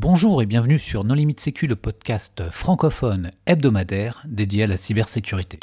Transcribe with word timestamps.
Bonjour 0.00 0.40
et 0.42 0.46
bienvenue 0.46 0.78
sur 0.78 1.02
Non 1.02 1.14
Limite 1.14 1.40
Sécu, 1.40 1.66
le 1.66 1.74
podcast 1.74 2.44
francophone 2.52 3.32
hebdomadaire 3.46 4.22
dédié 4.26 4.62
à 4.62 4.66
la 4.68 4.76
cybersécurité. 4.76 5.58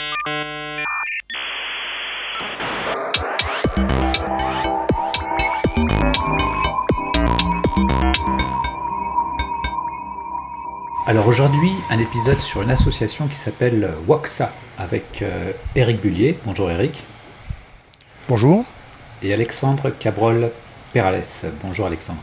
Alors 11.08 11.30
aujourd'hui, 11.30 11.72
un 11.90 12.00
épisode 12.00 12.42
sur 12.42 12.62
une 12.62 12.72
association 12.72 13.30
qui 13.30 13.38
s'appelle 13.38 13.90
WOXA 14.06 14.52
avec 14.78 15.22
euh, 15.22 15.54
Eric 15.78 16.02
Bullier. 16.02 16.38
Bonjour 16.44 16.70
Eric. 16.70 17.02
Bonjour. 18.28 18.66
Et 19.24 19.34
Alexandre 19.34 19.92
Cabrol 19.92 20.52
Perales. 20.92 21.24
Bonjour 21.64 21.86
Alexandre. 21.86 22.20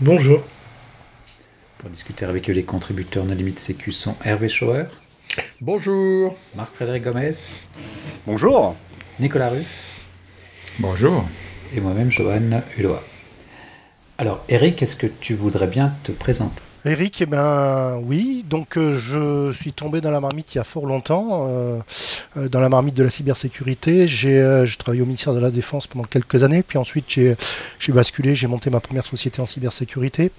Bonjour. 0.00 0.42
Pour 1.80 1.88
discuter 1.88 2.26
avec 2.26 2.50
eux, 2.50 2.52
les 2.52 2.62
contributeurs 2.62 3.24
No 3.24 3.32
Limite 3.32 3.58
Sécu 3.58 3.90
sont 3.90 4.14
Hervé 4.22 4.50
Schauer. 4.50 4.84
Bonjour. 5.62 6.36
Marc-Frédéric 6.54 7.04
Gomez. 7.04 7.32
Bonjour. 8.26 8.76
Nicolas 9.18 9.48
Ruff. 9.48 10.04
Bonjour. 10.78 11.24
Et 11.74 11.80
moi-même, 11.80 12.10
Johan 12.10 12.60
Hulot. 12.76 12.98
Alors, 14.18 14.44
Eric, 14.50 14.82
est-ce 14.82 14.94
que 14.94 15.06
tu 15.06 15.32
voudrais 15.32 15.68
bien 15.68 15.94
te 16.04 16.12
présenter? 16.12 16.60
Eric, 16.84 17.22
eh 17.22 17.26
ben 17.26 17.98
oui, 18.04 18.44
donc 18.46 18.76
euh, 18.76 18.98
je 18.98 19.50
suis 19.52 19.72
tombé 19.72 20.02
dans 20.02 20.10
la 20.10 20.20
marmite 20.20 20.54
il 20.54 20.58
y 20.58 20.60
a 20.60 20.64
fort 20.64 20.84
longtemps, 20.84 21.46
euh, 21.48 21.78
euh, 22.36 22.48
dans 22.50 22.60
la 22.60 22.68
marmite 22.68 22.94
de 22.94 23.04
la 23.04 23.10
cybersécurité. 23.10 24.06
J'ai 24.06 24.66
travaillé 24.78 25.00
au 25.00 25.06
ministère 25.06 25.32
de 25.32 25.40
la 25.40 25.50
Défense 25.50 25.86
pendant 25.86 26.04
quelques 26.04 26.42
années, 26.42 26.62
puis 26.62 26.76
ensuite 26.76 27.06
j'ai 27.08 27.36
basculé, 27.88 28.34
j'ai 28.34 28.48
monté 28.48 28.68
ma 28.68 28.80
première 28.80 29.06
société 29.06 29.40
en 29.40 29.46
cybersécurité. 29.46 30.30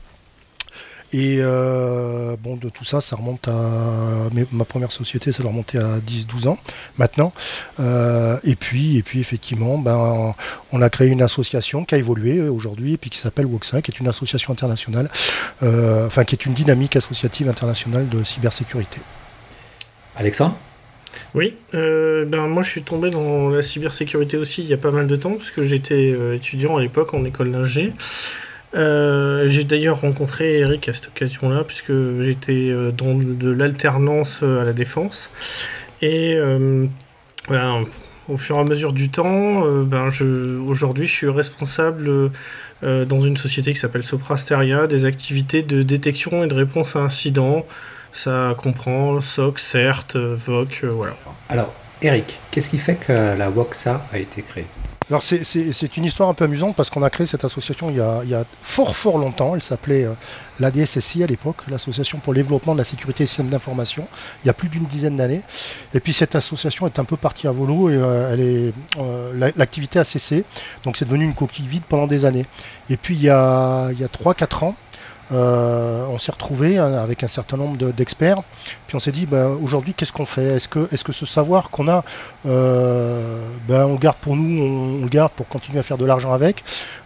Et 1.14 1.38
euh, 1.40 2.38
bon, 2.42 2.56
de 2.56 2.70
tout 2.70 2.86
ça, 2.86 3.02
ça 3.02 3.18
remonte 3.18 3.48
à 3.48 4.30
ma 4.52 4.66
première 4.66 4.94
société, 4.94 5.32
ça 5.34 5.44
doit 5.44 5.52
remonter 5.52 5.78
à 5.78 6.00
10-12 6.00 6.48
ans 6.48 6.58
maintenant. 6.98 7.34
Euh, 7.80 8.38
et 8.46 8.56
puis, 8.56 8.98
et 8.98 9.04
puis 9.04 9.20
effectivement, 9.20 9.78
ben, 9.78 10.34
on 10.72 10.82
a 10.82 10.90
créé 10.90 11.10
une 11.10 11.22
association 11.22 11.84
qui 11.84 11.96
a 11.96 11.98
évolué 11.98 12.48
aujourd'hui, 12.48 12.94
et 12.94 12.98
puis 12.98 13.10
qui 13.10 13.18
s'appelle 13.18 13.46
WOXA, 13.46 13.82
qui 13.82 13.92
est 13.92 14.00
une 14.00 14.08
association 14.08 14.54
internationale, 14.54 15.10
euh, 15.64 16.08
enfin 16.08 16.24
qui 16.24 16.36
est 16.36 16.46
une 16.46 16.54
dynamique 16.54 16.96
associative 16.96 17.50
internationale 17.50 18.08
de 18.08 18.24
cybersécurité. 18.24 19.02
Alexandre? 20.16 20.58
Oui, 21.34 21.58
ben 21.74 22.48
moi 22.48 22.64
je 22.64 22.70
suis 22.70 22.84
tombé 22.84 23.10
dans 23.10 23.50
la 23.50 23.62
cybersécurité 23.62 24.38
aussi 24.38 24.62
il 24.62 24.70
y 24.70 24.74
a 24.74 24.78
pas 24.78 24.92
mal 24.92 25.08
de 25.08 25.16
temps, 25.18 25.34
parce 25.34 25.52
que 25.52 25.62
j'étais 25.62 26.16
étudiant 26.36 26.78
à 26.78 26.82
l'époque 26.82 27.14
en 27.14 27.26
école 27.26 27.52
d'ingé. 27.52 27.92
Euh, 28.74 29.48
j'ai 29.48 29.64
d'ailleurs 29.64 30.02
rencontré 30.02 30.60
Eric 30.60 30.88
à 30.90 30.94
cette 30.94 31.08
occasion-là, 31.08 31.64
puisque 31.64 31.92
j'étais 32.22 32.70
euh, 32.70 32.92
dans 32.92 33.16
de 33.16 33.50
l'alternance 33.50 34.40
euh, 34.44 34.62
à 34.62 34.64
la 34.64 34.74
défense. 34.74 35.32
Et 36.02 36.36
ben, 37.50 37.86
au 38.28 38.38
fur 38.38 38.56
et 38.56 38.60
à 38.60 38.64
mesure 38.64 38.92
du 38.92 39.10
temps, 39.10 39.62
ben, 39.84 40.10
aujourd'hui, 40.66 41.06
je 41.06 41.12
suis 41.12 41.30
responsable 41.30 42.32
dans 42.82 43.20
une 43.20 43.38
société 43.38 43.72
qui 43.72 43.80
s'appelle 43.80 44.04
Soprasteria 44.04 44.88
des 44.88 45.06
activités 45.06 45.62
de 45.62 45.84
détection 45.84 46.44
et 46.44 46.48
de 46.48 46.56
réponse 46.56 46.96
à 46.96 47.02
incidents. 47.02 47.68
Ça 48.14 48.56
comprend 48.58 49.22
SOC, 49.22 49.60
CERT, 49.60 50.16
VOC, 50.16 50.86
voilà. 50.86 51.16
Alors, 51.50 51.72
Eric, 52.02 52.40
qu'est-ce 52.50 52.72
qui 52.72 52.80
fait 52.80 52.96
que 52.96 53.38
la 53.38 53.52
WOXA 53.52 54.04
a 54.12 54.18
été 54.18 54.42
créée? 54.42 54.66
Alors 55.12 55.24
c'est 55.24 55.98
une 55.98 56.06
histoire 56.06 56.30
un 56.30 56.34
peu 56.34 56.46
amusante 56.46 56.74
parce 56.74 56.90
qu'on 56.90 57.04
a 57.04 57.10
créé 57.10 57.28
cette 57.28 57.44
association 57.44 57.90
il 57.90 57.98
y 57.98 58.00
a, 58.00 58.46
fort 58.62 58.96
fort 58.96 59.18
longtemps. 59.18 59.56
Elle 59.56 59.62
s'appelait 59.62 60.06
euh, 60.06 60.14
l'ADSSI 60.62 61.22
à 61.22 61.28
l'époque, 61.28 61.58
l'Association 61.68 62.20
pour 62.20 62.32
le 62.32 62.40
développement 62.40 62.72
de 62.72 62.78
la 62.78 62.86
sécurité 62.86 63.26
des 63.26 63.28
systèmes 63.28 63.50
d'information, 63.50 64.08
il 64.44 64.48
y 64.48 64.50
a 64.50 64.54
plus 64.54 64.70
d'une 64.70 64.86
dizaine 64.86 65.18
d'années. 65.18 65.42
Et 65.94 66.00
puis 66.00 66.14
cette 66.14 66.36
association 66.36 66.88
est 66.88 66.98
un 66.98 67.04
peu 67.04 67.18
partie 67.18 67.46
à 67.50 67.52
volo 67.52 67.90
et 67.90 67.96
euh, 67.96 68.72
euh, 69.00 69.52
l'activité 69.58 70.00
a 70.00 70.06
cessé. 70.06 70.46
Donc 70.86 70.96
c'est 70.96 71.04
devenu 71.04 71.26
une 71.26 71.34
coquille 71.34 71.68
vide 71.68 71.84
pendant 71.90 72.08
des 72.08 72.24
années. 72.24 72.46
Et 72.90 72.96
puis 72.96 73.16
il 73.16 73.22
y 73.22 73.30
a, 73.30 73.90
il 73.92 74.00
y 74.00 74.06
a 74.06 74.08
3-4 74.08 74.64
ans, 74.64 74.76
euh, 75.32 76.06
on 76.10 76.20
s'est 76.20 76.32
retrouvé 76.32 76.78
hein, 76.78 76.94
avec 76.94 77.24
un 77.24 77.28
certain 77.28 77.58
nombre 77.58 77.92
d'experts, 77.92 78.38
puis 78.88 78.96
on 78.96 79.00
s'est 79.00 79.12
dit 79.12 79.26
bah, 79.26 79.48
aujourd'hui 79.50 79.94
qu'est-ce 79.94 80.12
qu'on 80.12 80.26
fait? 80.26 80.56
Est-ce 80.56 80.68
que, 80.68 81.12
ce 81.12 81.26
savoir 81.26 81.70
qu'on 81.70 81.88
a, 81.88 82.04
euh, 82.46 83.48
ben, 83.68 83.86
on 83.86 83.94
le 83.94 83.98
garde 83.98 84.18
pour 84.18 84.36
nous, 84.36 84.62
on, 84.62 85.02
le 85.02 85.10
garde 85.10 85.32
pour 85.32 85.48
continuer 85.48 85.80
à 85.80 85.84
faire 85.84 85.98
de 85.98 86.06
l'argent 86.06 86.34
avec, 86.34 86.64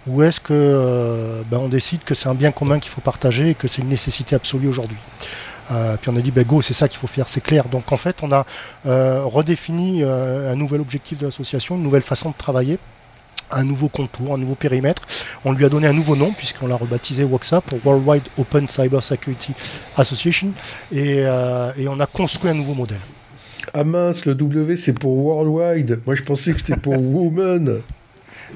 ou 0.08 0.24
est-ce 0.24 0.40
que 0.40 0.54
euh, 0.54 1.44
on 1.52 1.68
décide 1.68 2.04
que 2.04 2.16
c'est 2.16 2.30
un 2.30 2.34
bien 2.34 2.52
commun 2.52 2.80
qu'il 2.80 2.92
faut 2.92 3.02
partager 3.02 3.52
et 3.52 3.56
que 3.56 3.68
c'est 3.68 3.82
une 3.82 3.90
nécessité 3.90 4.36
absolue 4.36 4.68
aujourd'hui? 4.68 4.98
Puis 5.68 6.12
on 6.12 6.16
a 6.16 6.22
dit, 6.22 6.30
bah, 6.30 6.44
go, 6.44 6.62
c'est 6.62 6.76
ça 6.76 6.88
qu'il 6.88 7.00
faut 7.00 7.08
faire, 7.08 7.28
c'est 7.28 7.42
clair. 7.42 7.66
Donc 7.66 7.92
en 7.92 7.98
fait, 7.98 8.18
on 8.22 8.32
a 8.32 8.46
redéfini 8.86 10.04
un 10.04 10.56
nouvel 10.56 10.80
objectif 10.80 11.18
de 11.18 11.26
l'association, 11.26 11.76
une 11.76 11.82
nouvelle 11.82 12.04
façon 12.04 12.30
de 12.30 12.36
travailler 12.36 12.78
un 13.52 13.64
nouveau 13.64 13.90
contour, 13.90 14.34
un 14.34 14.38
nouveau 14.38 14.56
périmètre. 14.56 15.02
On 15.44 15.52
lui 15.52 15.66
a 15.66 15.70
donné 15.70 15.88
un 15.88 15.94
nouveau 15.94 16.16
nom 16.16 16.32
puisqu'on 16.32 16.68
l'a 16.68 16.76
rebaptisé 16.76 17.24
WOXA 17.24 17.62
pour 17.62 17.80
Worldwide 17.86 18.24
Open 18.38 18.68
Cyber 18.68 19.04
Security 19.04 19.54
Association 19.98 20.50
euh, 20.94 21.72
et, 21.78 21.88
on 21.88 22.00
a 22.00 22.06
construit 22.06 22.50
un 22.50 22.54
nouveau 22.56 22.74
modèle. 22.74 23.00
Ah 23.74 23.84
mince, 23.84 24.26
le 24.26 24.36
W 24.36 24.78
c'est 24.78 24.94
pour 24.94 25.16
Worldwide. 25.18 26.02
Moi 26.06 26.16
je 26.16 26.24
pensais 26.24 26.54
que 26.54 26.60
c'était 26.60 26.78
pour 26.78 27.00
Woman. 27.02 27.82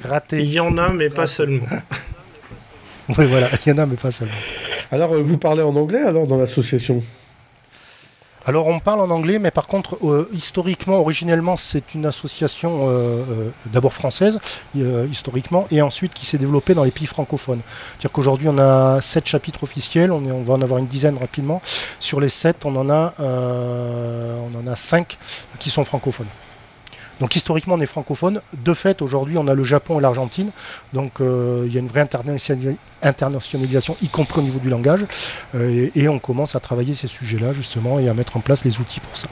Raté. 0.04 0.42
Il 0.42 0.52
y 0.52 0.60
en 0.60 0.78
a 0.78 0.90
mais 0.90 1.10
pas 1.10 1.28
seulement. 1.28 1.66
oui 3.10 3.26
voilà, 3.26 3.50
il 3.66 3.70
y 3.70 3.72
en 3.74 3.78
a 3.80 3.86
mais 3.86 3.96
pas 3.96 4.12
seulement. 4.12 4.34
Alors 4.92 5.14
euh, 5.14 5.22
vous 5.22 5.38
parlez 5.38 5.62
en 5.62 5.76
anglais 5.76 6.02
alors 6.02 6.28
dans 6.28 6.38
l'association? 6.38 7.04
Alors 8.50 8.66
on 8.66 8.80
parle 8.80 9.00
en 9.00 9.12
anglais, 9.12 9.38
mais 9.38 9.52
par 9.52 9.68
contre, 9.68 10.00
euh, 10.04 10.28
historiquement, 10.34 11.00
originellement, 11.00 11.56
c'est 11.56 11.94
une 11.94 12.08
association 12.08 12.90
euh, 12.90 12.90
euh, 12.90 13.50
d'abord 13.68 13.94
française, 13.94 14.40
historiquement, 14.76 15.68
et 15.70 15.84
ensuite 15.84 16.16
qui 16.16 16.26
s'est 16.26 16.40
développée 16.40 16.74
dans 16.74 16.84
les 16.84 16.90
pays 16.90 17.06
francophones. 17.06 17.62
C'est-à-dire 17.92 18.12
qu'aujourd'hui, 18.12 18.48
on 18.50 18.58
a 18.58 19.02
sept 19.02 19.28
chapitres 19.28 19.62
officiels, 19.62 20.12
on, 20.12 20.42
va 20.42 20.54
en 20.56 20.62
avoir 20.64 20.80
une 20.80 20.88
dizaine 20.88 21.18
rapidement. 21.20 21.62
Sur 22.00 22.20
les 22.20 22.30
sept, 22.30 22.66
on 22.66 22.76
en 22.76 22.90
a 22.90 24.76
cinq 24.76 25.20
qui 25.60 25.70
sont 25.70 25.86
francophones. 25.86 26.26
Donc 27.20 27.36
historiquement, 27.36 27.76
on 27.76 27.82
est 27.82 27.86
francophone. 27.86 28.42
De 28.54 28.74
fait, 28.74 29.02
aujourd'hui, 29.02 29.38
on 29.38 29.48
a 29.48 29.54
le 29.54 29.64
Japon 29.64 30.00
et 30.00 30.02
l'Argentine. 30.02 30.52
Donc 30.94 31.22
euh, 31.22 31.64
il 31.66 31.74
y 31.74 31.78
a 31.78 31.80
une 31.80 31.88
vraie 31.88 32.08
internationalisation, 33.02 33.98
y 34.02 34.08
compris 34.08 34.40
au 34.40 34.44
niveau 34.44 34.60
du 34.60 34.70
langage. 34.70 35.06
Euh, 35.56 35.90
et, 35.96 36.08
on 36.08 36.20
commence 36.20 36.56
à 36.56 36.60
travailler 36.60 36.96
ces 36.96 37.08
sujets-là, 37.08 37.54
justement, 37.54 38.00
et 38.00 38.10
à 38.10 38.14
mettre 38.14 38.38
en 38.38 38.40
place 38.40 38.66
les 38.66 38.80
outils 38.80 39.00
pour 39.00 39.16
ça. 39.16 39.28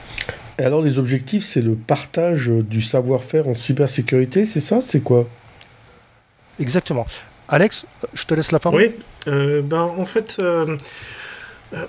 Et 0.58 0.64
alors, 0.64 0.82
les 0.82 0.98
objectifs, 0.98 1.46
c'est 1.46 1.60
le 1.60 1.74
partage 1.74 2.48
du 2.48 2.82
savoir-faire 2.82 3.48
en 3.48 3.54
cybersécurité, 3.54 4.44
c'est 4.44 4.60
ça 4.60 4.80
C'est 4.80 5.00
quoi? 5.00 5.26
Exactement. 6.60 7.06
Alex, 7.48 7.86
je 8.12 8.24
te 8.24 8.34
laisse 8.34 8.52
la 8.52 8.58
parole. 8.58 8.80
Oui, 8.80 8.92
euh, 9.26 9.62
ben, 9.62 9.82
en 9.82 10.04
fait, 10.04 10.36
euh, 10.38 10.76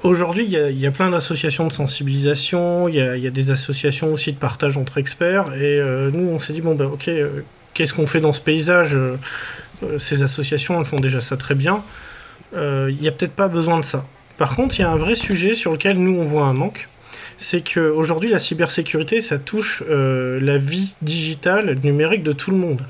aujourd'hui, 0.03 0.45
il 0.45 0.79
y, 0.79 0.87
a 0.87 0.91
plein 0.91 1.09
d'associations 1.09 1.67
de 1.67 1.73
sensibilisation, 1.73 2.87
il 2.87 2.95
y, 2.95 3.27
a, 3.27 3.29
des 3.29 3.51
associations 3.51 4.13
aussi 4.13 4.33
de 4.33 4.37
partage 4.37 4.77
entre 4.77 4.97
experts, 4.97 5.53
et 5.53 5.79
euh, 5.79 6.09
nous, 6.11 6.29
on 6.29 6.39
s'est 6.39 6.53
dit, 6.53 6.61
bon, 6.61 6.75
ben 6.75 6.85
ok, 6.85 7.07
euh, 7.07 7.41
qu'est-ce 7.73 7.93
qu'on 7.93 8.07
fait 8.07 8.19
dans 8.19 8.33
ce 8.33 8.41
paysage? 8.41 8.97
Ces 9.97 10.21
associations, 10.23 10.77
elles 10.77 10.85
font 10.85 10.99
déjà 10.99 11.21
ça 11.21 11.37
très 11.37 11.55
bien. 11.55 11.83
Il 12.53 12.97
n'y 12.99 13.07
a 13.07 13.11
peut-être 13.11 13.33
pas 13.33 13.47
besoin 13.47 13.79
de 13.79 13.85
ça. 13.85 14.05
Par 14.37 14.55
contre, 14.55 14.77
il 14.77 14.81
y 14.81 14.85
a 14.85 14.91
un 14.91 14.97
vrai 14.97 15.15
sujet 15.15 15.55
sur 15.55 15.71
lequel 15.71 15.97
nous, 15.97 16.19
on 16.19 16.25
voit 16.25 16.43
un 16.43 16.53
manque, 16.53 16.89
c'est 17.37 17.61
qu'aujourd'hui, 17.61 18.29
la 18.29 18.39
cybersécurité, 18.39 19.21
ça 19.21 19.39
touche 19.39 19.83
la 19.87 20.57
vie 20.57 20.95
digitale, 21.01 21.77
numérique 21.81 22.23
de 22.23 22.33
tout 22.33 22.51
le 22.51 22.57
monde. 22.57 22.81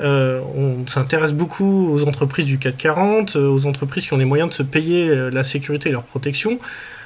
Euh, 0.00 0.40
on 0.54 0.86
s'intéresse 0.86 1.32
beaucoup 1.32 1.92
aux 1.92 2.06
entreprises 2.06 2.46
du 2.46 2.58
CAC 2.58 2.76
40, 2.76 3.36
euh, 3.36 3.48
aux 3.48 3.66
entreprises 3.66 4.06
qui 4.06 4.12
ont 4.12 4.18
les 4.18 4.24
moyens 4.24 4.50
de 4.50 4.54
se 4.54 4.62
payer 4.62 5.08
euh, 5.08 5.30
la 5.30 5.42
sécurité 5.42 5.88
et 5.88 5.92
leur 5.92 6.04
protection. 6.04 6.58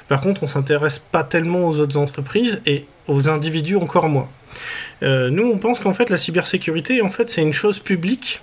Par 0.07 0.21
contre, 0.21 0.43
on 0.43 0.47
s'intéresse 0.47 0.99
pas 0.99 1.23
tellement 1.23 1.67
aux 1.67 1.79
autres 1.79 1.97
entreprises 1.97 2.61
et 2.65 2.85
aux 3.07 3.29
individus 3.29 3.77
encore 3.77 4.09
moins. 4.09 4.29
nous, 5.01 5.51
on 5.51 5.57
pense 5.57 5.79
qu'en 5.79 5.93
fait, 5.93 6.09
la 6.09 6.17
cybersécurité, 6.17 7.01
en 7.01 7.09
fait, 7.09 7.29
c'est 7.29 7.41
une 7.41 7.53
chose 7.53 7.79
publique 7.79 8.41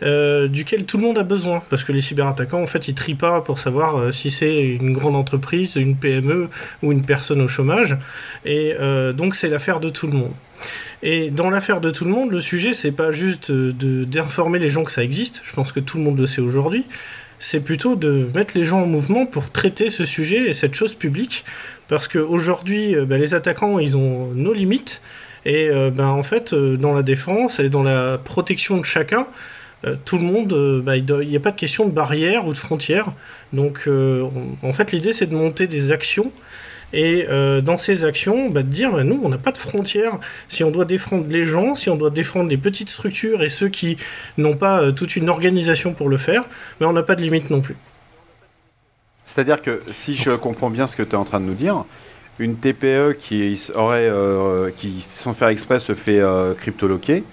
duquel 0.00 0.84
tout 0.84 0.96
le 0.96 1.04
monde 1.04 1.18
a 1.18 1.22
besoin. 1.22 1.62
Parce 1.70 1.84
que 1.84 1.92
les 1.92 2.00
cyberattaquants, 2.00 2.62
en 2.62 2.66
fait, 2.66 2.88
ils 2.88 2.94
trient 2.94 3.16
pas 3.16 3.40
pour 3.40 3.58
savoir 3.58 4.12
si 4.14 4.30
c'est 4.30 4.62
une 4.64 4.92
grande 4.92 5.16
entreprise, 5.16 5.76
une 5.76 5.96
PME 5.96 6.48
ou 6.82 6.92
une 6.92 7.04
personne 7.04 7.40
au 7.40 7.48
chômage. 7.48 7.96
Et 8.44 8.74
donc, 9.14 9.34
c'est 9.34 9.48
l'affaire 9.48 9.80
de 9.80 9.88
tout 9.88 10.06
le 10.06 10.14
monde. 10.14 10.32
Et 11.02 11.30
dans 11.30 11.50
l'affaire 11.50 11.80
de 11.80 11.90
tout 11.90 12.04
le 12.04 12.10
monde, 12.10 12.30
le 12.30 12.40
sujet, 12.40 12.74
c'est 12.74 12.92
pas 12.92 13.10
juste 13.10 13.50
d'informer 13.50 14.58
les 14.58 14.70
gens 14.70 14.84
que 14.84 14.92
ça 14.92 15.02
existe, 15.02 15.40
je 15.44 15.52
pense 15.52 15.72
que 15.72 15.80
tout 15.80 15.98
le 15.98 16.04
monde 16.04 16.18
le 16.18 16.26
sait 16.26 16.40
aujourd'hui, 16.40 16.86
c'est 17.42 17.60
plutôt 17.60 17.96
de 17.96 18.28
mettre 18.34 18.56
les 18.56 18.62
gens 18.62 18.82
en 18.82 18.86
mouvement 18.86 19.26
pour 19.26 19.50
traiter 19.50 19.90
ce 19.90 20.04
sujet 20.04 20.48
et 20.48 20.52
cette 20.52 20.74
chose 20.74 20.94
publique, 20.94 21.44
parce 21.88 22.06
qu'aujourd'hui, 22.06 22.94
euh, 22.94 23.04
bah, 23.04 23.18
les 23.18 23.34
attaquants, 23.34 23.80
ils 23.80 23.96
ont 23.96 24.28
nos 24.28 24.52
limites, 24.52 25.02
et 25.44 25.68
euh, 25.68 25.90
bah, 25.90 26.06
en 26.10 26.22
fait, 26.22 26.52
euh, 26.52 26.76
dans 26.76 26.94
la 26.94 27.02
défense 27.02 27.58
et 27.58 27.68
dans 27.68 27.82
la 27.82 28.16
protection 28.16 28.78
de 28.78 28.84
chacun, 28.84 29.26
tout 30.04 30.16
le 30.16 30.22
monde, 30.22 30.82
bah, 30.84 30.96
il 30.96 31.04
n'y 31.28 31.36
a 31.36 31.40
pas 31.40 31.50
de 31.50 31.56
question 31.56 31.86
de 31.86 31.90
barrière 31.90 32.46
ou 32.46 32.52
de 32.52 32.58
frontière. 32.58 33.06
Donc, 33.52 33.88
en 34.62 34.72
fait, 34.72 34.92
l'idée, 34.92 35.12
c'est 35.12 35.26
de 35.26 35.34
monter 35.34 35.66
des 35.66 35.90
actions 35.90 36.30
et 36.92 37.26
dans 37.62 37.78
ces 37.78 38.04
actions, 38.04 38.50
bah, 38.50 38.62
de 38.62 38.68
dire, 38.68 38.92
bah, 38.92 39.04
nous, 39.04 39.20
on 39.22 39.28
n'a 39.28 39.38
pas 39.38 39.52
de 39.52 39.58
frontières. 39.58 40.18
Si 40.48 40.64
on 40.64 40.70
doit 40.70 40.84
défendre 40.84 41.26
les 41.28 41.44
gens, 41.44 41.74
si 41.74 41.90
on 41.90 41.96
doit 41.96 42.10
défendre 42.10 42.50
les 42.50 42.56
petites 42.56 42.90
structures 42.90 43.42
et 43.42 43.48
ceux 43.48 43.68
qui 43.68 43.96
n'ont 44.36 44.56
pas 44.56 44.92
toute 44.92 45.16
une 45.16 45.28
organisation 45.28 45.94
pour 45.94 46.08
le 46.08 46.16
faire, 46.16 46.44
mais 46.80 46.86
on 46.86 46.92
n'a 46.92 47.02
pas 47.02 47.14
de 47.14 47.22
limite 47.22 47.50
non 47.50 47.60
plus. 47.60 47.76
C'est-à-dire 49.26 49.62
que 49.62 49.82
si 49.94 50.14
je 50.14 50.32
comprends 50.32 50.70
bien 50.70 50.86
ce 50.86 50.96
que 50.96 51.02
tu 51.02 51.12
es 51.12 51.14
en 51.14 51.24
train 51.24 51.40
de 51.40 51.46
nous 51.46 51.54
dire, 51.54 51.84
une 52.38 52.56
TPE 52.56 53.16
qui 53.18 53.60
aurait, 53.74 54.08
euh, 54.08 54.70
qui 54.76 55.06
sans 55.10 55.32
faire 55.32 55.48
exprès 55.48 55.78
se 55.78 55.94
fait 55.94 56.20
euh, 56.20 56.54
cryptoloquer, 56.54 57.24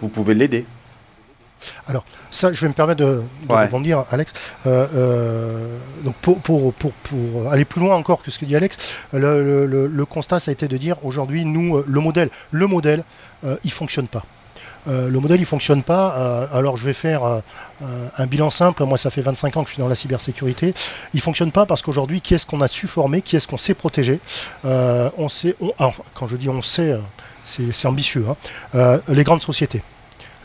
vous 0.00 0.08
pouvez 0.08 0.34
l'aider. 0.34 0.64
Alors, 1.86 2.04
ça, 2.30 2.52
je 2.52 2.60
vais 2.60 2.68
me 2.68 2.72
permettre 2.72 3.00
de, 3.00 3.22
rebondir, 3.48 4.04
Alex. 4.10 4.32
Euh, 4.66 5.78
donc 6.04 6.14
pour, 6.16 6.38
pour, 6.38 6.72
pour, 6.74 6.92
pour, 6.92 7.50
aller 7.50 7.64
plus 7.64 7.80
loin 7.80 7.96
encore 7.96 8.22
que 8.22 8.30
ce 8.30 8.38
que 8.38 8.44
dit 8.44 8.56
Alex, 8.56 8.94
le, 9.12 9.66
le 9.66 10.04
constat, 10.04 10.40
ça 10.40 10.50
a 10.50 10.52
été 10.52 10.68
de 10.68 10.76
dire 10.76 10.96
aujourd'hui, 11.04 11.44
nous, 11.44 11.82
le 11.86 12.00
modèle, 12.00 12.30
le 12.50 12.66
modèle, 12.66 13.04
il 13.64 13.72
fonctionne 13.72 14.08
pas. 14.08 14.24
Euh, 14.88 15.08
le 15.08 15.20
modèle 15.20 15.40
il 15.40 15.46
fonctionne 15.46 15.82
pas. 15.82 16.14
Euh, 16.16 16.46
alors 16.52 16.76
je 16.76 16.84
vais 16.84 16.92
faire 16.92 17.24
euh, 17.24 18.08
un 18.16 18.26
bilan 18.26 18.50
simple. 18.50 18.84
Moi 18.84 18.98
ça 18.98 19.10
fait 19.10 19.22
25 19.22 19.56
ans 19.56 19.62
que 19.62 19.68
je 19.68 19.74
suis 19.74 19.82
dans 19.82 19.88
la 19.88 19.94
cybersécurité. 19.94 20.74
Il 21.14 21.20
fonctionne 21.20 21.52
pas 21.52 21.66
parce 21.66 21.82
qu'aujourd'hui 21.82 22.20
qui 22.20 22.34
est-ce 22.34 22.46
qu'on 22.46 22.60
a 22.60 22.68
su 22.68 22.86
former, 22.86 23.22
qui 23.22 23.36
est-ce 23.36 23.48
qu'on 23.48 23.58
sait 23.58 23.74
protéger. 23.74 24.20
on 24.64 25.28
sait. 25.28 25.56
quand 26.14 26.28
je 26.28 26.36
dis 26.36 26.48
on 26.48 26.62
sait, 26.62 26.98
c'est 27.44 27.86
ambitieux. 27.86 28.26
Hein. 28.74 29.00
les 29.08 29.24
grandes 29.24 29.42
sociétés. 29.42 29.82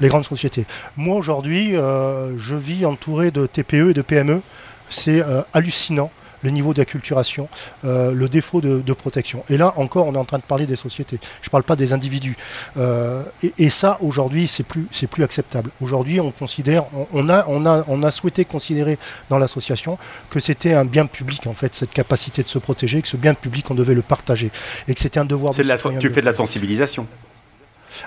Les 0.01 0.07
grandes 0.07 0.25
sociétés. 0.25 0.65
Moi 0.97 1.15
aujourd'hui, 1.15 1.71
je 1.71 2.55
vis 2.55 2.85
entouré 2.85 3.31
de 3.31 3.45
TPE 3.45 3.91
et 3.91 3.93
de 3.93 4.01
PME. 4.01 4.41
C'est 4.89 5.23
hallucinant 5.53 6.11
le 6.45 6.51
niveau 6.51 6.73
d'acculturation, 6.73 7.49
euh, 7.83 8.11
le 8.11 8.29
défaut 8.29 8.61
de, 8.61 8.93
protection. 8.93 9.43
Et 9.49 9.57
là 9.57 9.73
encore, 9.75 10.07
on 10.07 10.15
est 10.15 10.17
en 10.17 10.23
train 10.23 10.37
de 10.37 10.43
parler 10.43 10.65
des 10.65 10.77
sociétés. 10.77 11.19
Je 11.41 11.49
ne 11.49 11.51
parle 11.51 11.63
pas 11.63 11.75
des 11.75 11.91
individus. 11.91 12.37
Euh, 12.77 13.23
et, 13.57 13.69
ça, 13.69 13.97
aujourd'hui, 13.99 14.47
c'est 14.47 14.63
plus, 14.63 14.87
c'est 14.89 15.07
plus 15.07 15.23
acceptable. 15.23 15.71
Aujourd'hui, 15.81 16.21
on 16.21 16.31
considère, 16.31 16.85
on, 17.11 17.27
a, 17.29 17.45
on, 17.49 17.65
a, 17.65 17.83
on 17.89 18.03
a 18.03 18.11
souhaité 18.11 18.45
considérer 18.45 18.97
dans 19.29 19.37
l'association 19.37 19.97
que 20.29 20.39
c'était 20.39 20.73
un 20.73 20.85
bien 20.85 21.07
public, 21.07 21.45
en 21.47 21.53
fait, 21.53 21.75
cette 21.75 21.91
capacité 21.91 22.41
de 22.41 22.47
se 22.47 22.59
protéger, 22.59 23.01
que 23.01 23.07
ce 23.07 23.17
bien 23.17 23.33
public, 23.33 23.69
on 23.69 23.75
devait 23.75 23.95
le 23.95 24.01
partager. 24.01 24.51
Et 24.87 24.93
que 24.93 24.99
c'était 25.01 25.19
un 25.19 25.25
devoir 25.25 25.53
de, 25.53 25.63
la, 25.63 25.77
Tu 25.77 26.09
fais 26.09 26.21
de 26.21 26.25
la 26.25 26.33
sensibilisation. 26.33 27.05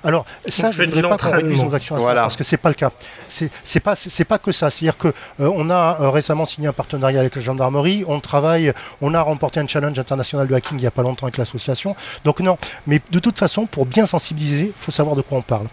Alors 0.05 0.25
ça, 0.47 0.71
je 0.71 0.83
ne 0.83 0.87
voudrais 0.87 1.09
pas 1.09 1.17
qu'on 1.17 1.31
réduise 1.31 1.63
nos 1.63 1.75
actions 1.75 1.97
à 1.97 2.01
ça, 2.01 2.15
parce 2.15 2.37
que 2.37 2.45
c'est 2.45 2.57
pas 2.57 2.69
le 2.69 2.75
cas. 2.75 2.91
C'est 3.29 3.81
pas 3.81 3.95
c'est 3.95 4.25
pas 4.25 4.39
que 4.39 4.53
ça. 4.53 4.71
C'est-à-dire 4.71 4.99
que 4.99 5.09
euh, 5.41 5.51
on 5.55 5.71
a 5.71 5.99
euh, 6.01 6.11
récemment 6.11 6.47
signé 6.47 6.69
un 6.69 6.73
partenariat 6.73 7.21
avec 7.21 7.37
la 7.37 7.43
gendarmerie. 7.43 8.05
On 8.07 8.21
travaille, 8.21 8.73
on 9.01 9.15
a 9.15 9.21
remporté 9.21 9.61
un 9.61 9.67
challenge 9.67 9.99
international 9.99 10.47
de 10.47 10.55
hacking 10.55 10.79
il 10.79 10.83
n'y 10.83 10.87
a 10.87 10.91
pas 10.91 11.03
longtemps 11.03 11.27
avec 11.27 11.39
l'association. 11.39 11.97
Donc 12.25 12.41
non, 12.41 12.59
mais 12.87 13.01
de 13.11 13.19
toute 13.19 13.39
façon, 13.39 13.67
pour 13.67 13.87
bien 13.87 14.07
sensibiliser, 14.07 14.67
il 14.67 14.81
faut 14.81 14.93
savoir 14.93 15.17
de 15.17 15.23
quoi 15.23 15.39
on 15.39 15.43
parle. 15.43 15.67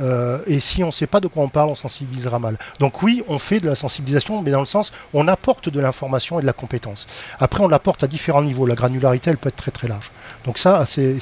Euh, 0.00 0.38
et 0.46 0.60
si 0.60 0.82
on 0.82 0.88
ne 0.88 0.92
sait 0.92 1.06
pas 1.06 1.20
de 1.20 1.26
quoi 1.26 1.42
on 1.42 1.48
parle, 1.48 1.70
on 1.70 1.74
sensibilisera 1.74 2.38
mal. 2.38 2.58
Donc 2.78 3.02
oui, 3.02 3.22
on 3.28 3.38
fait 3.38 3.60
de 3.60 3.68
la 3.68 3.74
sensibilisation, 3.74 4.42
mais 4.42 4.50
dans 4.50 4.60
le 4.60 4.66
sens, 4.66 4.92
on 5.14 5.28
apporte 5.28 5.68
de 5.68 5.80
l'information 5.80 6.38
et 6.38 6.42
de 6.42 6.46
la 6.46 6.52
compétence. 6.52 7.06
Après, 7.38 7.62
on 7.62 7.68
l'apporte 7.68 8.04
à 8.04 8.06
différents 8.06 8.42
niveaux. 8.42 8.66
La 8.66 8.74
granularité, 8.74 9.30
elle 9.30 9.38
peut 9.38 9.48
être 9.48 9.56
très 9.56 9.70
très 9.70 9.88
large. 9.88 10.10
Donc 10.44 10.58
ça, 10.58 10.84
c'est 10.86 11.16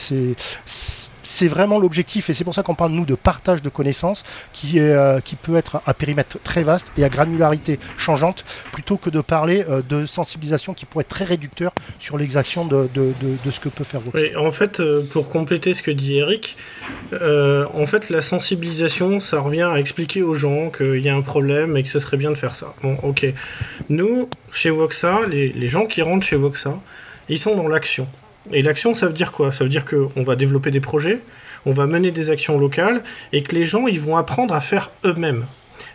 vraiment 1.48 1.78
l'objectif, 1.78 2.30
et 2.30 2.34
c'est 2.34 2.44
pour 2.44 2.54
ça 2.54 2.62
qu'on 2.62 2.74
parle, 2.74 2.92
nous, 2.92 3.04
de 3.04 3.14
partage 3.14 3.62
de 3.62 3.68
connaissances, 3.68 4.24
qui, 4.52 4.78
est, 4.78 4.82
euh, 4.82 5.20
qui 5.20 5.36
peut 5.36 5.56
être 5.56 5.80
à 5.86 5.94
périmètre 5.94 6.38
très 6.42 6.62
vaste 6.62 6.92
et 6.96 7.04
à 7.04 7.08
granularité 7.08 7.78
changeante, 7.96 8.44
plutôt 8.72 8.96
que 8.96 9.10
de 9.10 9.20
parler 9.20 9.64
euh, 9.68 9.82
de 9.88 10.06
sensibilisation 10.06 10.74
qui 10.74 10.86
pourrait 10.86 11.02
être 11.02 11.08
très 11.08 11.24
réducteur 11.24 11.72
sur 11.98 12.18
l'exaction 12.18 12.64
de, 12.64 12.88
de, 12.94 13.12
de, 13.44 13.50
ce 13.50 13.60
que 13.60 13.68
peut 13.68 13.84
faire. 13.84 14.00
Oui, 14.14 14.36
en 14.36 14.50
fait, 14.50 14.82
pour 15.10 15.28
compléter 15.28 15.74
ce 15.74 15.82
que 15.82 15.90
dit 15.90 16.18
Eric, 16.18 16.56
en 17.12 17.86
fait, 17.86 18.10
la 18.10 18.20
sensibilisation 18.20 19.20
ça 19.20 19.40
revient 19.40 19.62
à 19.62 19.78
expliquer 19.78 20.22
aux 20.22 20.34
gens 20.34 20.70
qu'il 20.70 21.00
y 21.00 21.08
a 21.08 21.14
un 21.14 21.22
problème 21.22 21.76
et 21.76 21.82
que 21.82 21.88
ce 21.88 21.98
serait 21.98 22.16
bien 22.16 22.30
de 22.30 22.36
faire 22.36 22.54
ça. 22.54 22.74
Bon, 22.82 22.96
ok. 23.02 23.26
Nous, 23.88 24.28
chez 24.52 24.70
Voxa, 24.70 25.20
les, 25.28 25.66
gens 25.66 25.86
qui 25.86 26.02
rentrent 26.02 26.26
chez 26.26 26.36
Voxa, 26.36 26.78
ils 27.28 27.38
sont 27.38 27.56
dans 27.56 27.68
l'action. 27.68 28.08
Et 28.52 28.62
l'action, 28.62 28.94
ça 28.94 29.06
veut 29.06 29.12
dire 29.12 29.32
quoi? 29.32 29.52
Ça 29.52 29.64
veut 29.64 29.70
dire 29.70 29.84
qu'on 29.84 30.22
va 30.22 30.36
développer 30.36 30.70
des 30.70 30.80
projets, 30.80 31.20
on 31.64 31.72
va 31.72 31.86
mener 31.86 32.10
des 32.10 32.30
actions 32.30 32.58
locales, 32.58 33.02
et 33.32 33.42
que 33.42 33.54
les 33.54 33.64
gens, 33.64 33.86
ils 33.86 34.00
vont 34.00 34.16
apprendre 34.16 34.54
à 34.54 34.60
faire 34.60 34.90
eux-mêmes. 35.04 35.46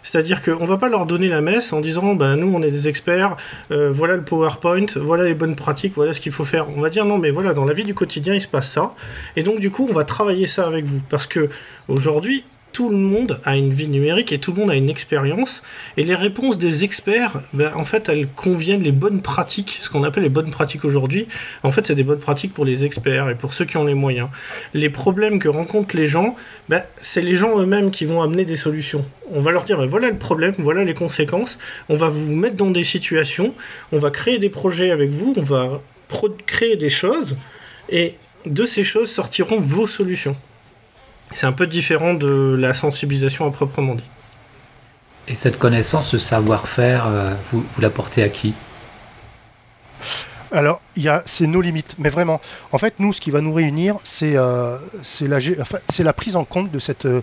C'est-à-dire 0.01 0.41
qu'on 0.41 0.65
va 0.65 0.77
pas 0.77 0.89
leur 0.89 1.05
donner 1.05 1.27
la 1.27 1.41
messe 1.41 1.73
en 1.73 1.81
disant 1.81 2.15
bah, 2.15 2.35
nous 2.35 2.53
on 2.53 2.61
est 2.61 2.71
des 2.71 2.87
experts, 2.87 3.35
euh, 3.71 3.91
voilà 3.91 4.15
le 4.15 4.23
PowerPoint, 4.23 4.85
voilà 4.95 5.23
les 5.25 5.33
bonnes 5.33 5.55
pratiques, 5.55 5.93
voilà 5.95 6.13
ce 6.13 6.21
qu'il 6.21 6.31
faut 6.31 6.45
faire. 6.45 6.67
On 6.75 6.81
va 6.81 6.89
dire 6.89 7.05
non 7.05 7.17
mais 7.17 7.31
voilà 7.31 7.53
dans 7.53 7.65
la 7.65 7.73
vie 7.73 7.83
du 7.83 7.93
quotidien 7.93 8.33
il 8.33 8.41
se 8.41 8.47
passe 8.47 8.69
ça 8.71 8.93
et 9.35 9.43
donc 9.43 9.59
du 9.59 9.71
coup 9.71 9.87
on 9.89 9.93
va 9.93 10.03
travailler 10.03 10.47
ça 10.47 10.67
avec 10.67 10.85
vous 10.85 11.01
parce 11.09 11.27
que 11.27 11.49
aujourd'hui 11.87 12.43
tout 12.79 12.87
le 12.87 12.95
monde 12.95 13.41
a 13.43 13.57
une 13.57 13.73
vie 13.73 13.89
numérique 13.89 14.31
et 14.31 14.37
tout 14.37 14.53
le 14.53 14.61
monde 14.61 14.71
a 14.71 14.75
une 14.75 14.89
expérience. 14.89 15.63
Et 15.97 16.03
les 16.03 16.15
réponses 16.15 16.57
des 16.57 16.85
experts, 16.85 17.41
ben, 17.51 17.73
en 17.75 17.83
fait, 17.83 18.07
elles 18.07 18.29
conviennent 18.29 18.83
les 18.83 18.93
bonnes 18.93 19.21
pratiques, 19.21 19.79
ce 19.81 19.89
qu'on 19.89 20.05
appelle 20.05 20.23
les 20.23 20.29
bonnes 20.29 20.49
pratiques 20.49 20.85
aujourd'hui. 20.85 21.27
En 21.63 21.71
fait, 21.71 21.85
c'est 21.85 21.95
des 21.95 22.05
bonnes 22.05 22.19
pratiques 22.19 22.53
pour 22.53 22.63
les 22.63 22.85
experts 22.85 23.27
et 23.27 23.35
pour 23.35 23.53
ceux 23.53 23.65
qui 23.65 23.75
ont 23.75 23.83
les 23.83 23.95
moyens. 23.95 24.29
Les 24.73 24.89
problèmes 24.89 25.39
que 25.39 25.49
rencontrent 25.49 25.97
les 25.97 26.07
gens, 26.07 26.37
ben, 26.69 26.81
c'est 26.95 27.21
les 27.21 27.35
gens 27.35 27.59
eux-mêmes 27.59 27.91
qui 27.91 28.05
vont 28.05 28.21
amener 28.21 28.45
des 28.45 28.55
solutions. 28.55 29.03
On 29.29 29.41
va 29.41 29.51
leur 29.51 29.65
dire, 29.65 29.77
ben, 29.77 29.85
voilà 29.85 30.09
le 30.09 30.17
problème, 30.17 30.53
voilà 30.57 30.85
les 30.85 30.93
conséquences. 30.93 31.59
On 31.89 31.97
va 31.97 32.07
vous 32.07 32.33
mettre 32.33 32.55
dans 32.55 32.71
des 32.71 32.85
situations, 32.85 33.53
on 33.91 33.99
va 33.99 34.09
créer 34.09 34.39
des 34.39 34.49
projets 34.49 34.91
avec 34.91 35.09
vous, 35.09 35.33
on 35.35 35.41
va 35.41 35.81
créer 36.45 36.77
des 36.77 36.89
choses. 36.89 37.35
Et 37.89 38.15
de 38.45 38.63
ces 38.63 38.85
choses 38.85 39.11
sortiront 39.11 39.59
vos 39.59 39.85
solutions. 39.85 40.37
C'est 41.33 41.45
un 41.45 41.51
peu 41.51 41.67
différent 41.67 42.13
de 42.13 42.55
la 42.57 42.73
sensibilisation 42.73 43.45
à 43.45 43.51
proprement 43.51 43.95
dit. 43.95 44.03
Et 45.27 45.35
cette 45.35 45.59
connaissance, 45.59 46.09
ce 46.09 46.17
savoir-faire, 46.17 47.05
euh, 47.07 47.33
vous, 47.51 47.63
vous 47.73 47.81
l'apportez 47.81 48.23
à 48.23 48.29
qui? 48.29 48.53
Alors, 50.51 50.81
c'est 51.25 51.47
nos 51.47 51.61
limites, 51.61 51.95
mais 51.97 52.09
vraiment. 52.09 52.41
En 52.71 52.77
fait, 52.77 52.95
nous, 52.99 53.13
ce 53.13 53.21
qui 53.21 53.31
va 53.31 53.41
nous 53.41 53.53
réunir, 53.53 53.97
c'est 54.03 54.33
euh, 54.35 54.77
la, 55.21 56.13
prise 56.13 56.35
en 56.35 56.43
compte 56.43 56.71
de 56.71 56.79
cette, 56.79 57.05
euh, 57.05 57.21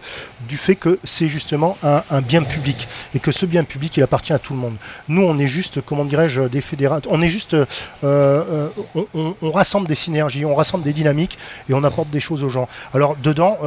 du 0.48 0.56
fait 0.56 0.76
que 0.76 0.98
c'est 1.04 1.28
justement 1.28 1.76
un, 1.82 2.20
bien 2.20 2.42
public 2.42 2.88
et 3.14 3.18
que 3.18 3.30
ce 3.30 3.46
bien 3.46 3.64
public, 3.64 3.96
il 3.96 4.02
appartient 4.02 4.32
à 4.32 4.38
tout 4.38 4.54
le 4.54 4.60
monde. 4.60 4.76
Nous, 5.08 5.22
on 5.22 5.38
est 5.38 5.46
juste, 5.46 5.80
comment 5.80 6.04
dirais-je, 6.04 6.42
des 6.42 6.60
fédérateurs. 6.60 7.12
On 7.12 7.22
est 7.22 7.28
juste, 7.28 7.56
euh, 8.04 8.68
on, 9.14 9.50
rassemble 9.50 9.86
des 9.86 9.94
synergies, 9.94 10.44
on 10.44 10.54
rassemble 10.54 10.84
des 10.84 10.92
dynamiques 10.92 11.38
et 11.68 11.74
on 11.74 11.84
apporte 11.84 12.10
des 12.10 12.20
choses 12.20 12.44
aux 12.44 12.48
gens. 12.48 12.68
Alors, 12.94 13.16
dedans, 13.16 13.58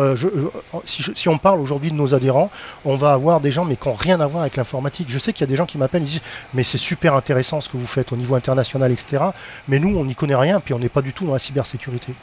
si, 0.83 1.03
si, 1.15 1.29
on 1.29 1.37
parle 1.37 1.59
aujourd'hui 1.59 1.91
de 1.91 1.95
nos 1.95 2.13
adhérents, 2.13 2.51
on 2.85 2.95
va 2.95 3.13
avoir 3.13 3.39
des 3.39 3.51
gens, 3.51 3.65
mais 3.65 3.75
qui 3.75 3.87
n'ont 3.87 3.93
rien 3.93 4.19
à 4.19 4.27
voir 4.27 4.41
avec 4.41 4.55
l'informatique. 4.57 5.07
Je 5.09 5.19
sais 5.19 5.33
qu'il 5.33 5.41
y 5.41 5.49
a 5.49 5.51
des 5.51 5.55
gens 5.55 5.65
qui 5.65 5.77
m'appellent 5.77 6.03
et 6.03 6.05
disent, 6.05 6.21
mais 6.53 6.63
c'est 6.63 6.77
super 6.77 7.13
intéressant 7.13 7.61
ce 7.61 7.69
que 7.69 7.77
vous 7.77 7.87
faites 7.87 8.11
au 8.11 8.15
niveau 8.15 8.35
international, 8.35 8.91
etc. 8.91 9.23
Mais 9.67 9.79
nous, 9.79 9.98
on 9.99 10.05
n'y 10.05 10.15
connaît 10.15 10.35
rien, 10.35 10.59
puis 10.59 10.73
on 10.73 10.79
n'est 10.79 10.89
pas 10.89 11.01
du 11.01 11.13
tout 11.13 11.25
dans 11.25 11.33
la 11.33 11.39
cybersécurité. 11.39 12.13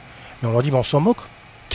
Et 0.43 0.47
on 0.47 0.53
leur 0.53 0.63
dit, 0.63 0.71
on 0.73 0.83
s'en 0.83 1.01
moque. 1.01 1.19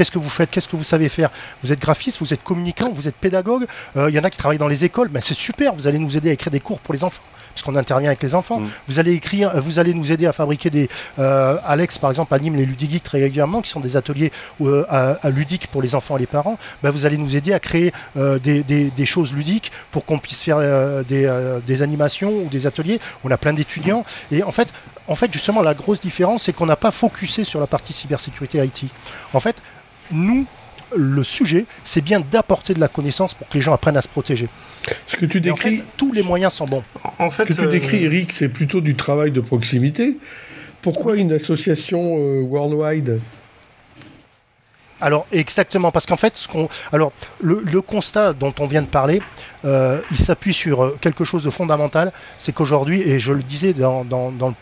Qu'est-ce 0.01 0.09
que 0.09 0.17
vous 0.17 0.31
faites? 0.31 0.49
Qu'est-ce 0.49 0.67
que 0.67 0.75
vous 0.75 0.83
savez 0.83 1.09
faire? 1.09 1.29
Vous 1.61 1.71
êtes 1.71 1.79
graphiste, 1.79 2.17
vous 2.21 2.33
êtes 2.33 2.41
communicant, 2.41 2.89
vous 2.89 3.07
êtes 3.07 3.13
pédagogue. 3.13 3.67
Euh, 3.95 4.09
il 4.09 4.15
y 4.15 4.19
en 4.19 4.23
a 4.23 4.31
qui 4.31 4.37
travaillent 4.39 4.57
dans 4.57 4.67
les 4.67 4.83
écoles. 4.83 5.09
Ben, 5.09 5.21
c'est 5.21 5.35
super, 5.35 5.75
vous 5.75 5.85
allez 5.85 5.99
nous 5.99 6.17
aider 6.17 6.31
à 6.31 6.33
écrire 6.33 6.49
des 6.49 6.59
cours 6.59 6.79
pour 6.79 6.95
les 6.95 7.03
enfants 7.03 7.21
parce 7.53 7.61
qu'on 7.61 7.75
intervient 7.75 8.09
avec 8.09 8.23
les 8.23 8.33
enfants. 8.33 8.61
Mm. 8.61 8.69
Vous 8.87 8.97
allez 8.97 9.13
écrire, 9.13 9.51
vous 9.61 9.77
allez 9.77 9.93
nous 9.93 10.11
aider 10.11 10.25
à 10.25 10.31
fabriquer 10.31 10.71
des. 10.71 10.89
Euh, 11.19 11.55
Alex, 11.67 11.99
par 11.99 12.09
exemple, 12.09 12.33
anime 12.33 12.55
les 12.55 12.65
Ludigeeks 12.65 13.03
très 13.03 13.21
régulièrement, 13.21 13.61
qui 13.61 13.69
sont 13.69 13.79
des 13.79 13.95
ateliers 13.95 14.31
euh, 14.61 14.83
à, 14.89 15.29
ludiques 15.29 15.67
pour 15.67 15.83
les 15.83 15.93
enfants 15.93 16.17
et 16.17 16.21
les 16.21 16.25
parents. 16.25 16.57
Ben, 16.81 16.89
vous 16.89 17.05
allez 17.05 17.17
nous 17.17 17.35
aider 17.35 17.53
à 17.53 17.59
créer 17.59 17.93
des, 18.15 19.05
choses 19.05 19.33
ludiques 19.33 19.71
pour 19.91 20.07
qu'on 20.07 20.17
puisse 20.17 20.41
faire 20.41 20.57
des, 21.03 21.59
des, 21.63 21.81
animations 21.83 22.31
ou 22.31 22.49
des 22.49 22.65
ateliers. 22.65 22.99
On 23.23 23.29
a 23.29 23.37
plein 23.37 23.53
d'étudiants. 23.53 24.03
Et 24.31 24.41
en 24.41 24.51
fait, 24.51 24.69
en 25.07 25.15
fait, 25.15 25.31
justement, 25.31 25.61
la 25.61 25.75
grosse 25.75 25.99
différence, 25.99 26.43
c'est 26.43 26.53
qu'on 26.53 26.65
n'a 26.65 26.75
pas 26.75 26.89
focusé 26.89 27.43
sur 27.43 27.59
la 27.59 27.67
partie 27.67 27.93
cybersécurité 27.93 28.65
IT. 28.65 28.85
En 29.33 29.39
fait, 29.39 29.61
nous, 30.11 30.45
le 30.95 31.23
sujet, 31.23 31.65
c'est 31.83 32.03
bien 32.03 32.19
d'apporter 32.19 32.73
de 32.73 32.79
la 32.79 32.87
connaissance 32.87 33.33
pour 33.33 33.47
que 33.47 33.53
les 33.53 33.61
gens 33.61 33.73
apprennent 33.73 33.97
à 33.97 34.01
se 34.01 34.07
protéger. 34.07 34.49
Ce 35.07 35.15
que 35.15 35.25
tu 35.25 35.41
décris, 35.41 35.83
tous 35.97 36.11
les 36.11 36.23
moyens 36.23 36.53
sont 36.53 36.67
bons. 36.67 36.83
En 37.19 37.29
fait, 37.29 37.43
ce 37.43 37.47
que 37.49 37.53
tu 37.53 37.61
euh, 37.61 37.71
décris, 37.71 38.03
Eric, 38.03 38.31
c'est 38.33 38.49
plutôt 38.49 38.81
du 38.81 38.95
travail 38.95 39.31
de 39.31 39.41
proximité. 39.41 40.17
Pourquoi 40.81 41.15
une 41.15 41.31
association 41.31 42.17
euh, 42.19 42.41
worldwide 42.41 43.19
Alors 45.01 45.25
exactement, 45.31 45.91
parce 45.91 46.05
qu'en 46.05 46.17
fait, 46.17 46.37
ce 46.37 46.47
qu'on, 46.47 46.69
alors 46.91 47.11
le, 47.41 47.81
constat 47.81 48.33
dont 48.33 48.53
on 48.59 48.67
vient 48.67 48.83
de 48.83 48.87
parler, 48.87 49.21
euh, 49.65 49.99
il 50.11 50.17
s'appuie 50.17 50.53
sur 50.53 50.83
euh, 50.83 50.97
quelque 51.01 51.25
chose 51.25 51.43
de 51.43 51.49
fondamental, 51.49 52.13
c'est 52.37 52.51
qu'aujourd'hui, 52.51 53.01
et 53.01 53.19
je 53.19 53.33
le 53.33 53.41
disais 53.41 53.73
dans, 53.73 54.05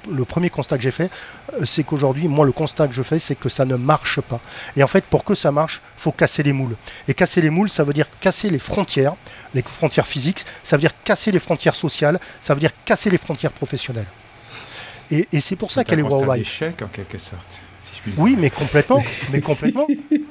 le 0.09 0.25
premier 0.25 0.49
constat 0.49 0.77
que 0.77 0.83
j'ai 0.83 0.91
fait, 0.91 1.11
euh, 1.53 1.65
c'est 1.65 1.83
qu'aujourd'hui, 1.83 2.27
moi 2.27 2.45
le 2.45 2.53
constat 2.53 2.87
que 2.87 2.93
je 2.93 3.03
fais, 3.03 3.19
c'est 3.19 3.35
que 3.35 3.49
ça 3.49 3.65
ne 3.65 3.75
marche 3.75 4.21
pas. 4.21 4.39
Et 4.77 4.83
en 4.83 4.87
fait, 4.87 5.03
pour 5.03 5.25
que 5.25 5.33
ça 5.33 5.51
marche, 5.51 5.81
faut 5.97 6.11
casser 6.11 6.43
les 6.43 6.53
moules. 6.53 6.75
Et 7.07 7.13
casser 7.13 7.41
les 7.41 7.49
moules, 7.49 7.69
ça 7.69 7.83
veut 7.83 7.93
dire 7.93 8.07
casser 8.21 8.49
les 8.49 8.59
frontières, 8.59 9.15
les 9.53 9.61
frontières 9.61 10.07
physiques, 10.07 10.45
ça 10.63 10.77
veut 10.77 10.81
dire 10.81 10.93
casser 11.03 11.31
les 11.31 11.39
frontières 11.39 11.75
sociales, 11.75 12.19
ça 12.41 12.53
veut 12.53 12.61
dire 12.61 12.71
casser 12.85 13.09
les 13.09 13.17
frontières 13.17 13.51
professionnelles. 13.51 14.07
Et, 15.11 15.41
c'est 15.41 15.55
pour 15.55 15.71
ça 15.71 15.83
qu'elle 15.83 15.99
est 15.99 16.03
worldwide. 16.03 16.45
C'est 16.45 16.65
un 16.65 16.69
échec 16.69 16.81
en 16.83 16.87
quelque 16.87 17.17
sorte. 17.17 17.59
Oui, 18.17 18.35
mais 18.37 18.49
complètement, 18.49 19.03
mais 19.31 19.41
complètement, 19.41 19.87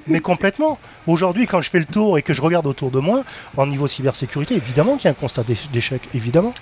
mais 0.06 0.20
complètement. 0.20 0.78
Aujourd'hui, 1.06 1.46
quand 1.46 1.62
je 1.62 1.70
fais 1.70 1.78
le 1.78 1.84
tour 1.84 2.18
et 2.18 2.22
que 2.22 2.34
je 2.34 2.42
regarde 2.42 2.66
autour 2.66 2.90
de 2.90 2.98
moi, 2.98 3.24
en 3.56 3.66
niveau 3.66 3.86
cybersécurité, 3.86 4.54
évidemment 4.54 4.96
qu'il 4.96 5.04
y 5.04 5.08
a 5.08 5.10
un 5.10 5.14
constat 5.14 5.44
d'échec, 5.72 6.02
évidemment. 6.14 6.54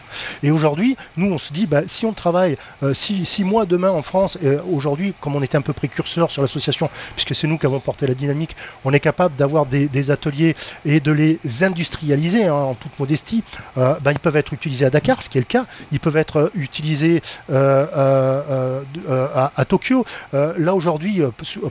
Et 0.42 0.50
aujourd'hui, 0.50 0.96
nous, 1.16 1.32
on 1.32 1.38
se 1.38 1.52
dit, 1.52 1.66
bah, 1.66 1.82
si 1.86 2.06
on 2.06 2.12
travaille 2.12 2.56
euh, 2.82 2.94
six, 2.94 3.44
mois 3.44 3.66
demain 3.66 3.90
en 3.90 4.02
France, 4.02 4.38
et 4.42 4.56
aujourd'hui, 4.70 5.14
comme 5.20 5.36
on 5.36 5.42
était 5.42 5.56
un 5.56 5.62
peu 5.62 5.72
précurseur 5.72 6.30
sur 6.30 6.42
l'association, 6.42 6.90
puisque 7.14 7.34
c'est 7.34 7.46
nous 7.46 7.58
qui 7.58 7.66
avons 7.66 7.80
porté 7.80 8.06
la 8.06 8.14
dynamique, 8.14 8.56
on 8.84 8.92
est 8.92 9.00
capable 9.00 9.36
d'avoir 9.36 9.66
des, 9.66 10.10
ateliers 10.10 10.54
et 10.84 11.00
de 11.00 11.10
les 11.10 11.38
industrialiser 11.62 12.44
hein, 12.44 12.54
en 12.54 12.74
toute 12.74 12.96
modestie. 12.98 13.42
Euh, 13.78 13.94
bah, 14.02 14.12
ils 14.12 14.18
peuvent 14.18 14.36
être 14.36 14.52
utilisés 14.52 14.84
à 14.84 14.90
Dakar, 14.90 15.22
ce 15.22 15.28
qui 15.28 15.38
est 15.38 15.40
le 15.40 15.46
cas. 15.46 15.66
Ils 15.92 16.00
peuvent 16.00 16.16
être 16.16 16.36
euh, 16.36 16.50
utilisés 16.54 17.22
à, 17.48 18.80
à, 19.56 19.64
Tokyo. 19.64 20.04
là 20.32 20.74
aujourd'hui 20.74 20.95
euh, 21.04 21.30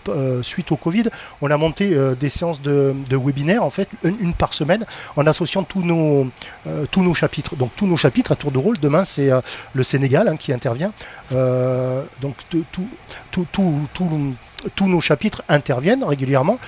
euh, 0.10 0.44
suite 0.44 0.72
au 0.72 0.76
Covid, 0.76 1.06
on 1.42 1.52
a 1.52 1.58
monté 1.58 1.94
euh, 1.94 2.16
des 2.16 2.30
séances 2.30 2.62
de, 2.62 2.94
webinaires, 3.12 3.64
en 3.64 3.70
fait, 3.70 3.88
une, 4.04 4.34
par 4.34 4.54
semaine, 4.54 4.86
en 5.16 5.26
associant 5.28 5.64
tous 5.64 5.82
nos, 5.82 6.30
tous 6.92 7.02
nos 7.02 7.14
chapitres. 7.14 7.56
Donc 7.56 7.72
tous 7.76 7.88
nos 7.88 7.98
chapitres 7.98 8.32
à 8.32 8.36
tour 8.36 8.52
de 8.52 8.58
rôle. 8.58 8.80
Demain, 8.80 9.06
c'est 9.06 9.30
le 9.74 9.84
Sénégal 9.84 10.28
hein, 10.28 10.38
qui 10.38 10.54
intervient. 10.54 10.92
donc 11.32 12.36
tout, 12.50 12.66
tout, 13.32 13.46
tout, 13.52 14.36
tous 14.76 14.88
nos 14.88 15.02
chapitres 15.02 15.44
interviennent 15.50 16.04
régulièrement 16.04 16.60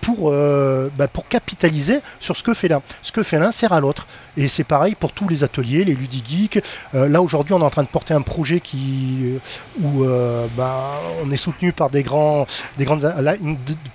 pour, 0.00 0.30
bah, 0.30 1.08
pour 1.08 1.28
capitaliser 1.28 2.00
sur 2.20 2.36
ce 2.36 2.42
que 2.42 2.54
fait 2.54 2.68
l'un. 2.68 2.82
Ce 3.02 3.12
que 3.12 3.22
fait 3.22 3.38
l'un 3.38 3.52
sert 3.52 3.72
à 3.72 3.80
l'autre. 3.80 4.06
Et 4.36 4.48
c'est 4.48 4.64
pareil 4.64 4.94
pour 4.94 5.12
tous 5.12 5.28
les 5.28 5.44
ateliers, 5.44 5.84
les 5.84 5.94
ludigeeks. 5.94 6.62
Euh, 6.94 7.08
là 7.08 7.22
aujourd'hui, 7.22 7.54
on 7.54 7.60
est 7.60 7.64
en 7.64 7.70
train 7.70 7.82
de 7.82 7.88
porter 7.88 8.12
un 8.12 8.20
projet 8.20 8.60
qui 8.60 9.18
euh, 9.22 9.38
où 9.80 10.04
euh, 10.04 10.46
bah, 10.56 11.00
on 11.24 11.30
est 11.30 11.36
soutenu 11.36 11.72
par 11.72 11.88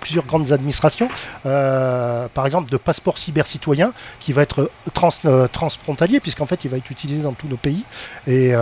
plusieurs 0.00 0.24
grandes 0.24 0.52
administrations. 0.52 1.08
par 1.42 2.46
exemple, 2.46 2.70
de 2.70 2.76
passeport 2.76 3.18
cyber 3.18 3.46
citoyen 3.46 3.92
qui 4.18 4.32
va 4.32 4.42
être 4.42 4.70
trans, 4.94 5.10
transfrontalier 5.52 6.20
puisqu'en 6.20 6.46
fait, 6.46 6.64
il 6.64 6.70
va 6.70 6.76
être 6.76 6.90
utilisé 6.90 7.22
dans 7.22 7.32
tous 7.32 7.48
nos 7.48 7.56
pays. 7.56 7.84
Et, 8.26 8.52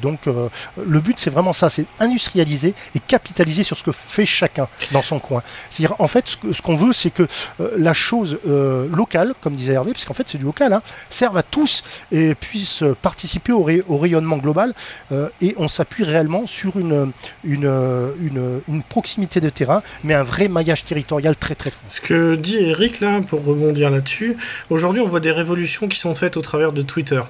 donc, 0.00 0.26
le 0.26 1.00
but, 1.00 1.18
c'est 1.18 1.30
vraiment 1.30 1.52
ça, 1.52 1.68
c'est 1.68 1.86
industrialiser 1.98 2.74
et 2.94 3.00
capitaliser 3.00 3.62
sur 3.62 3.76
ce 3.76 3.84
que 3.84 3.92
fait 3.92 4.23
chacun 4.26 4.68
dans 4.92 5.02
son 5.02 5.18
coin. 5.18 5.42
C'est-à-dire, 5.70 5.96
en 5.98 6.08
fait, 6.08 6.36
ce 6.52 6.62
qu'on 6.62 6.76
veut, 6.76 6.92
c'est 6.92 7.10
que 7.10 7.26
la 7.76 7.94
chose 7.94 8.38
locale, 8.44 9.34
comme 9.40 9.54
disait 9.54 9.74
Hervé, 9.74 9.92
puisqu'en 9.92 10.14
fait, 10.14 10.28
c'est 10.28 10.38
du 10.38 10.44
local, 10.44 10.72
hein, 10.72 10.82
à 11.34 11.42
tous 11.42 11.82
et 12.12 12.34
puissent 12.34 12.84
participer 13.02 13.52
au, 13.52 13.62
rayonnement 13.62 14.36
global. 14.36 14.74
Euh, 15.12 15.28
et 15.40 15.54
on 15.58 15.68
s'appuie 15.68 16.04
réellement 16.04 16.46
sur 16.46 16.78
une, 16.78 17.12
une, 17.44 18.12
une, 18.20 18.82
proximité 18.88 19.40
de 19.40 19.48
terrain, 19.48 19.82
mais 20.02 20.14
un 20.14 20.22
vrai 20.22 20.48
maillage 20.48 20.84
territorial 20.84 21.36
très 21.36 21.54
très 21.54 21.70
fort. 21.70 21.82
Ce 21.88 22.00
que 22.00 22.34
dit 22.34 22.58
Eric, 22.58 23.00
là, 23.00 23.20
pour 23.20 23.44
rebondir 23.44 23.90
là-dessus, 23.90 24.36
aujourd'hui 24.70 25.00
on 25.00 25.08
voit 25.08 25.20
des 25.20 25.32
révolutions 25.32 25.88
qui 25.88 25.98
sont 25.98 26.14
faites 26.14 26.36
au 26.36 26.42
travers 26.42 26.72
de 26.72 26.82
Twitter. 26.82 27.22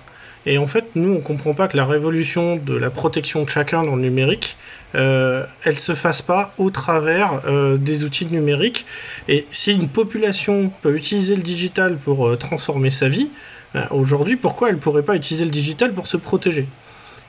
Et 0.47 0.59
en 0.59 0.67
fait, 0.67 0.85
nous, 0.95 1.11
on 1.11 1.21
comprend 1.21 1.55
pas 1.55 1.69
que 1.69 1.77
la 1.77 1.87
révolution 1.87 2.57
de 2.57 2.75
la 2.75 2.91
protection 2.91 3.45
de 3.45 3.49
chacun 3.49 3.83
dans 3.83 3.97
le 3.97 4.03
numérique, 4.03 4.57
euh, 4.95 5.45
elle 5.65 5.79
se 5.79 5.95
fasse 5.95 6.21
pas 6.23 6.53
au 6.59 6.71
travers 6.71 7.41
euh, 7.47 7.79
des 7.79 8.05
outils 8.05 8.27
numériques. 8.27 8.85
Et 9.29 9.47
si 9.51 9.73
une 9.73 9.89
population 9.89 10.71
peut 10.83 10.95
utiliser 10.95 11.35
le 11.37 11.43
digital 11.43 11.97
pour 11.97 12.29
euh, 12.29 12.37
transformer 12.37 12.91
sa 12.91 13.09
vie, 13.09 13.31
euh, 13.75 13.85
aujourd'hui, 13.91 14.37
pourquoi 14.37 14.69
elle 14.69 14.79
pourrait 14.79 15.03
pas 15.03 15.17
utiliser 15.17 15.45
le 15.45 15.51
digital 15.51 15.93
pour 15.93 16.07
se 16.07 16.17
protéger? 16.17 16.67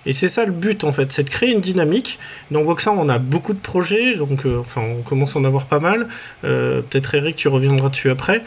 Et 0.05 0.13
c'est 0.13 0.27
ça 0.27 0.45
le 0.45 0.51
but 0.51 0.83
en 0.83 0.93
fait, 0.93 1.11
c'est 1.11 1.23
de 1.23 1.29
créer 1.29 1.51
une 1.51 1.61
dynamique. 1.61 2.19
Dans 2.51 2.63
Voxa, 2.63 2.91
on 2.91 3.09
a 3.09 3.17
beaucoup 3.17 3.53
de 3.53 3.59
projets, 3.59 4.15
donc 4.15 4.45
euh, 4.45 4.59
enfin 4.59 4.81
on 4.81 5.01
commence 5.01 5.35
à 5.35 5.39
en 5.39 5.45
avoir 5.45 5.65
pas 5.65 5.79
mal. 5.79 6.07
Euh, 6.43 6.81
peut-être 6.81 7.15
Eric, 7.15 7.35
tu 7.35 7.47
reviendras 7.47 7.89
dessus 7.89 8.09
après. 8.09 8.43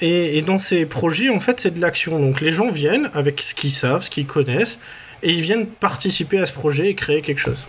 et, 0.00 0.42
dans 0.42 0.58
ces 0.58 0.86
projets, 0.86 1.28
en 1.30 1.40
fait, 1.40 1.60
c'est 1.60 1.74
de 1.74 1.80
l'action. 1.80 2.18
Donc 2.18 2.40
les 2.40 2.50
gens 2.50 2.70
viennent 2.70 3.10
avec 3.14 3.42
ce 3.42 3.54
qu'ils 3.54 3.72
savent, 3.72 4.02
ce 4.02 4.10
qu'ils 4.10 4.26
connaissent, 4.26 4.78
et 5.22 5.30
ils 5.32 5.42
viennent 5.42 5.66
participer 5.66 6.38
à 6.40 6.46
ce 6.46 6.52
projet 6.52 6.88
et 6.88 6.94
créer 6.94 7.22
quelque 7.22 7.40
chose. 7.40 7.66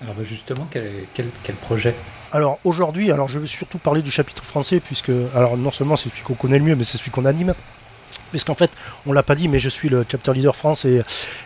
Alors 0.00 0.14
bah, 0.14 0.22
justement, 0.24 0.66
quel, 0.70 0.90
quel 1.14 1.56
projet? 1.56 1.94
Alors 2.32 2.60
aujourd'hui, 2.64 3.10
alors 3.10 3.28
je 3.28 3.38
vais 3.38 3.48
surtout 3.48 3.78
parler 3.78 4.02
du 4.02 4.10
chapitre 4.10 4.44
français, 4.44 4.80
puisque 4.80 5.10
alors 5.34 5.56
non 5.56 5.72
seulement 5.72 5.96
c'est 5.96 6.10
celui 6.10 6.22
qu'on 6.22 6.34
connaît 6.34 6.58
le 6.58 6.64
mieux, 6.64 6.76
mais 6.76 6.84
c'est 6.84 6.96
celui 6.98 7.10
qu'on 7.10 7.24
anime. 7.24 7.54
Puisqu'en 8.30 8.54
fait, 8.54 8.70
on 9.06 9.12
l'a 9.12 9.22
pas 9.22 9.34
dit, 9.34 9.48
mais 9.48 9.60
je 9.60 9.68
suis 9.68 9.88
le 9.88 10.04
chapter 10.08 10.32
leader 10.32 10.54
France 10.54 10.84
et, 10.84 11.02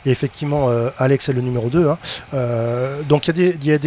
effectivement 0.06 0.70
euh, 0.70 0.90
Alex 0.98 1.28
est 1.28 1.32
le 1.32 1.40
numéro 1.40 1.68
2. 1.68 1.88
Hein. 1.88 1.98
Euh, 2.34 3.02
donc 3.02 3.28
il 3.28 3.64
y, 3.64 3.72
a 3.72 3.78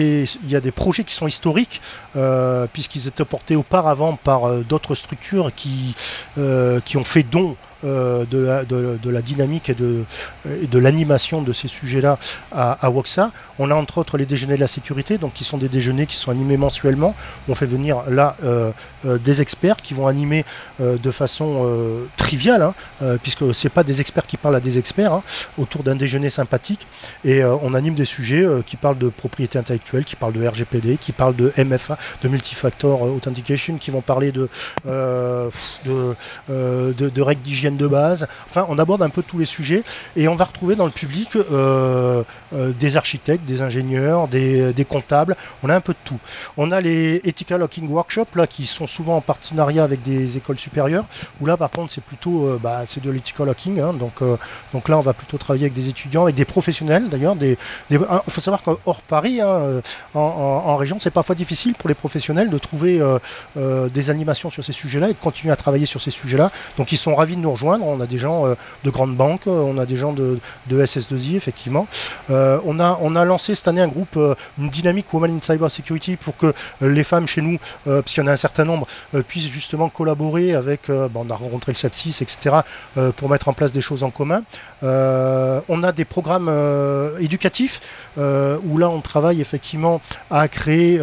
des 0.61 0.71
projets 0.71 1.03
qui 1.03 1.13
sont 1.13 1.27
historiques, 1.27 1.81
euh, 2.15 2.67
puisqu'ils 2.71 3.07
étaient 3.07 3.25
portés 3.25 3.55
auparavant 3.55 4.15
par 4.15 4.51
d'autres 4.63 4.95
structures 4.95 5.51
qui 5.53 5.95
ont 6.37 7.03
fait 7.03 7.23
don 7.23 7.55
euh, 7.83 8.25
de, 8.25 9.09
la, 9.09 9.21
dynamique 9.21 9.69
et 9.69 9.75
de, 9.75 10.03
de 10.45 10.79
l'animation 10.79 11.43
de 11.43 11.53
ces 11.53 11.67
sujets-là 11.67 12.17
à, 12.51 12.73
à 12.85 12.89
WOXA. 12.89 13.31
On 13.59 13.69
a 13.69 13.75
entre 13.75 13.99
autres 13.99 14.17
les 14.17 14.25
déjeuners 14.25 14.55
de 14.55 14.59
la 14.59 14.67
sécurité, 14.67 15.19
donc 15.19 15.33
qui 15.33 15.43
sont 15.43 15.59
des 15.59 15.69
déjeuners 15.69 16.07
qui 16.07 16.15
sont 16.15 16.31
animés 16.31 16.57
mensuellement. 16.57 17.15
On 17.47 17.53
fait 17.53 17.67
venir 17.67 18.03
là 18.09 18.35
euh, 18.43 18.71
euh, 19.05 19.19
des 19.19 19.41
experts 19.41 19.77
qui 19.77 19.93
vont 19.93 20.07
animer 20.07 20.43
de 20.79 21.11
façon 21.11 22.07
triviale, 22.17 22.61
hein, 22.61 22.73
puisque 23.21 23.53
c'est 23.53 23.69
pas 23.69 23.83
des 23.83 24.01
experts 24.01 24.27
qui 24.27 24.37
parlent 24.37 24.55
à 24.55 24.59
des 24.59 24.77
experts, 24.77 25.13
hein, 25.13 25.23
autour 25.57 25.83
d'un 25.83 25.95
déjeuner 25.95 26.29
sympathique. 26.29 26.87
Et 27.23 27.43
on 27.43 27.73
anime 27.73 27.93
des 27.93 28.05
sujets 28.05 28.45
qui 28.65 28.75
parlent 28.75 28.97
de 28.97 29.09
propriété 29.09 29.57
intellectuelle, 29.59 30.05
qui 30.05 30.15
parlent 30.15 30.33
de 30.33 30.45
RGPD, 30.45 30.97
qui 30.97 31.11
parlent 31.11 31.35
de 31.35 31.51
MFA, 31.57 31.97
de 32.21 32.27
multifactor 32.27 33.01
authentication, 33.01 33.77
qui 33.77 33.91
vont 33.91 34.01
parler 34.01 34.31
de, 34.31 34.49
de, 34.85 36.15
de 36.93 37.21
règles 37.21 37.41
d'hygiène 37.41 37.66
de 37.75 37.87
base. 37.87 38.27
Enfin, 38.47 38.65
on 38.69 38.77
aborde 38.77 39.01
un 39.01 39.09
peu 39.09 39.23
tous 39.23 39.37
les 39.37 39.45
sujets 39.45 39.83
et 40.15 40.27
on 40.27 40.35
va 40.35 40.45
retrouver 40.45 40.75
dans 40.75 40.85
le 40.85 40.91
public 40.91 41.35
euh, 41.35 42.23
euh, 42.53 42.71
des 42.79 42.97
architectes, 42.97 43.45
des 43.45 43.61
ingénieurs, 43.61 44.27
des, 44.27 44.85
comptables. 44.87 45.35
On 45.63 45.69
a 45.69 45.75
un 45.75 45.81
peu 45.81 45.93
de 45.93 45.97
tout. 46.05 46.19
On 46.55 46.71
a 46.71 46.79
les 46.79 47.21
Ethical 47.25 47.61
Hacking 47.61 47.89
Workshops 47.89 48.35
là 48.35 48.47
qui 48.47 48.65
sont 48.65 48.87
souvent 48.87 49.17
en 49.17 49.21
partenariat 49.21 49.83
avec 49.83 50.03
des 50.03 50.37
écoles 50.37 50.59
supérieures. 50.59 51.05
Où 51.41 51.45
là, 51.45 51.57
par 51.57 51.69
contre, 51.71 51.91
c'est 51.91 52.03
plutôt 52.03 52.45
euh, 52.45 52.59
bah, 52.61 52.83
c'est 52.85 53.03
de 53.03 53.09
l'ethical 53.09 53.49
hacking. 53.49 53.79
Hein. 53.79 53.93
donc, 53.93 54.21
donc 54.73 54.89
là, 54.89 54.97
on 54.97 55.01
va 55.01 55.13
plutôt 55.13 55.37
travailler 55.37 55.65
avec 55.65 55.73
des 55.73 55.89
étudiants, 55.89 56.23
avec 56.23 56.35
des 56.35 56.45
professionnels 56.45 57.09
d'ailleurs. 57.09 57.35
Des, 57.35 57.57
il 57.89 57.99
faut 58.29 58.41
savoir 58.41 58.61
qu'hors 58.63 59.01
Paris, 59.01 59.41
hein, 59.41 59.81
en, 60.13 60.19
en, 60.19 60.77
région, 60.77 60.97
c'est 60.99 61.11
parfois 61.11 61.35
difficile 61.35 61.73
pour 61.73 61.89
les 61.89 61.95
professionnels 61.95 62.49
de 62.49 62.57
trouver 62.57 63.01
des 63.55 64.09
animations 64.09 64.49
sur 64.49 64.63
ces 64.63 64.73
sujets-là 64.73 65.09
et 65.09 65.13
de 65.13 65.17
continuer 65.17 65.51
à 65.51 65.55
travailler 65.55 65.85
sur 65.85 66.01
ces 66.01 66.11
sujets-là. 66.11 66.51
Donc, 66.77 66.91
ils 66.91 66.97
sont 66.97 67.15
ravis 67.15 67.35
de 67.35 67.41
nous 67.41 67.49
rejoindre. 67.57 67.85
On 67.85 67.99
a 67.99 68.05
des 68.05 68.19
gens 68.19 68.45
euh, 68.45 68.55
de 68.83 68.89
grandes 68.89 69.15
banques, 69.15 69.47
euh, 69.47 69.61
on 69.65 69.77
a 69.77 69.85
des 69.85 69.97
gens 69.97 70.13
de, 70.13 70.39
SS2I, 70.69 71.35
effectivement. 71.35 71.87
Euh, 72.29 72.59
on, 72.65 72.79
a, 72.79 72.97
on 73.01 73.15
a 73.15 73.25
lancé 73.25 73.55
cette 73.55 73.67
année 73.67 73.81
un 73.81 73.87
groupe, 73.87 74.17
une 74.59 74.69
dynamique 74.69 75.11
Women 75.13 75.37
in 75.37 75.41
Cyber 75.41 75.71
Security 75.71 76.15
pour 76.15 76.37
que 76.37 76.53
les 76.81 77.03
femmes 77.03 77.27
chez 77.27 77.41
nous, 77.41 77.57
puisqu'il 78.01 78.21
y 78.21 78.23
en 78.23 78.27
a 78.27 78.33
un 78.33 78.37
certain 78.37 78.63
nombre, 78.63 78.87
puissent 79.27 79.49
justement 79.49 79.89
collaborer 79.89 80.53
avec, 80.53 80.89
on 80.89 81.29
a 81.29 81.35
rencontré 81.35 81.71
le 81.71 81.77
7-6, 81.77 82.21
etc., 82.21 82.57
pour 83.15 83.29
mettre 83.29 83.47
en 83.47 83.53
place 83.53 83.71
des 83.71 83.81
choses 83.81 84.03
en 84.03 84.11
commun. 84.11 84.43
on 84.81 85.83
a 85.83 85.91
des 85.91 86.05
programmes 86.05 86.51
éducatifs 87.19 87.79
où 88.17 88.77
là 88.77 88.89
on 88.89 89.01
travaille 89.01 89.41
effectivement 89.41 90.01
à 90.29 90.47
créer 90.47 90.99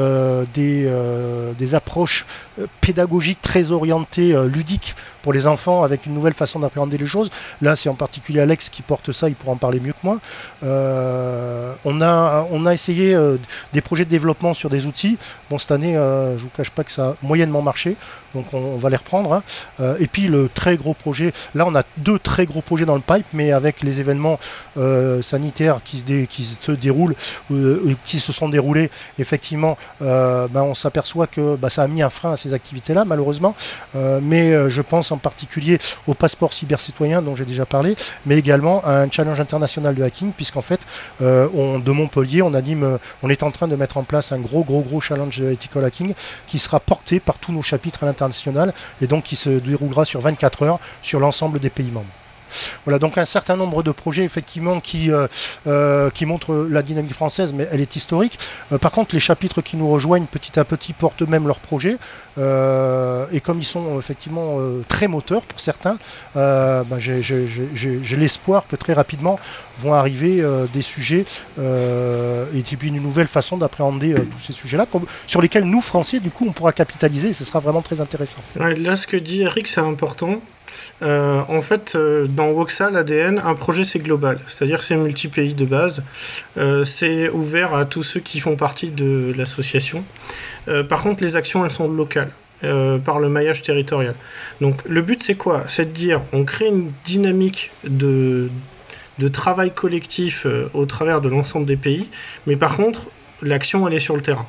des, 0.54 0.88
des 1.58 1.74
approches 1.74 2.26
pédagogiques 2.80 3.42
très 3.42 3.72
orientées, 3.72 4.36
ludiques 4.46 4.94
pour 5.24 5.32
les 5.32 5.46
enfants 5.46 5.82
avec 5.82 6.04
une 6.04 6.12
nouvelle 6.12 6.34
façon 6.34 6.60
d'appréhender 6.60 6.98
les 6.98 7.06
choses. 7.06 7.30
Là, 7.62 7.76
c'est 7.76 7.88
en 7.88 7.94
particulier 7.94 8.40
Alex 8.40 8.68
qui 8.68 8.82
porte 8.82 9.10
ça, 9.10 9.26
il 9.30 9.34
pourra 9.34 9.52
en 9.52 9.56
parler 9.56 9.80
mieux 9.80 9.94
que 9.94 10.04
moi. 10.04 10.18
Euh, 10.62 11.72
on, 11.86 12.02
a, 12.02 12.46
on 12.50 12.66
a 12.66 12.74
essayé 12.74 13.14
euh, 13.14 13.38
des 13.72 13.80
projets 13.80 14.04
de 14.04 14.10
développement 14.10 14.52
sur 14.52 14.68
des 14.68 14.84
outils. 14.84 15.16
Bon, 15.48 15.58
cette 15.58 15.70
année, 15.70 15.96
euh, 15.96 16.32
je 16.32 16.34
ne 16.34 16.38
vous 16.40 16.50
cache 16.50 16.68
pas 16.68 16.84
que 16.84 16.90
ça 16.90 17.06
a 17.06 17.16
moyennement 17.22 17.62
marché. 17.62 17.96
Donc 18.34 18.52
on, 18.52 18.76
va 18.76 18.90
les 18.90 18.96
reprendre. 18.96 19.32
Hein. 19.32 19.42
Euh, 19.80 19.96
et 19.98 20.06
puis 20.06 20.26
le 20.26 20.48
très 20.52 20.76
gros 20.76 20.94
projet, 20.94 21.32
là 21.54 21.64
on 21.66 21.74
a 21.74 21.82
deux 21.98 22.18
très 22.18 22.46
gros 22.46 22.60
projets 22.60 22.84
dans 22.84 22.94
le 22.94 23.00
pipe, 23.00 23.26
mais 23.32 23.52
avec 23.52 23.82
les 23.82 24.00
événements 24.00 24.38
euh, 24.76 25.22
sanitaires 25.22 25.80
qui 25.84 25.98
se, 25.98 26.72
déroulent, 26.72 27.14
qui 28.04 28.18
se 28.18 28.32
sont 28.32 28.48
déroulés, 28.48 28.90
effectivement, 29.18 29.76
ben, 30.00 30.62
on 30.62 30.74
s'aperçoit 30.74 31.26
que 31.26 31.56
bah, 31.56 31.70
ça 31.70 31.82
a 31.82 31.88
mis 31.88 32.02
un 32.02 32.10
frein 32.10 32.32
à 32.32 32.36
ces 32.36 32.54
activités-là, 32.54 33.04
malheureusement. 33.04 33.54
mais 33.94 34.70
je 34.70 34.82
pense 34.82 35.12
en 35.12 35.18
particulier 35.18 35.78
au 36.06 36.14
passeport 36.14 36.52
cybercitoyen 36.52 37.22
dont 37.22 37.36
j'ai 37.36 37.44
déjà 37.44 37.66
parlé, 37.66 37.96
mais 38.26 38.36
également 38.38 38.82
à 38.84 39.00
un 39.00 39.10
challenge 39.10 39.40
international 39.40 39.94
de 39.94 40.02
hacking, 40.02 40.32
puisqu'en 40.32 40.62
fait, 40.62 40.80
de 41.20 41.90
Montpellier, 41.90 42.42
on 42.42 42.54
anime, 42.54 42.98
on 43.22 43.30
est 43.30 43.42
en 43.42 43.50
train 43.50 43.68
de 43.68 43.76
mettre 43.76 43.96
en 43.96 44.04
place 44.04 44.32
un 44.32 44.38
gros, 44.38 44.64
gros, 44.64 44.80
gros 44.80 45.00
challenge 45.00 45.40
ethical 45.40 45.84
hacking 45.84 46.14
qui 46.46 46.58
sera 46.58 46.80
porté 46.80 47.20
par 47.20 47.38
tous 47.38 47.52
nos 47.52 47.62
chapitres 47.62 48.02
à 48.02 48.06
et 49.00 49.06
donc 49.06 49.24
qui 49.24 49.36
se 49.36 49.50
déroulera 49.50 50.04
sur 50.04 50.20
24 50.20 50.62
heures 50.62 50.80
sur 51.02 51.20
l'ensemble 51.20 51.58
des 51.58 51.70
pays 51.70 51.90
membres. 51.90 52.06
Voilà 52.84 52.98
donc 52.98 53.18
un 53.18 53.24
certain 53.24 53.56
nombre 53.56 53.82
de 53.82 53.90
projets 53.90 54.24
effectivement 54.24 54.80
qui, 54.80 55.10
euh, 55.10 55.26
euh, 55.66 56.10
montrent 56.22 56.66
la 56.70 56.82
dynamique 56.82 57.12
française, 57.12 57.52
mais 57.52 57.68
elle 57.70 57.80
est 57.80 57.96
historique. 57.96 58.38
Euh, 58.72 58.78
par 58.78 58.92
contre, 58.92 59.14
les 59.14 59.20
chapitres 59.20 59.60
qui 59.60 59.76
nous 59.76 59.90
rejoignent 59.90 60.26
petit 60.26 60.58
à 60.58 60.64
petit 60.64 60.94
portent 60.94 61.22
même 61.22 61.46
leurs 61.46 61.58
projets. 61.58 61.96
et 62.36 63.40
comme 63.40 63.58
ils 63.60 63.70
sont 63.74 63.98
effectivement 63.98 64.58
très 64.88 65.06
moteurs 65.06 65.42
pour 65.42 65.60
certains, 65.60 65.96
ben, 66.34 66.98
j'ai 66.98 68.16
l'espoir 68.16 68.66
que 68.66 68.76
très 68.76 68.92
rapidement 68.92 69.38
vont 69.78 69.94
arriver 69.94 70.42
des 70.72 70.82
sujets 70.82 71.24
et 71.58 72.62
puis 72.62 72.88
une 72.88 73.02
nouvelle 73.02 73.28
façon 73.28 73.56
d'appréhender 73.56 74.14
tous 74.14 74.40
ces 74.40 74.52
sujets-là, 74.52 74.86
sur 75.26 75.40
lesquels 75.42 75.64
nous, 75.64 75.80
Français, 75.80 76.20
du 76.20 76.30
coup, 76.30 76.46
on 76.48 76.52
pourra 76.52 76.72
capitaliser 76.72 77.28
et 77.28 77.32
ce 77.34 77.44
sera 77.44 77.60
vraiment 77.60 77.82
très 77.82 78.00
intéressant. 78.00 78.40
là, 78.56 78.96
ce 78.96 79.06
que 79.06 79.16
dit 79.16 79.42
Eric, 79.42 79.66
c'est 79.66 79.80
important. 79.80 80.40
Euh, 81.02 81.42
en 81.48 81.62
fait, 81.62 81.94
euh, 81.94 82.26
dans 82.26 82.50
Woxa, 82.50 82.90
l'ADN, 82.90 83.40
un 83.44 83.54
projet 83.54 83.84
c'est 83.84 83.98
global, 83.98 84.38
c'est-à-dire 84.46 84.82
c'est 84.82 84.96
multi-pays 84.96 85.54
de 85.54 85.64
base, 85.64 86.02
euh, 86.56 86.84
c'est 86.84 87.28
ouvert 87.28 87.74
à 87.74 87.84
tous 87.84 88.02
ceux 88.02 88.20
qui 88.20 88.40
font 88.40 88.56
partie 88.56 88.90
de 88.90 89.32
l'association. 89.36 90.04
par 90.88 91.02
contre, 91.02 91.22
les 91.22 91.36
actions 91.36 91.64
elles 91.64 91.70
sont 91.70 91.88
locales. 91.88 92.32
par 93.04 93.18
le 93.18 93.28
maillage 93.28 93.60
territorial. 93.60 94.14
Donc 94.62 94.76
le 94.88 95.02
but 95.02 95.22
c'est 95.22 95.34
quoi? 95.34 95.64
C'est 95.68 95.86
de 95.86 95.90
dire 95.90 96.22
on 96.32 96.44
crée 96.44 96.68
une 96.68 96.92
dynamique 97.04 97.70
de, 97.84 98.48
de 99.18 99.28
travail 99.28 99.70
collectif 99.70 100.46
au 100.72 100.86
travers 100.86 101.20
de 101.20 101.28
l'ensemble 101.28 101.66
des 101.66 101.76
pays, 101.76 102.08
mais 102.46 102.56
par 102.56 102.76
contre 102.76 103.10
l'action 103.42 103.86
elle 103.86 103.92
est 103.94 103.98
sur 103.98 104.16
le 104.16 104.22
terrain 104.22 104.48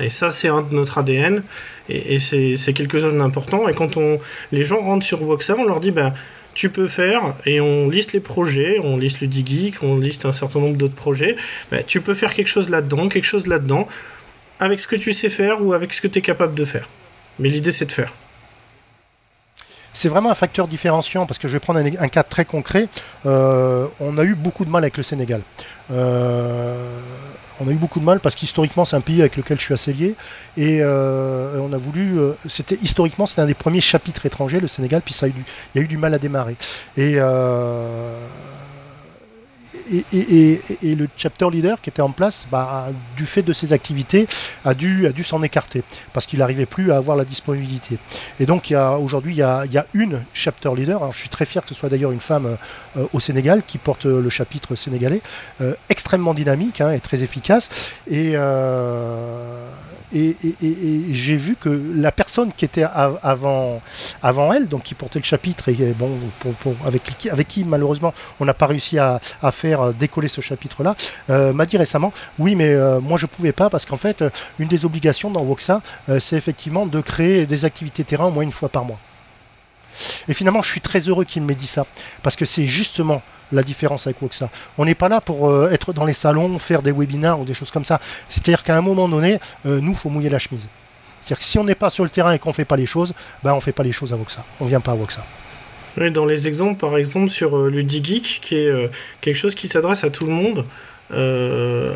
et 0.00 0.08
ça, 0.08 0.30
c'est 0.30 0.48
un 0.48 0.62
de 0.62 0.74
notre 0.74 0.98
ADN, 0.98 1.42
et, 1.88 2.18
c'est 2.18 2.72
quelque 2.72 2.98
chose 2.98 3.14
d'important. 3.14 3.68
Et 3.68 3.74
quand 3.74 3.96
on, 3.96 4.18
les 4.52 4.64
gens 4.64 4.80
rentrent 4.80 5.04
sur 5.04 5.22
Voxa, 5.22 5.54
on 5.58 5.64
leur 5.64 5.80
dit, 5.80 5.90
bah, 5.90 6.14
tu 6.54 6.70
peux 6.70 6.86
faire, 6.88 7.34
et 7.46 7.60
on 7.60 7.88
liste 7.88 8.12
les 8.12 8.20
projets, 8.20 8.78
on 8.82 8.96
liste 8.96 9.20
le 9.20 9.26
Digeek, 9.26 9.82
on 9.82 9.98
liste 9.98 10.24
un 10.24 10.32
certain 10.32 10.60
nombre 10.60 10.76
d'autres 10.76 10.94
projets, 10.94 11.36
bah, 11.70 11.82
tu 11.82 12.00
peux 12.00 12.14
faire 12.14 12.32
quelque 12.32 12.48
chose 12.48 12.70
là-dedans, 12.70 13.08
quelque 13.08 13.24
chose 13.24 13.46
là-dedans, 13.46 13.88
avec 14.60 14.80
ce 14.80 14.86
que 14.86 14.96
tu 14.96 15.12
sais 15.12 15.30
faire 15.30 15.64
ou 15.64 15.72
avec 15.72 15.92
ce 15.92 16.00
que 16.00 16.08
tu 16.08 16.20
es 16.20 16.22
capable 16.22 16.54
de 16.54 16.64
faire. 16.64 16.88
Mais 17.38 17.48
l'idée, 17.48 17.72
c'est 17.72 17.86
de 17.86 17.92
faire. 17.92 18.14
C'est 19.94 20.08
vraiment 20.08 20.30
un 20.30 20.34
facteur 20.34 20.66
différenciant 20.66 21.24
parce 21.24 21.38
que 21.38 21.46
je 21.46 21.52
vais 21.54 21.60
prendre 21.60 21.78
un, 21.80 22.08
cas 22.08 22.24
très 22.24 22.44
concret. 22.44 22.88
Euh, 23.26 23.86
on 24.00 24.18
a 24.18 24.24
eu 24.24 24.34
beaucoup 24.34 24.64
de 24.64 24.70
mal 24.70 24.82
avec 24.82 24.96
le 24.96 25.04
Sénégal. 25.04 25.40
Euh, 25.92 26.98
on 27.60 27.68
a 27.68 27.70
eu 27.70 27.76
beaucoup 27.76 28.00
de 28.00 28.04
mal 28.04 28.18
parce 28.18 28.34
qu'historiquement 28.34 28.84
c'est 28.84 28.96
un 28.96 29.00
pays 29.00 29.20
avec 29.20 29.36
lequel 29.36 29.58
je 29.60 29.64
suis 29.64 29.74
assez 29.74 29.92
lié 29.92 30.16
et 30.56 30.80
euh, 30.80 31.60
on 31.60 31.72
a 31.72 31.78
voulu 31.78 32.16
c'était 32.46 32.76
historiquement 32.82 33.26
c'était 33.26 33.42
un 33.42 33.46
des 33.46 33.54
premiers 33.54 33.80
chapitres 33.80 34.26
étrangers 34.26 34.58
le 34.58 34.66
Sénégal 34.66 35.02
puis 35.04 35.14
a 35.22 35.28
eu 35.28 35.34
il 35.74 35.78
y 35.78 35.80
a 35.80 35.84
eu 35.84 35.86
du 35.86 35.96
mal 35.96 36.12
à 36.14 36.18
démarrer 36.18 36.56
et 36.96 37.20
et, 39.90 40.94
le 40.94 41.08
chapter 41.16 41.46
leader 41.50 41.80
qui 41.80 41.90
était 41.90 42.02
en 42.02 42.10
place, 42.10 42.46
bah, 42.50 42.88
du 43.16 43.26
fait 43.26 43.42
de 43.42 43.52
ses 43.52 43.72
activités, 43.72 44.26
a 44.64 44.74
dû, 44.74 45.06
a 45.06 45.12
dû 45.12 45.24
s'en 45.24 45.42
écarter 45.42 45.82
parce 46.12 46.26
qu'il 46.26 46.38
n'arrivait 46.38 46.66
plus 46.66 46.92
à 46.92 46.96
avoir 46.96 47.16
la 47.16 47.24
disponibilité. 47.24 47.98
Et 48.40 48.46
donc 48.46 48.72
aujourd'hui, 49.00 49.32
il 49.32 49.38
y 49.38 49.42
a, 49.42 49.64
y 49.66 49.78
a, 49.78 49.86
une 49.94 50.22
chapter 50.32 50.70
leader. 50.74 50.98
Alors, 51.02 51.12
je 51.12 51.18
suis 51.18 51.28
très 51.28 51.44
fier 51.44 51.62
que 51.62 51.68
ce 51.68 51.74
soit 51.74 51.88
d'ailleurs 51.88 52.12
une 52.12 52.20
femme 52.20 52.56
euh, 52.96 53.06
au 53.12 53.20
Sénégal 53.20 53.62
qui 53.66 53.78
porte 53.78 54.06
le 54.06 54.28
chapitre 54.28 54.74
sénégalais, 54.74 55.20
euh, 55.60 55.74
extrêmement 55.88 56.34
dynamique 56.34 56.80
hein, 56.80 56.90
et 56.90 57.00
très 57.00 57.22
efficace. 57.22 57.68
Et, 58.06 58.32
euh, 58.34 59.68
et, 60.12 60.36
j'ai 61.10 61.36
vu 61.36 61.56
que 61.56 61.68
la 61.96 62.12
personne 62.12 62.52
qui 62.52 62.64
était 62.64 62.84
avant, 62.84 63.80
avant 64.22 64.52
elle, 64.52 64.68
donc 64.68 64.84
qui 64.84 64.94
portait 64.94 65.18
le 65.18 65.24
chapitre, 65.24 65.68
et 65.68 65.94
bon, 65.98 66.10
avec, 66.86 67.02
avec 67.30 67.48
qui 67.48 67.64
malheureusement 67.64 68.14
on 68.38 68.44
n'a 68.44 68.54
pas 68.54 68.66
réussi 68.66 68.98
à, 68.98 69.20
faire 69.50 69.73
euh, 69.82 69.92
décoller 69.92 70.28
ce 70.28 70.40
chapitre-là, 70.40 70.94
euh, 71.30 71.52
m'a 71.52 71.66
dit 71.66 71.76
récemment, 71.76 72.12
oui, 72.38 72.54
mais 72.54 72.68
euh, 72.68 73.00
moi 73.00 73.18
je 73.18 73.26
pouvais 73.26 73.52
pas 73.52 73.70
parce 73.70 73.86
qu'en 73.86 73.96
fait, 73.96 74.24
une 74.58 74.68
des 74.68 74.84
obligations 74.84 75.30
dans 75.30 75.44
Voxa, 75.44 75.80
c'est 76.18 76.36
effectivement 76.36 76.86
de 76.86 77.00
créer 77.00 77.46
des 77.46 77.64
activités 77.64 78.04
terrain 78.04 78.26
au 78.26 78.30
moins 78.30 78.42
une 78.42 78.52
fois 78.52 78.68
par 78.68 78.84
mois. 78.84 78.98
Et 80.28 80.34
finalement, 80.34 80.62
je 80.62 80.70
suis 80.70 80.80
très 80.80 81.00
heureux 81.00 81.24
qu'il 81.24 81.42
m'ait 81.42 81.54
dit 81.54 81.66
ça, 81.66 81.86
parce 82.22 82.36
que 82.36 82.44
c'est 82.44 82.64
justement 82.64 83.22
la 83.52 83.62
différence 83.62 84.06
avec 84.06 84.20
Woxa. 84.20 84.50
On 84.78 84.84
n'est 84.84 84.94
pas 84.94 85.08
là 85.08 85.20
pour 85.20 85.66
être 85.70 85.92
dans 85.92 86.04
les 86.04 86.12
salons, 86.12 86.58
faire 86.58 86.82
des 86.82 86.92
webinaires 86.92 87.38
ou 87.38 87.44
des 87.44 87.54
choses 87.54 87.70
comme 87.70 87.84
ça. 87.84 88.00
C'est-à-dire 88.28 88.64
qu'à 88.64 88.76
un 88.76 88.80
moment 88.80 89.08
donné, 89.08 89.38
euh, 89.66 89.80
nous, 89.80 89.94
faut 89.94 90.08
mouiller 90.08 90.30
la 90.30 90.38
chemise. 90.38 90.66
C'est-à-dire 91.24 91.38
que 91.38 91.44
si 91.44 91.58
on 91.58 91.64
n'est 91.64 91.74
pas 91.74 91.90
sur 91.90 92.04
le 92.04 92.10
terrain 92.10 92.32
et 92.32 92.38
qu'on 92.38 92.50
ne 92.50 92.54
fait 92.54 92.64
pas 92.64 92.76
les 92.76 92.86
choses, 92.86 93.14
ben 93.42 93.52
on 93.52 93.56
ne 93.56 93.60
fait 93.60 93.72
pas 93.72 93.82
les 93.82 93.92
choses 93.92 94.12
à 94.12 94.16
Woxa. 94.16 94.44
On 94.60 94.64
ne 94.64 94.70
vient 94.70 94.80
pas 94.80 94.92
à 94.92 94.96
Woxa. 94.96 95.24
Oui, 95.96 96.10
dans 96.10 96.26
les 96.26 96.48
exemples, 96.48 96.80
par 96.80 96.96
exemple, 96.96 97.30
sur 97.30 97.56
euh, 97.56 97.70
le 97.70 97.82
DiGeek, 97.82 98.40
qui 98.42 98.56
est 98.56 98.90
quelque 99.20 99.36
chose 99.36 99.54
qui 99.54 99.68
s'adresse 99.68 100.04
à 100.04 100.10
tout 100.10 100.26
le 100.26 100.32
monde, 100.32 100.64
euh, 101.12 101.94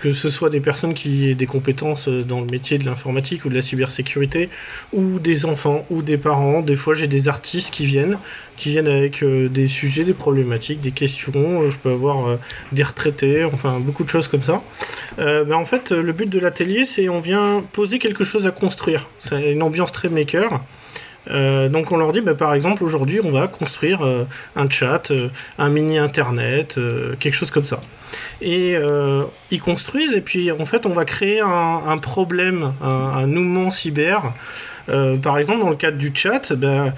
que 0.00 0.12
ce 0.12 0.28
soit 0.28 0.50
des 0.50 0.60
personnes 0.60 0.92
qui 0.92 1.30
aient 1.30 1.34
des 1.34 1.46
compétences 1.46 2.08
dans 2.08 2.40
le 2.40 2.46
métier 2.46 2.76
de 2.76 2.84
l'informatique 2.84 3.46
ou 3.46 3.48
de 3.48 3.54
la 3.54 3.62
cybersécurité, 3.62 4.50
ou 4.92 5.18
des 5.18 5.46
enfants 5.46 5.86
ou 5.88 6.02
des 6.02 6.18
parents. 6.18 6.60
Des 6.60 6.76
fois, 6.76 6.94
j'ai 6.94 7.06
des 7.06 7.28
artistes 7.28 7.72
qui 7.72 7.86
viennent, 7.86 8.18
qui 8.58 8.70
viennent 8.70 8.88
avec 8.88 9.22
euh, 9.22 9.48
des 9.48 9.66
sujets, 9.66 10.04
des 10.04 10.12
problématiques, 10.12 10.80
des 10.80 10.90
questions. 10.90 11.68
Je 11.70 11.76
peux 11.78 11.90
avoir 11.90 12.28
euh, 12.28 12.36
des 12.72 12.82
retraités, 12.82 13.44
enfin 13.44 13.80
beaucoup 13.80 14.04
de 14.04 14.10
choses 14.10 14.28
comme 14.28 14.42
ça. 14.42 14.62
mais 15.18 15.54
en 15.54 15.64
fait, 15.64 15.90
le 15.92 16.12
but 16.12 16.28
de 16.28 16.38
l'atelier, 16.38 16.84
c'est 16.84 17.08
on 17.08 17.20
vient 17.20 17.64
poser 17.72 17.98
quelque 17.98 18.24
chose 18.24 18.46
à 18.46 18.50
construire. 18.50 19.08
C'est 19.18 19.52
une 19.52 19.62
ambiance 19.62 19.92
très 19.92 20.08
maker. 20.08 20.60
Euh, 21.30 21.68
donc 21.68 21.92
on 21.92 21.96
leur 21.96 22.12
dit, 22.12 22.20
bah, 22.20 22.34
par 22.34 22.54
exemple, 22.54 22.84
aujourd'hui, 22.84 23.20
on 23.22 23.30
va 23.30 23.48
construire 23.48 24.04
euh, 24.04 24.24
un 24.54 24.68
chat, 24.68 25.10
euh, 25.10 25.28
un 25.58 25.68
mini 25.68 25.98
internet, 25.98 26.78
quelque 27.18 27.34
chose 27.34 27.50
comme 27.50 27.64
ça. 27.64 27.80
Et 28.40 28.76
ils 29.50 29.60
construisent, 29.60 30.14
et 30.14 30.20
puis 30.20 30.50
en 30.52 30.64
fait, 30.64 30.86
on 30.86 30.94
va 30.94 31.04
créer 31.04 31.40
un, 31.40 31.98
problème, 31.98 32.72
un, 32.82 32.88
un, 32.88 33.26
nouement 33.26 33.70
cyber. 33.70 34.32
par 34.86 35.38
exemple, 35.38 35.60
dans 35.60 35.70
le 35.70 35.76
cadre 35.76 35.98
du 35.98 36.12
chat, 36.14 36.52
ben, 36.52 36.92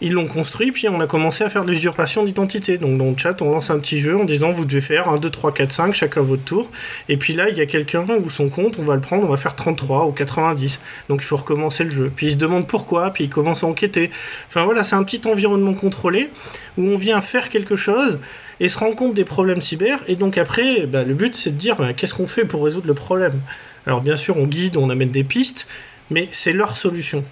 ils 0.00 0.12
l'ont 0.12 0.26
construit, 0.26 0.72
puis 0.72 0.88
on 0.88 1.00
a 1.00 1.06
commencé 1.06 1.42
à 1.42 1.48
faire 1.48 1.64
de 1.64 1.70
l'usurpation 1.70 2.24
d'identité. 2.24 2.76
Donc 2.76 2.98
dans 2.98 3.10
le 3.10 3.16
chat, 3.16 3.40
on 3.40 3.50
lance 3.50 3.70
un 3.70 3.78
petit 3.78 3.98
jeu 3.98 4.18
en 4.18 4.24
disant 4.24 4.52
vous 4.52 4.66
devez 4.66 4.82
faire 4.82 5.08
1, 5.08 5.18
2, 5.18 5.30
3, 5.30 5.52
4, 5.52 5.72
5, 5.72 5.94
chacun 5.94 6.20
votre 6.20 6.44
tour. 6.44 6.70
Et 7.08 7.16
puis 7.16 7.32
là, 7.32 7.48
il 7.48 7.56
y 7.56 7.60
a 7.60 7.66
quelqu'un 7.66 8.04
ou 8.22 8.28
son 8.28 8.48
compte, 8.48 8.78
on 8.78 8.82
va 8.82 8.94
le 8.94 9.00
prendre, 9.00 9.24
on 9.24 9.30
va 9.30 9.38
faire 9.38 9.56
33 9.56 10.06
ou 10.06 10.12
90. 10.12 10.80
Donc 11.08 11.20
il 11.22 11.24
faut 11.24 11.36
recommencer 11.36 11.84
le 11.84 11.90
jeu. 11.90 12.12
Puis 12.14 12.26
il 12.26 12.32
se 12.32 12.36
demande 12.36 12.66
pourquoi, 12.66 13.10
puis 13.10 13.24
il 13.24 13.30
commence 13.30 13.64
à 13.64 13.66
enquêter. 13.66 14.10
Enfin 14.48 14.64
voilà, 14.64 14.84
c'est 14.84 14.96
un 14.96 15.04
petit 15.04 15.26
environnement 15.26 15.74
contrôlé 15.74 16.30
où 16.76 16.82
on 16.82 16.98
vient 16.98 17.20
faire 17.22 17.48
quelque 17.48 17.76
chose 17.76 18.18
et 18.60 18.68
se 18.68 18.78
rend 18.78 18.92
compte 18.92 19.14
des 19.14 19.24
problèmes 19.24 19.62
cyber. 19.62 20.00
Et 20.08 20.16
donc 20.16 20.36
après, 20.36 20.86
bah, 20.86 21.04
le 21.04 21.14
but 21.14 21.34
c'est 21.34 21.50
de 21.50 21.56
dire 21.56 21.76
bah, 21.76 21.94
qu'est-ce 21.94 22.14
qu'on 22.14 22.26
fait 22.26 22.44
pour 22.44 22.64
résoudre 22.64 22.86
le 22.86 22.94
problème? 22.94 23.40
Alors 23.86 24.02
bien 24.02 24.16
sûr, 24.16 24.36
on 24.36 24.46
guide, 24.46 24.76
on 24.76 24.90
amène 24.90 25.10
des 25.10 25.24
pistes, 25.24 25.66
mais 26.10 26.28
c'est 26.32 26.52
leur 26.52 26.76
solution. 26.76 27.24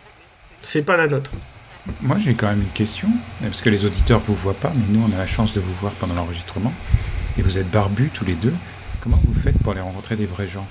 C'est 0.62 0.82
pas 0.82 0.96
la 0.96 1.08
nôtre. 1.08 1.30
Moi, 2.00 2.16
j'ai 2.18 2.34
quand 2.34 2.48
même 2.48 2.62
une 2.62 2.72
question, 2.72 3.08
parce 3.42 3.60
que 3.60 3.68
les 3.68 3.84
auditeurs 3.84 4.20
ne 4.20 4.24
vous 4.24 4.34
voient 4.34 4.54
pas, 4.54 4.72
mais 4.74 4.84
nous, 4.88 5.04
on 5.06 5.14
a 5.14 5.18
la 5.18 5.26
chance 5.26 5.52
de 5.52 5.60
vous 5.60 5.74
voir 5.74 5.92
pendant 5.92 6.14
l'enregistrement. 6.14 6.72
Et 7.38 7.42
vous 7.42 7.58
êtes 7.58 7.70
barbus 7.70 8.10
tous 8.12 8.24
les 8.24 8.34
deux. 8.34 8.54
Comment 9.02 9.20
vous 9.22 9.38
faites 9.38 9.58
pour 9.58 9.72
aller 9.72 9.82
rencontrer 9.82 10.16
des 10.16 10.24
vrais 10.24 10.48
gens? 10.48 10.66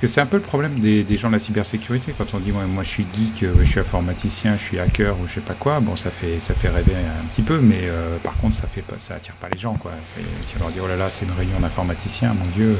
que 0.02 0.06
c'est 0.06 0.20
un 0.20 0.26
peu 0.26 0.36
le 0.36 0.42
problème 0.42 0.80
des, 0.80 1.16
gens 1.16 1.28
de 1.28 1.34
la 1.34 1.38
cybersécurité. 1.38 2.14
Quand 2.16 2.34
on 2.34 2.38
dit, 2.38 2.52
moi, 2.52 2.82
je 2.82 2.88
suis 2.88 3.06
geek, 3.14 3.42
euh, 3.44 3.54
je 3.60 3.70
suis 3.70 3.80
informaticien, 3.80 4.56
je 4.56 4.62
suis 4.62 4.78
hacker 4.78 5.18
ou 5.20 5.26
je 5.26 5.34
sais 5.34 5.40
pas 5.40 5.54
quoi, 5.54 5.80
bon, 5.80 5.96
ça 5.96 6.10
fait, 6.10 6.38
ça 6.40 6.54
fait 6.54 6.68
rêver 6.68 6.94
un 6.94 7.26
petit 7.26 7.42
peu, 7.42 7.58
mais 7.58 7.80
euh, 7.82 8.16
par 8.18 8.36
contre, 8.38 8.54
ça 8.54 8.66
fait 8.66 8.82
pas, 8.82 8.96
ça 8.98 9.14
attire 9.14 9.34
pas 9.34 9.48
les 9.48 9.58
gens, 9.58 9.74
quoi. 9.74 9.92
Si 10.42 10.54
on 10.56 10.60
leur 10.60 10.70
dit, 10.70 10.80
oh 10.82 10.88
là 10.88 10.96
là, 10.96 11.08
c'est 11.08 11.24
une 11.24 11.32
réunion 11.32 11.60
d'informaticiens, 11.60 12.34
mon 12.34 12.46
Dieu, 12.56 12.76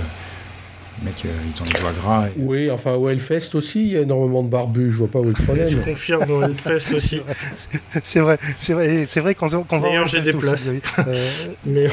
mecs, 1.05 1.25
euh, 1.25 1.29
ils 1.47 1.63
ont 1.63 1.65
les 1.65 1.81
doigts 1.81 1.93
gras. 1.93 2.27
et- 2.29 2.33
Oui, 2.39 2.71
enfin, 2.71 2.93
au 2.95 3.09
Hellfest 3.09 3.55
aussi, 3.55 3.81
il 3.83 3.93
y 3.93 3.97
a 3.97 4.01
énormément 4.03 4.43
de 4.43 4.49
barbus, 4.49 4.91
je 4.93 4.97
vois 4.99 5.09
pas 5.09 5.19
où 5.19 5.25
est 5.25 5.29
le 5.29 5.35
Je 5.37 5.43
problème. 5.43 5.83
confirme 5.85 6.31
au 6.31 6.43
Hellfest 6.43 6.95
aussi. 6.95 7.21
C'est 8.03 8.21
vrai, 8.21 8.39
c'est 8.59 8.73
vrai, 8.73 9.07
c'est 9.09 9.21
vrai 9.21 9.35
qu'on 9.35 9.47
va. 9.49 9.65
D'ailleurs, 9.81 10.07
j'ai 10.07 10.21
des 10.21 10.33
places. 10.33 10.71
Euh, 11.07 11.89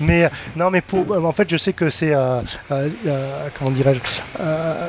Mais 0.00 0.24
euh, 0.24 0.28
non, 0.56 0.70
mais 0.70 0.80
pour, 0.80 1.10
en 1.24 1.32
fait, 1.32 1.48
je 1.50 1.56
sais 1.56 1.72
que 1.72 1.90
c'est 1.90 2.14
euh, 2.14 2.40
euh, 2.70 2.88
euh, 3.06 3.48
comment 3.58 3.70
dirais-je, 3.70 4.00
euh, 4.40 4.88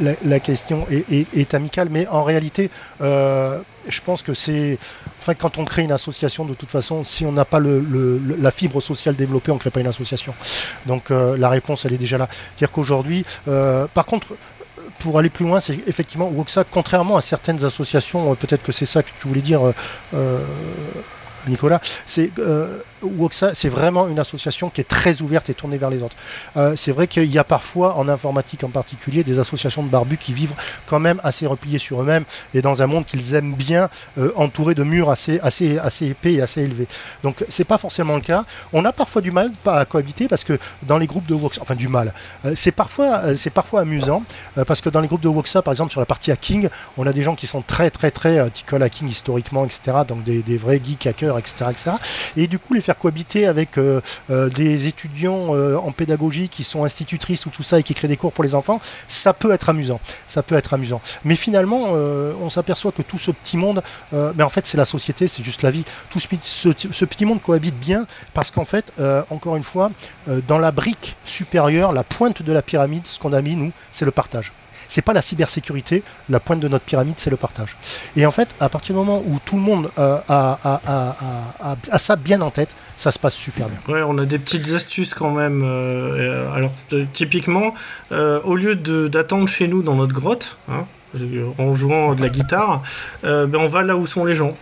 la, 0.00 0.12
la 0.24 0.40
question 0.40 0.86
est, 0.90 1.10
est- 1.12 1.26
est 1.36 1.54
amicale, 1.54 1.88
mais 1.90 2.06
en 2.08 2.24
réalité, 2.24 2.70
euh, 3.00 3.58
je 3.88 4.00
pense 4.00 4.22
que 4.22 4.34
c'est, 4.34 4.78
enfin, 5.24 5.34
quand 5.34 5.56
on 5.56 5.64
crée 5.64 5.82
une 5.82 5.92
association, 5.92 6.44
de 6.44 6.52
toute 6.52 6.70
façon, 6.70 7.02
si 7.02 7.24
on 7.24 7.32
n'a 7.32 7.46
pas 7.46 7.58
le, 7.58 8.20
la 8.38 8.50
fibre 8.50 8.82
sociale 8.82 9.16
développée, 9.16 9.50
on 9.50 9.54
ne 9.54 9.60
crée 9.60 9.70
pas 9.70 9.80
une 9.80 9.86
association. 9.86 10.34
Donc 10.84 11.10
euh, 11.10 11.36
la 11.38 11.48
réponse, 11.48 11.86
elle 11.86 11.94
est 11.94 11.98
déjà 11.98 12.18
là. 12.18 12.28
C'est-à-dire 12.30 12.70
qu'aujourd'hui, 12.70 13.24
euh, 13.48 13.86
par 13.92 14.06
contre. 14.06 14.28
Pour 14.98 15.18
aller 15.18 15.30
plus 15.30 15.44
loin, 15.44 15.60
c'est 15.60 15.78
effectivement 15.88 16.28
Woxa, 16.28 16.62
contrairement 16.62 17.16
à 17.16 17.20
certaines 17.20 17.64
associations, 17.64 18.30
euh, 18.30 18.34
peut-être 18.34 18.62
que 18.62 18.70
c'est 18.70 18.86
ça 18.86 19.02
que 19.02 19.08
tu 19.18 19.26
voulais 19.26 19.40
dire, 19.40 19.60
Nicolas, 21.48 21.80
c'est 22.06 22.30
Woxa, 23.04 23.54
c'est 23.54 23.68
vraiment 23.68 24.08
une 24.08 24.18
association 24.18 24.70
qui 24.70 24.80
est 24.80 24.88
très 24.88 25.22
ouverte 25.22 25.50
et 25.50 25.54
tournée 25.54 25.78
vers 25.78 25.90
les 25.90 26.02
autres. 26.02 26.16
Euh, 26.56 26.74
c'est 26.76 26.92
vrai 26.92 27.06
qu'il 27.06 27.30
y 27.30 27.38
a 27.38 27.44
parfois, 27.44 27.96
en 27.96 28.08
informatique 28.08 28.64
en 28.64 28.68
particulier, 28.68 29.24
des 29.24 29.38
associations 29.38 29.82
de 29.82 29.88
barbus 29.88 30.18
qui 30.18 30.32
vivent 30.32 30.54
quand 30.86 31.00
même 31.00 31.20
assez 31.22 31.46
repliées 31.46 31.78
sur 31.78 32.02
eux-mêmes 32.02 32.24
et 32.54 32.62
dans 32.62 32.82
un 32.82 32.86
monde 32.86 33.06
qu'ils 33.06 33.34
aiment 33.34 33.54
bien, 33.54 33.88
euh, 34.18 34.32
entouré 34.36 34.74
de 34.74 34.82
murs 34.82 35.10
assez, 35.10 35.40
épais 36.02 36.34
et 36.34 36.42
assez 36.42 36.62
élevés. 36.62 36.86
Donc 37.22 37.44
c'est 37.48 37.64
pas 37.64 37.78
forcément 37.78 38.14
le 38.16 38.20
cas. 38.20 38.44
On 38.72 38.84
a 38.84 38.92
parfois 38.92 39.22
du 39.22 39.30
mal 39.30 39.50
à 39.66 39.84
cohabiter 39.84 40.28
parce 40.28 40.44
que 40.44 40.58
dans 40.82 40.98
les 40.98 41.06
groupes 41.06 41.26
de 41.26 41.34
Woxa, 41.34 41.60
enfin 41.62 41.74
du 41.74 41.88
mal, 41.88 42.12
euh, 42.44 42.52
c'est 42.56 42.72
parfois, 42.72 43.20
euh, 43.24 43.36
parfois 43.52 43.82
amusant 43.82 44.22
parce 44.66 44.80
que 44.80 44.88
dans 44.88 45.00
les 45.00 45.08
groupes 45.08 45.20
de 45.20 45.28
Woxa, 45.28 45.62
par 45.62 45.72
exemple 45.72 45.92
sur 45.92 46.00
la 46.00 46.06
partie 46.06 46.32
hacking, 46.32 46.68
on 46.96 47.06
a 47.06 47.12
des 47.12 47.22
gens 47.22 47.34
qui 47.34 47.46
sont 47.46 47.62
très 47.62 47.90
très 47.90 48.10
très 48.10 48.50
collent 48.66 48.82
hacking 48.82 49.08
historiquement, 49.08 49.64
etc. 49.64 49.98
Donc 50.06 50.24
des, 50.24 50.42
des 50.42 50.56
vrais 50.56 50.80
geeks 50.82 51.06
hackers, 51.06 51.38
etc., 51.38 51.66
etc. 51.70 51.90
Et 52.36 52.46
du 52.46 52.58
coup 52.58 52.74
les 52.74 52.80
faire 52.80 52.93
cohabiter 52.94 53.46
avec 53.46 53.78
euh, 53.78 54.00
euh, 54.30 54.48
des 54.48 54.86
étudiants 54.86 55.54
euh, 55.54 55.76
en 55.76 55.92
pédagogie 55.92 56.48
qui 56.48 56.64
sont 56.64 56.84
institutrices 56.84 57.46
ou 57.46 57.50
tout 57.50 57.62
ça 57.62 57.78
et 57.78 57.82
qui 57.82 57.94
créent 57.94 58.08
des 58.08 58.16
cours 58.16 58.32
pour 58.32 58.44
les 58.44 58.54
enfants, 58.54 58.80
ça 59.08 59.32
peut 59.32 59.52
être 59.52 59.68
amusant. 59.68 60.00
Ça 60.28 60.42
peut 60.42 60.54
être 60.56 60.74
amusant. 60.74 61.00
Mais 61.24 61.36
finalement, 61.36 61.84
on 61.92 62.50
s'aperçoit 62.50 62.92
que 62.92 63.02
tout 63.02 63.18
ce 63.18 63.30
petit 63.30 63.56
monde, 63.56 63.82
mais 64.12 64.42
en 64.42 64.48
fait 64.48 64.66
c'est 64.66 64.76
la 64.76 64.84
société, 64.84 65.28
c'est 65.28 65.42
juste 65.44 65.62
la 65.62 65.70
vie. 65.70 65.84
Tout 66.10 66.20
ce, 66.20 66.28
petit- 66.28 67.24
monde 67.24 67.42
cohabite 67.42 67.78
bien 67.78 68.06
parce 68.32 68.50
qu'en 68.50 68.64
fait, 68.64 68.92
encore 69.30 69.56
une 69.56 69.64
fois, 69.64 69.90
dans 70.48 70.58
la 70.58 70.70
brique 70.70 71.16
supérieure, 71.24 71.92
la 71.92 72.04
pointe 72.04 72.42
de 72.42 72.52
la 72.52 72.62
pyramide, 72.62 73.06
ce 73.06 73.18
qu'on 73.18 73.32
a 73.32 73.42
mis 73.42 73.56
nous, 73.56 73.72
c'est 73.92 74.04
le 74.04 74.10
partage. 74.10 74.52
C'est 74.88 75.02
pas 75.02 75.12
la 75.12 75.22
cybersécurité, 75.22 76.02
la 76.28 76.40
pointe 76.40 76.60
de 76.60 76.68
notre 76.68 76.84
pyramide, 76.84 77.14
c'est 77.16 77.30
le 77.30 77.36
partage. 77.36 77.76
Et 78.16 78.26
en 78.26 78.30
fait, 78.30 78.48
à 78.60 78.68
partir 78.68 78.94
du 78.94 79.00
moment 79.00 79.22
où 79.26 79.38
tout 79.44 79.56
le 79.56 79.62
monde 79.62 79.90
euh, 79.98 80.18
a, 80.28 81.98
ça 81.98 82.16
bien 82.16 82.40
en 82.40 82.50
tête, 82.50 82.74
ça 82.96 83.10
se 83.12 83.18
passe 83.18 83.34
super 83.34 83.68
bien. 83.68 83.78
Ouais, 83.94 84.02
on 84.06 84.18
a 84.18 84.24
des 84.24 84.38
petites 84.38 84.70
astuces 84.72 85.14
quand 85.14 85.32
même. 85.32 85.62
euh, 85.62 86.46
euh, 86.46 86.54
alors, 86.54 86.72
typiquement, 87.12 87.74
au 88.10 88.54
lieu 88.54 88.76
d'attendre 88.76 89.48
chez 89.48 89.68
nous 89.68 89.82
dans 89.82 89.94
notre 89.94 90.14
grotte, 90.14 90.58
hein, 90.68 90.86
en 91.58 91.74
jouant 91.74 92.14
de 92.14 92.22
la 92.22 92.28
guitare, 92.28 92.82
ben 93.22 93.54
on 93.54 93.68
va 93.68 93.82
là 93.82 93.96
où 93.96 94.06
sont 94.06 94.24
les 94.24 94.34
gens. 94.34 94.56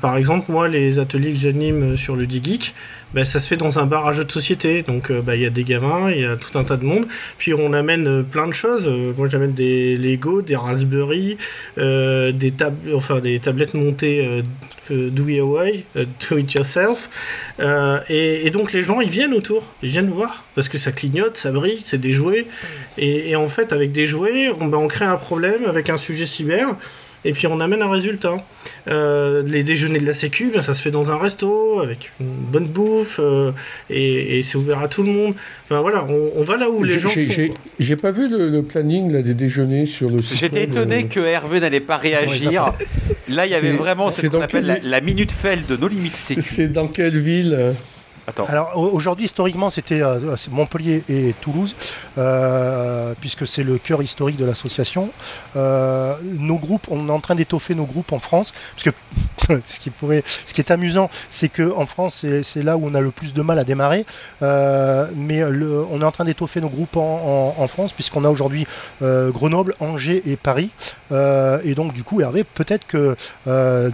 Par 0.00 0.16
exemple, 0.16 0.50
moi, 0.50 0.68
les 0.68 0.98
ateliers 0.98 1.32
que 1.32 1.38
j'anime 1.38 1.96
sur 1.96 2.16
le 2.16 2.26
D-Geek, 2.26 2.74
ben, 3.14 3.24
ça 3.24 3.38
se 3.40 3.48
fait 3.48 3.56
dans 3.56 3.78
un 3.78 3.86
bar 3.86 4.06
à 4.06 4.12
jeux 4.12 4.24
de 4.24 4.32
société. 4.32 4.82
Donc, 4.82 5.10
euh, 5.10 5.20
ben, 5.20 5.34
il 5.34 5.42
y 5.42 5.46
a 5.46 5.50
des 5.50 5.64
gamins, 5.64 6.10
il 6.10 6.22
y 6.22 6.26
a 6.26 6.36
tout 6.36 6.58
un 6.58 6.64
tas 6.64 6.76
de 6.76 6.84
monde. 6.84 7.06
Puis, 7.38 7.54
on 7.54 7.72
amène 7.72 8.06
euh, 8.06 8.22
plein 8.22 8.46
de 8.46 8.52
choses. 8.52 8.88
Euh, 8.88 9.12
moi, 9.16 9.28
j'amène 9.28 9.52
des 9.52 9.96
Lego, 9.96 10.42
des 10.42 10.56
Raspberry, 10.56 11.36
des, 11.76 12.52
tab 12.56 12.74
enfin, 12.94 13.20
des 13.20 13.38
tablettes 13.38 13.74
montées 13.74 14.42
euh, 14.90 15.10
DIY, 15.10 15.84
euh, 15.96 16.04
do 16.28 16.38
it 16.38 16.52
yourself. 16.54 17.08
Et, 18.08 18.46
et 18.46 18.50
donc 18.50 18.72
les 18.72 18.82
gens 18.82 19.00
ils 19.00 19.08
viennent 19.08 19.32
autour, 19.32 19.64
ils 19.82 19.90
viennent 19.90 20.10
voir 20.10 20.44
parce 20.56 20.68
que 20.68 20.76
ça 20.76 20.90
clignote, 20.90 21.36
ça 21.36 21.52
brille, 21.52 21.80
c'est 21.84 22.00
des 22.00 22.12
jouets. 22.12 22.46
Et, 22.98 23.30
et 23.30 23.36
en 23.36 23.48
fait 23.48 23.72
avec 23.72 23.92
des 23.92 24.06
jouets, 24.06 24.50
on, 24.60 24.66
ben, 24.66 24.78
on 24.78 24.88
crée 24.88 25.04
un 25.04 25.16
problème 25.16 25.66
avec 25.66 25.88
un 25.88 25.98
sujet 25.98 26.26
cyber. 26.26 26.76
Et 27.24 27.32
puis 27.32 27.46
on 27.46 27.60
amène 27.60 27.82
un 27.82 27.90
résultat. 27.90 28.34
Euh, 28.88 29.42
les 29.46 29.62
déjeuners 29.62 30.00
de 30.00 30.06
la 30.06 30.14
Sécu, 30.14 30.50
ben, 30.52 30.60
ça 30.62 30.74
se 30.74 30.82
fait 30.82 30.90
dans 30.90 31.10
un 31.12 31.16
resto 31.16 31.80
avec 31.80 32.10
une 32.20 32.26
bonne 32.26 32.66
bouffe 32.66 33.20
euh, 33.22 33.52
et, 33.90 34.38
et 34.38 34.42
c'est 34.42 34.56
ouvert 34.58 34.80
à 34.80 34.88
tout 34.88 35.02
le 35.04 35.10
monde. 35.12 35.34
Enfin 35.66 35.80
voilà, 35.80 36.04
on, 36.08 36.30
on 36.36 36.42
va 36.42 36.56
là 36.56 36.68
où 36.68 36.82
les 36.82 36.98
gens 36.98 37.10
j'ai- 37.78 37.96
pas 37.96 38.10
vu 38.10 38.28
le, 38.28 38.48
le 38.48 38.62
planning 38.62 39.12
là, 39.12 39.22
des 39.22 39.34
déjeuners 39.34 39.86
sur 39.86 40.08
le 40.08 40.20
site 40.20 40.36
J'étais 40.38 40.64
étonné 40.64 41.04
euh, 41.04 41.08
que 41.08 41.20
Hervé 41.20 41.60
n'allait 41.60 41.80
pas 41.80 41.96
réagir. 41.96 42.72
Là, 43.28 43.46
il 43.46 43.52
y 43.52 43.54
avait 43.54 43.70
vraiment 43.72 44.10
ce 44.10 44.26
qu'on 44.26 44.40
appelle 44.40 44.64
quel- 44.66 44.82
la, 44.82 44.96
la 44.98 45.00
minute 45.00 45.30
fell 45.30 45.60
de 45.68 45.76
nos 45.76 45.86
limites 45.88 46.12
sécu. 46.12 46.42
C'est 46.42 46.68
dans 46.68 46.88
quelle 46.88 47.18
ville 47.18 47.54
euh 47.58 47.72
Alors 48.48 48.78
au- 48.78 48.88
aujourd'hui, 48.90 49.24
historiquement, 49.24 49.68
c'était 49.70 50.00
euh, 50.02 50.36
Montpellier 50.50 51.02
et 51.08 51.34
Toulouse, 51.40 51.74
euh, 52.18 53.14
puisque 53.20 53.46
c'est 53.46 53.62
le 53.64 53.78
cœur 53.78 54.02
historique 54.02 54.36
de 54.36 54.44
l'association. 54.44 55.10
Euh, 55.56 56.14
nos 56.22 56.56
groupes, 56.56 56.86
on 56.90 57.08
est 57.08 57.12
en 57.12 57.20
train 57.20 57.34
d'étoffer 57.34 57.74
nos 57.74 57.84
groupes 57.84 58.12
en 58.12 58.20
France, 58.20 58.52
parce 58.74 58.84
que 58.84 59.60
ce 59.66 59.78
qui 59.80 59.90
pourrait, 59.90 60.22
ce 60.46 60.54
qui 60.54 60.60
est 60.60 60.70
amusant, 60.70 61.10
c'est 61.30 61.48
que 61.48 61.72
en 61.74 61.86
France, 61.86 62.24
c'est- 62.42 62.62
là 62.62 62.76
où 62.76 62.86
on 62.86 62.94
a 62.94 63.00
le 63.00 63.10
plus 63.10 63.34
de 63.34 63.42
mal 63.42 63.58
à 63.58 63.64
démarrer. 63.64 64.06
Mais 64.40 65.42
on 65.44 66.00
est 66.00 66.04
en 66.04 66.12
train 66.12 66.24
d'étoffer 66.24 66.60
nos 66.60 66.68
groupes 66.68 66.96
en, 66.96 67.66
France, 67.68 67.92
puisqu'on 67.92 68.24
a 68.24 68.28
aujourd'hui 68.28 68.66
Grenoble, 69.00 69.74
Angers 69.80 70.22
et 70.26 70.36
Paris. 70.36 70.70
Et 71.10 71.74
donc 71.74 71.92
du 71.92 72.04
coup, 72.04 72.20
Hervé, 72.20 72.44
peut-être 72.44 72.86
que 72.86 73.16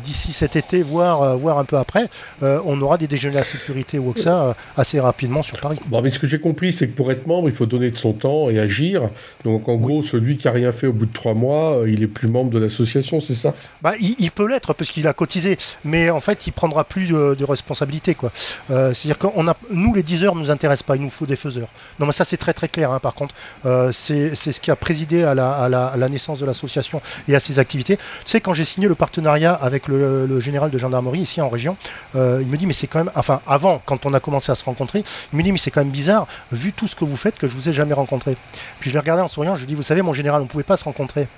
d'ici 0.02 0.32
cet 0.32 0.56
été, 0.56 0.82
voire, 0.82 1.38
voire 1.38 1.58
un 1.58 1.64
peu 1.64 1.76
après, 1.78 2.08
on 2.42 2.80
aura 2.82 2.98
des 2.98 3.06
déjeuners 3.06 3.38
à 3.38 3.44
sécurité 3.44 3.98
ou 3.98 4.10
ça 4.18 4.42
euh, 4.42 4.52
assez 4.76 5.00
rapidement 5.00 5.42
sur 5.42 5.58
Paris. 5.60 5.78
Bon, 5.86 6.02
mais 6.02 6.10
ce 6.10 6.18
que 6.18 6.26
j'ai 6.26 6.40
compris, 6.40 6.72
c'est 6.72 6.88
que 6.88 6.94
pour 6.96 7.10
être 7.12 7.26
membre, 7.26 7.48
il 7.48 7.54
faut 7.54 7.66
donner 7.66 7.90
de 7.90 7.96
son 7.96 8.12
temps 8.12 8.50
et 8.50 8.58
agir. 8.58 9.02
Donc, 9.44 9.68
en 9.68 9.76
gros, 9.76 10.02
celui 10.02 10.36
qui 10.36 10.48
a 10.48 10.52
rien 10.52 10.72
fait 10.72 10.86
au 10.86 10.92
bout 10.92 11.06
de 11.06 11.12
trois 11.12 11.34
mois, 11.34 11.78
euh, 11.78 11.90
il 11.90 12.02
est 12.02 12.06
plus 12.08 12.28
membre 12.28 12.50
de 12.50 12.58
l'association, 12.58 13.20
c'est 13.20 13.34
ça? 13.34 13.54
Bah, 13.82 13.92
il, 14.00 14.14
il 14.18 14.30
peut 14.30 14.48
l'être 14.48 14.72
parce 14.74 14.90
qu'il 14.90 15.06
a 15.06 15.12
cotisé, 15.12 15.56
mais 15.84 16.10
en 16.10 16.20
fait, 16.20 16.46
il 16.46 16.52
prendra 16.52 16.84
plus 16.84 17.06
de, 17.08 17.34
de 17.38 17.44
responsabilité. 17.44 18.14
quoi. 18.14 18.32
Euh, 18.70 18.92
C'est-à-dire 18.94 19.18
qu'on 19.18 19.46
a, 19.48 19.56
nous, 19.70 19.94
les 19.94 20.02
10 20.02 20.24
heures 20.24 20.34
nous 20.34 20.50
intéressent 20.50 20.84
pas, 20.86 20.96
il 20.96 21.02
nous 21.02 21.10
faut 21.10 21.26
des 21.26 21.36
faiseurs. 21.36 21.68
Non, 21.98 22.06
mais 22.06 22.12
ça, 22.12 22.24
c'est 22.24 22.36
très 22.36 22.52
très 22.52 22.68
clair. 22.68 22.92
hein, 22.92 22.98
par 23.00 23.14
contre, 23.14 23.34
Euh, 23.66 23.90
c'est 23.92 24.34
c'est 24.34 24.52
ce 24.52 24.60
qui 24.60 24.70
a 24.70 24.76
présidé 24.76 25.24
à 25.24 25.34
la, 25.34 25.50
à 25.52 25.68
la- 25.68 25.86
à 25.88 25.96
la 25.96 26.08
naissance 26.08 26.38
de 26.40 26.46
l'association 26.46 27.00
et 27.28 27.34
à 27.34 27.40
ses 27.40 27.58
activités. 27.58 27.96
Tu 27.96 28.02
sais, 28.26 28.40
quand 28.40 28.54
j'ai 28.54 28.64
signé 28.64 28.86
le 28.88 28.94
partenariat 28.94 29.52
avec 29.52 29.88
le, 29.88 30.26
le 30.26 30.40
général 30.40 30.70
de 30.70 30.78
gendarmerie 30.78 31.20
ici 31.20 31.40
en 31.40 31.48
région, 31.48 31.76
euh, 32.16 32.38
il 32.40 32.46
me 32.48 32.56
dit, 32.56 32.66
mais 32.66 32.72
c'est 32.72 32.86
quand 32.86 32.98
même, 33.00 33.10
enfin, 33.14 33.40
avant, 33.46 33.82
quand 33.84 34.06
on 34.06 34.07
a 34.14 34.20
commencé 34.20 34.50
à 34.52 34.54
se 34.54 34.64
rencontrer, 34.64 35.04
il 35.32 35.36
me 35.38 35.42
dit, 35.42 35.52
mais 35.52 35.58
c'est 35.58 35.70
quand 35.70 35.80
même 35.80 35.90
bizarre, 35.90 36.26
vu 36.52 36.72
tout 36.72 36.86
ce 36.86 36.94
que 36.96 37.04
vous 37.04 37.16
faites, 37.16 37.36
que 37.38 37.46
je 37.46 37.54
vous 37.54 37.68
ai 37.68 37.72
jamais 37.72 37.94
rencontré. 37.94 38.36
Puis 38.80 38.90
je 38.90 38.94
l'ai 38.94 39.00
regardé 39.00 39.22
en 39.22 39.28
souriant, 39.28 39.54
je 39.56 39.60
lui 39.60 39.66
dis, 39.68 39.74
vous 39.74 39.82
savez, 39.82 40.02
mon 40.02 40.12
général, 40.12 40.42
on 40.42 40.46
pouvait 40.46 40.64
pas 40.64 40.76
se 40.76 40.84
rencontrer. 40.84 41.28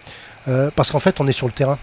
Euh, 0.48 0.70
parce 0.74 0.90
qu'en 0.90 1.00
fait, 1.00 1.20
on 1.20 1.26
est 1.26 1.32
sur 1.32 1.46
le 1.46 1.52
terrain. 1.52 1.78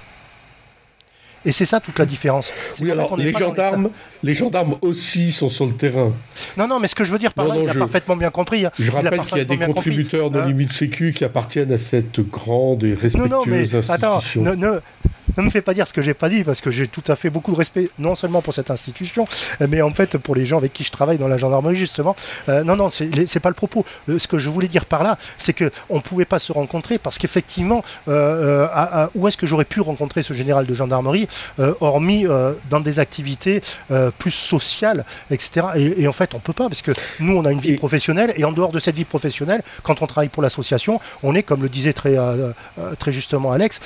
Et 1.46 1.52
c'est 1.54 1.66
ça 1.66 1.80
toute 1.80 1.98
la 2.00 2.06
différence. 2.06 2.52
Oui, 2.82 2.92
alors, 2.92 3.12
on 3.12 3.16
les 3.16 3.32
gendarmes, 3.32 3.90
les 4.22 4.36
gendarmes 4.36 4.76
aussi 4.82 5.32
sont 5.32 5.48
sur 5.50 5.66
le 5.66 5.74
terrain. 5.74 6.12
Non, 6.58 6.68
non, 6.68 6.80
mais 6.80 6.88
ce 6.88 6.96
que 6.96 7.06
je 7.06 7.12
veux 7.12 7.20
dire 7.20 7.32
par 7.34 7.46
Non, 7.46 7.52
là, 7.52 7.58
non, 7.60 7.64
il 7.66 7.70
a 7.70 7.74
je- 7.74 7.80
parfaitement 7.80 8.18
bien 8.18 8.32
compris. 8.32 8.66
hein. 8.66 8.72
Je 8.78 8.92
a 8.92 8.96
rappelle 8.96 9.22
qu'il 9.22 9.38
y 9.38 9.42
a 9.42 9.46
des 9.46 9.56
compris. 9.58 9.74
contributeurs 9.74 10.30
de 10.30 10.40
Hein 10.40 10.48
Limite 10.48 10.74
Sécu 10.74 11.14
qui 11.16 11.24
appartiennent 11.24 11.72
à 11.72 11.78
cette 11.78 12.20
grande 12.20 12.84
et 12.84 12.98
Non, 13.16 13.28
non, 13.28 13.44
mais 13.46 13.60
respectueuse 13.62 13.90
attends, 13.92 14.18
institution. 14.18 14.42
ne, 14.42 14.56
ne, 14.56 14.80
ne 15.36 15.42
me 15.44 15.50
fais 15.50 15.62
pas 15.62 15.74
dire 15.74 15.88
ce 15.88 15.94
que 15.94 16.02
j'ai 16.02 16.14
pas 16.14 16.30
dit, 16.30 16.44
parce 16.44 16.62
que 16.62 16.72
j'ai 16.72 16.88
tout 16.88 17.04
à 17.08 17.16
fait 17.16 17.30
beaucoup 17.30 17.52
de 17.52 17.58
respect, 17.58 17.90
non 18.00 18.16
seulement 18.16 18.42
pour 18.42 18.54
cette 18.54 18.72
institution, 18.72 19.28
mais 19.68 19.82
en 19.82 19.94
fait 19.94 20.18
pour 20.18 20.36
les 20.36 20.46
gens 20.46 20.58
avec 20.58 20.74
qui 20.74 20.84
je 20.84 20.92
travaille 20.92 21.18
dans 21.18 21.28
la 21.28 21.38
gendarmerie, 21.38 21.76
justement. 21.76 22.16
Euh, 22.50 22.64
non, 22.64 22.76
non, 22.76 22.90
c'est 22.92 23.40
pas 23.40 23.50
le 23.50 23.56
propos. 23.56 23.86
Ce 24.08 24.28
que 24.28 24.38
je 24.38 24.50
voulais 24.50 24.68
dire 24.68 24.86
par 24.86 25.04
là, 25.04 25.18
c'est 25.38 25.54
que 25.54 25.72
on 25.90 26.00
pouvait 26.02 26.26
pas 26.26 26.40
se 26.40 26.52
rencontrer, 26.52 26.98
parce 26.98 27.18
qu'effectivement, 27.18 27.84
euh, 28.08 28.12
euh, 28.14 28.68
à- 28.72 29.04
à- 29.06 29.10
où 29.16 29.28
est-ce 29.28 29.38
que 29.38 29.46
j'aurais 29.46 29.66
pu 29.66 29.82
rencontrer 29.82 30.22
ce 30.24 30.34
général 30.34 30.66
de 30.66 30.74
gendarmerie, 30.74 31.28
euh, 31.60 31.74
hormis 31.82 32.26
dans 32.70 32.80
des 32.80 33.00
activités 33.00 33.62
plus 34.18 34.32
sociales, 34.32 35.06
etc. 35.32 35.68
Et, 35.76 36.04
et 36.04 36.08
en 36.08 36.14
fait, 36.14 36.34
on 36.36 36.40
peut 36.40 36.54
pas, 36.54 36.68
parce 36.70 36.82
que 36.82 36.92
nous, 37.20 37.36
on 37.38 37.46
a 37.46 37.52
une 37.52 37.60
vie 37.60 37.76
professionnelle, 37.78 38.34
et 38.38 38.44
en 38.46 38.52
dehors 38.52 38.72
de 38.72 38.80
cette 38.80 38.96
vie 38.96 39.06
professionnelle, 39.06 39.62
quand 39.84 40.02
on 40.02 40.08
travaille 40.08 40.30
pour 40.30 40.44
l'association, 40.44 41.00
on 41.24 41.36
est, 41.36 41.44
comme 41.44 41.62
le 41.62 41.70
disait 41.70 41.94
très, 41.94 42.16
très 43.00 43.12
justement 43.12 43.52
Alex, 43.52 43.80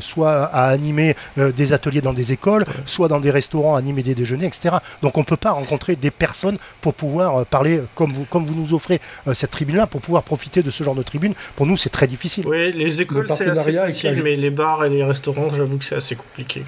soit 0.00 0.39
à 0.44 0.68
animer 0.68 1.14
euh, 1.38 1.52
des 1.52 1.72
ateliers 1.72 2.00
dans 2.00 2.12
des 2.12 2.32
écoles, 2.32 2.64
soit 2.86 3.08
dans 3.08 3.20
des 3.20 3.30
restaurants, 3.30 3.74
animer 3.76 4.02
des 4.02 4.14
déjeuners, 4.14 4.46
etc. 4.46 4.76
Donc 5.02 5.16
on 5.16 5.20
ne 5.20 5.24
peut 5.26 5.36
pas 5.36 5.50
rencontrer 5.52 5.96
des 5.96 6.10
personnes 6.10 6.58
pour 6.80 6.94
pouvoir 6.94 7.36
euh, 7.40 7.44
parler 7.44 7.78
euh, 7.78 7.86
comme 7.94 8.12
vous, 8.12 8.24
comme 8.24 8.44
vous 8.44 8.54
nous 8.54 8.74
offrez 8.74 9.00
euh, 9.26 9.34
cette 9.34 9.50
tribune-là, 9.50 9.86
pour 9.86 10.00
pouvoir 10.00 10.22
profiter 10.22 10.62
de 10.62 10.70
ce 10.70 10.84
genre 10.84 10.94
de 10.94 11.02
tribune. 11.02 11.34
Pour 11.56 11.66
nous, 11.66 11.76
c'est 11.76 11.90
très 11.90 12.06
difficile. 12.06 12.46
Oui, 12.46 12.72
les 12.72 13.00
écoles 13.02 13.26
c'est 13.28 13.48
assez 13.48 13.72
facile, 13.72 14.14
la- 14.16 14.22
mais 14.22 14.36
les 14.36 14.50
bars 14.50 14.84
et 14.84 14.90
les 14.90 15.04
restaurants, 15.04 15.50
j'avoue 15.56 15.78
que 15.78 15.84
c'est 15.84 15.96
assez 15.96 16.16
compliqué. 16.16 16.62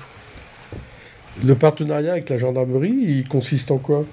Le 1.44 1.54
partenariat 1.54 2.12
avec 2.12 2.28
la 2.28 2.38
gendarmerie, 2.38 2.92
il 2.94 3.26
consiste 3.28 3.70
en 3.70 3.78
quoi? 3.78 4.04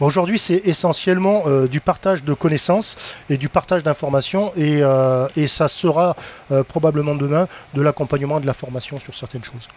Aujourd'hui, 0.00 0.38
c'est 0.38 0.62
essentiellement 0.64 1.44
euh, 1.46 1.68
du 1.68 1.80
partage 1.80 2.24
de 2.24 2.34
connaissances 2.34 3.14
et 3.30 3.36
du 3.36 3.48
partage 3.48 3.82
d'informations 3.84 4.52
et, 4.56 4.78
euh, 4.82 5.28
et 5.36 5.46
ça 5.46 5.68
sera 5.68 6.16
euh, 6.50 6.64
probablement 6.64 7.14
demain 7.14 7.46
de 7.74 7.82
l'accompagnement 7.82 8.38
et 8.38 8.40
de 8.42 8.46
la 8.46 8.54
formation 8.54 8.98
sur 8.98 9.14
certaines 9.14 9.44
choses. 9.44 9.68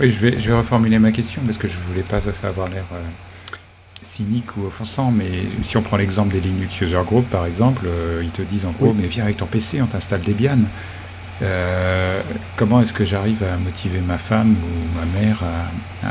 Oui, 0.00 0.10
je 0.10 0.18
vais, 0.18 0.40
je 0.40 0.50
vais 0.50 0.56
reformuler 0.58 0.98
ma 0.98 1.12
question 1.12 1.40
parce 1.46 1.56
que 1.56 1.68
je 1.68 1.78
voulais 1.78 2.02
pas 2.02 2.18
avoir 2.42 2.68
l'air 2.68 2.84
cynique 4.02 4.56
ou 4.56 4.66
offensant, 4.66 5.10
mais 5.10 5.30
si 5.62 5.76
on 5.76 5.82
prend 5.82 5.96
l'exemple 5.96 6.32
des 6.32 6.40
Linux 6.40 6.78
User 6.80 7.00
Group 7.06 7.24
par 7.30 7.46
exemple, 7.46 7.86
ils 8.20 8.30
te 8.32 8.42
disent 8.42 8.66
en 8.66 8.72
gros, 8.72 8.88
Oui. 8.88 8.96
mais 9.00 9.06
viens 9.06 9.24
avec 9.24 9.36
ton 9.38 9.46
PC, 9.46 9.80
on 9.80 9.86
t'installe 9.86 10.20
Debian. 10.20 10.58
Comment 12.56 12.80
est-ce 12.82 12.92
que 12.92 13.04
j'arrive 13.04 13.42
à 13.44 13.56
motiver 13.56 14.00
ma 14.00 14.18
femme 14.18 14.56
ou 14.62 14.98
ma 14.98 15.06
mère 15.20 15.38
à, 16.02 16.08
à 16.08 16.10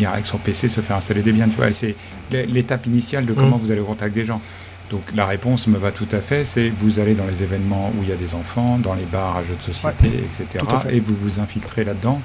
venir 0.00 0.12
avec 0.12 0.26
son 0.26 0.38
PC 0.38 0.68
se 0.68 0.80
faire 0.80 0.96
installer 0.96 1.22
Debian 1.22 1.48
Tu 1.48 1.56
vois, 1.56 1.72
c'est 1.72 1.94
l'é- 2.30 2.46
l'étape 2.46 2.86
initiale 2.86 3.26
de 3.26 3.32
comment 3.34 3.56
Mm. 3.58 3.60
vous 3.60 3.70
allez 3.70 3.80
au 3.80 3.84
contact 3.84 4.14
des 4.14 4.24
gens. 4.24 4.40
Donc 4.90 5.02
la 5.14 5.26
réponse 5.26 5.66
me 5.68 5.78
va 5.78 5.92
tout 5.92 6.08
à 6.10 6.20
fait, 6.20 6.44
c'est 6.44 6.68
vous 6.68 6.98
allez 6.98 7.14
dans 7.14 7.26
les 7.26 7.42
événements 7.42 7.92
où 7.96 8.02
il 8.02 8.08
y 8.08 8.12
a 8.12 8.16
des 8.16 8.34
enfants, 8.34 8.78
dans 8.78 8.94
les 8.94 9.04
bars 9.04 9.36
à 9.36 9.42
jeux 9.44 9.54
de 9.56 9.62
société, 9.72 10.18
etc. 10.18 10.64
Et 10.90 10.98
vous 11.00 11.14
vous 11.14 11.38
infiltrez 11.38 11.84
là-dedans 11.84 12.20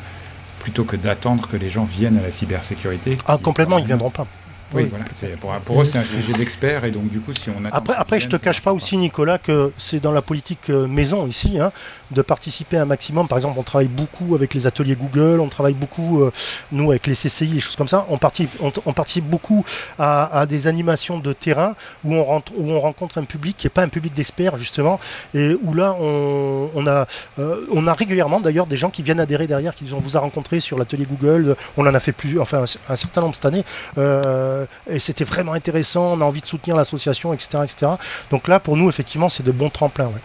plutôt 0.62 0.84
que 0.84 0.96
d'attendre 0.96 1.48
que 1.48 1.58
les 1.58 1.70
gens 1.70 1.84
viennent 1.86 2.18
à 2.18 2.24
la 2.24 2.32
cybersécurité. 2.32 3.20
Ah, 3.28 3.38
complètement, 3.38 3.78
ils 3.78 3.82
même- 3.82 3.88
viendront 3.90 4.10
pas. 4.10 4.26
Oui, 4.74 4.84
Oui. 4.84 4.90
voilà. 4.90 5.06
c'est- 5.14 5.38
Pour, 5.40 5.52
pour 5.60 5.82
eux, 5.82 5.86
c'est 5.86 5.98
un 6.00 6.04
sujet 6.04 6.34
d'expert 6.34 6.84
et 6.86 6.92
donc 6.92 7.10
du 7.10 7.20
coup, 7.20 7.34
si 7.34 7.50
on 7.50 7.64
attend 7.66 7.76
Après, 7.78 7.96
après, 7.96 8.20
je 8.20 8.28
te 8.28 8.36
cache 8.36 8.62
pas 8.62 8.74
aussi, 8.74 8.98
Nicolas, 8.98 9.38
que 9.38 9.72
c'est 9.78 10.00
dans 10.00 10.12
la 10.12 10.22
politique 10.22 10.70
euh, 10.70 10.88
maison 10.88 11.28
ici, 11.28 11.60
hein, 11.60 11.72
de 12.12 12.22
participer 12.22 12.78
un 12.78 12.86
maximum. 12.86 13.28
Par 13.28 13.38
exemple, 13.38 13.58
on 13.60 13.64
travaille 13.64 13.88
beaucoup 13.88 14.36
avec 14.36 14.54
les 14.54 14.68
ateliers 14.68 14.96
Google, 14.96 15.40
on 15.40 15.48
travaille 15.48 15.74
beaucoup, 15.76 16.22
euh, 16.24 16.32
nous, 16.72 16.90
avec 16.92 17.08
les 17.08 17.14
CCI, 17.16 17.48
les 17.48 17.60
choses 17.60 17.76
comme 17.76 17.88
ça. 17.88 18.06
On 18.10 18.18
participe, 18.18 18.50
on, 18.62 18.72
on 18.86 18.94
participe 18.94 19.26
beaucoup 19.26 19.64
à, 20.00 20.40
à 20.40 20.46
des 20.46 20.68
animations 20.68 21.20
de 21.20 21.32
terrain 21.34 21.76
où 22.04 22.16
on, 22.16 22.24
rentre, 22.24 22.52
où 22.58 22.70
on 22.72 22.80
rencontre 22.80 23.18
un 23.18 23.24
public 23.26 23.58
qui 23.58 23.66
n'est 23.68 23.72
pas 23.72 23.84
un 23.84 23.90
public 23.90 24.14
d'experts, 24.14 24.58
justement, 24.58 25.00
et 25.34 25.56
où 25.64 25.74
là, 25.74 25.96
on, 26.00 26.70
on 26.76 26.88
a, 26.88 27.08
euh, 27.40 27.66
on 27.72 27.86
a 27.88 27.94
régulièrement 27.94 28.40
d'ailleurs 28.40 28.66
des 28.66 28.78
gens 28.78 28.90
qui 28.90 29.04
viennent 29.04 29.20
adhérer 29.20 29.48
derrière, 29.48 29.76
qui 29.76 29.84
disent 29.84 29.94
on 29.94 30.00
vous 30.00 30.18
a 30.18 30.20
rencontré 30.20 30.60
sur 30.60 30.78
l'atelier 30.78 31.06
Google, 31.10 31.56
on 31.78 31.86
en 31.86 31.94
a 31.94 32.00
fait 32.00 32.12
plusieurs, 32.14 32.42
enfin 32.42 32.64
un, 32.64 32.94
un 32.94 32.96
certain 32.96 33.22
nombre 33.22 33.36
cette 33.36 33.46
année, 33.46 33.64
euh, 33.98 34.55
et 34.90 35.00
c'était 35.00 35.24
vraiment 35.26 35.54
intéressant, 35.54 36.14
on 36.14 36.22
a 36.22 36.24
envie 36.26 36.42
de 36.42 36.46
soutenir 36.48 36.76
l'association, 36.76 37.34
etc., 37.34 37.60
etc. 37.64 37.92
Donc 38.32 38.48
là, 38.48 38.60
pour 38.60 38.78
nous, 38.78 38.90
effectivement, 38.90 39.30
c'est 39.30 39.44
de 39.44 39.52
bons 39.52 39.70
tremplins. 39.70 40.08
Ouais. 40.08 40.22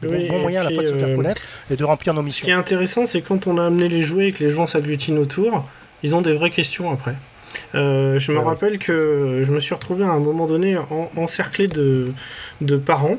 C'est 0.00 0.06
de 0.08 0.28
bons 0.28 0.40
moyens 0.40 0.66
à 0.66 0.70
la 0.70 0.74
fois 0.74 0.82
de 0.82 0.88
se 0.88 0.94
faire 0.94 1.08
euh, 1.08 1.16
connaître 1.16 1.42
et 1.70 1.76
de 1.76 1.84
remplir 1.84 2.14
nos 2.14 2.20
Ce 2.22 2.24
missions. 2.26 2.44
qui 2.44 2.50
est 2.50 2.54
intéressant, 2.54 3.06
c'est 3.06 3.20
quand 3.22 3.46
on 3.46 3.58
a 3.58 3.66
amené 3.66 3.88
les 3.88 4.02
jouets 4.02 4.28
et 4.28 4.32
que 4.32 4.42
les 4.42 4.50
gens 4.50 4.66
s'agglutinent 4.66 5.18
autour, 5.20 5.68
ils 6.02 6.14
ont 6.16 6.22
des 6.22 6.32
vraies 6.32 6.50
questions 6.50 6.90
après. 6.90 7.14
Euh, 7.74 8.18
je 8.18 8.32
me 8.32 8.38
ouais. 8.38 8.44
rappelle 8.44 8.78
que 8.78 9.42
je 9.44 9.52
me 9.52 9.60
suis 9.60 9.74
retrouvé 9.74 10.04
à 10.04 10.08
un 10.10 10.20
moment 10.20 10.46
donné 10.46 10.78
en- 10.78 11.10
encerclé 11.16 11.66
de, 11.66 12.10
de 12.62 12.76
parents 12.78 13.18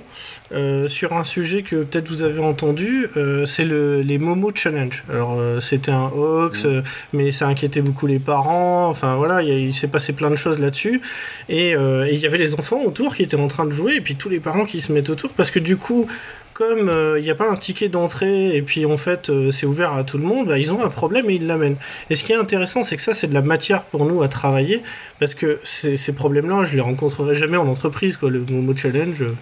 euh, 0.53 0.87
sur 0.87 1.13
un 1.13 1.23
sujet 1.23 1.61
que 1.63 1.83
peut-être 1.83 2.09
vous 2.09 2.23
avez 2.23 2.39
entendu, 2.41 3.07
euh, 3.17 3.45
c'est 3.45 3.65
le, 3.65 4.01
les 4.01 4.17
Momo 4.17 4.51
Challenge. 4.53 5.03
Alors 5.09 5.35
euh, 5.39 5.59
c'était 5.59 5.91
un 5.91 6.07
hoax, 6.07 6.65
euh, 6.65 6.81
mais 7.11 7.31
ça 7.31 7.47
inquiétait 7.47 7.81
beaucoup 7.81 8.07
les 8.07 8.19
parents. 8.19 8.87
Enfin 8.89 9.15
voilà, 9.15 9.41
il, 9.41 9.49
y 9.49 9.51
a- 9.51 9.57
il 9.57 9.73
s'est 9.73 9.87
passé 9.87 10.13
plein 10.13 10.29
de 10.29 10.35
choses 10.35 10.59
là-dessus. 10.59 11.01
Et 11.49 11.71
et 11.73 12.13
il 12.13 12.19
y 12.19 12.25
avait 12.25 12.37
les 12.37 12.53
enfants 12.55 12.81
autour 12.83 13.15
qui 13.15 13.23
étaient 13.23 13.35
en 13.37 13.47
train 13.47 13.65
de 13.65 13.71
jouer, 13.71 13.95
et 13.95 14.01
puis 14.01 14.15
tous 14.15 14.29
les 14.29 14.39
parents 14.39 14.65
qui 14.65 14.81
se 14.81 14.91
mettent 14.91 15.09
autour, 15.09 15.31
parce 15.31 15.51
que 15.51 15.59
du 15.59 15.77
coup, 15.77 16.07
comme 16.53 16.89
euh, 16.89 17.19
il 17.19 17.23
n'y 17.23 17.31
a 17.31 17.35
pas 17.35 17.49
un 17.49 17.55
ticket 17.55 17.89
d'entrée, 17.89 18.55
et 18.55 18.61
puis 18.61 18.85
en 18.85 18.97
fait 18.97 19.29
euh, 19.29 19.51
c'est 19.51 19.65
ouvert 19.65 19.93
à 19.93 20.03
tout 20.03 20.17
le 20.17 20.23
monde, 20.23 20.47
bah, 20.47 20.57
ils 20.57 20.71
ont 20.73 20.83
un 20.83 20.89
problème 20.89 21.29
et 21.29 21.35
ils 21.35 21.47
l'amènent. 21.47 21.77
Et 22.09 22.15
ce 22.15 22.23
qui 22.23 22.31
est 22.31 22.35
intéressant, 22.35 22.83
c'est 22.83 22.95
que 22.95 23.01
ça, 23.01 23.13
c'est 23.13 23.27
de 23.27 23.33
la 23.33 23.41
matière 23.41 23.83
pour 23.83 24.05
nous 24.05 24.21
à 24.21 24.27
travailler, 24.27 24.83
parce 25.19 25.35
que 25.35 25.59
ces, 25.63 25.97
ces 25.97 26.13
problèmes-là, 26.13 26.63
je 26.63 26.75
les 26.75 26.81
rencontrerai 26.81 27.35
jamais 27.35 27.57
en 27.57 27.67
entreprise, 27.67 28.17
quoi. 28.17 28.29
Le 28.29 28.45
Momo 28.49 28.75
Challenge, 28.75 29.21
euh, 29.21 29.35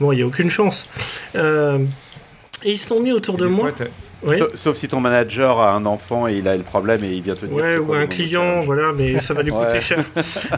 bon, 0.00 0.12
il 0.12 0.16
n'y 0.16 0.22
a 0.22 0.26
aucune 0.26 0.50
chance. 0.50 0.88
Euh, 1.36 1.78
et 2.64 2.72
ils 2.72 2.78
sont 2.78 3.00
mis 3.00 3.12
autour 3.12 3.36
de 3.36 3.46
moi. 3.46 3.72
fois, 3.72 3.86
Sauf, 4.38 4.54
sauf 4.56 4.76
si 4.76 4.88
ton 4.88 5.00
manager 5.00 5.60
a 5.60 5.72
un 5.72 5.84
enfant 5.86 6.28
et 6.28 6.34
il 6.34 6.46
a 6.48 6.56
le 6.56 6.62
problème 6.62 7.02
et 7.04 7.08
il 7.10 7.22
vient 7.22 7.34
te 7.34 7.44
dire. 7.46 7.54
Ouais, 7.54 7.76
ou 7.78 7.92
un 7.92 8.06
client, 8.06 8.62
voilà, 8.62 8.92
mais 8.96 9.18
ça 9.18 9.34
va 9.34 9.42
lui 9.42 9.50
coûter 9.50 9.64
Ouais. 9.74 9.80
cher. 9.80 9.98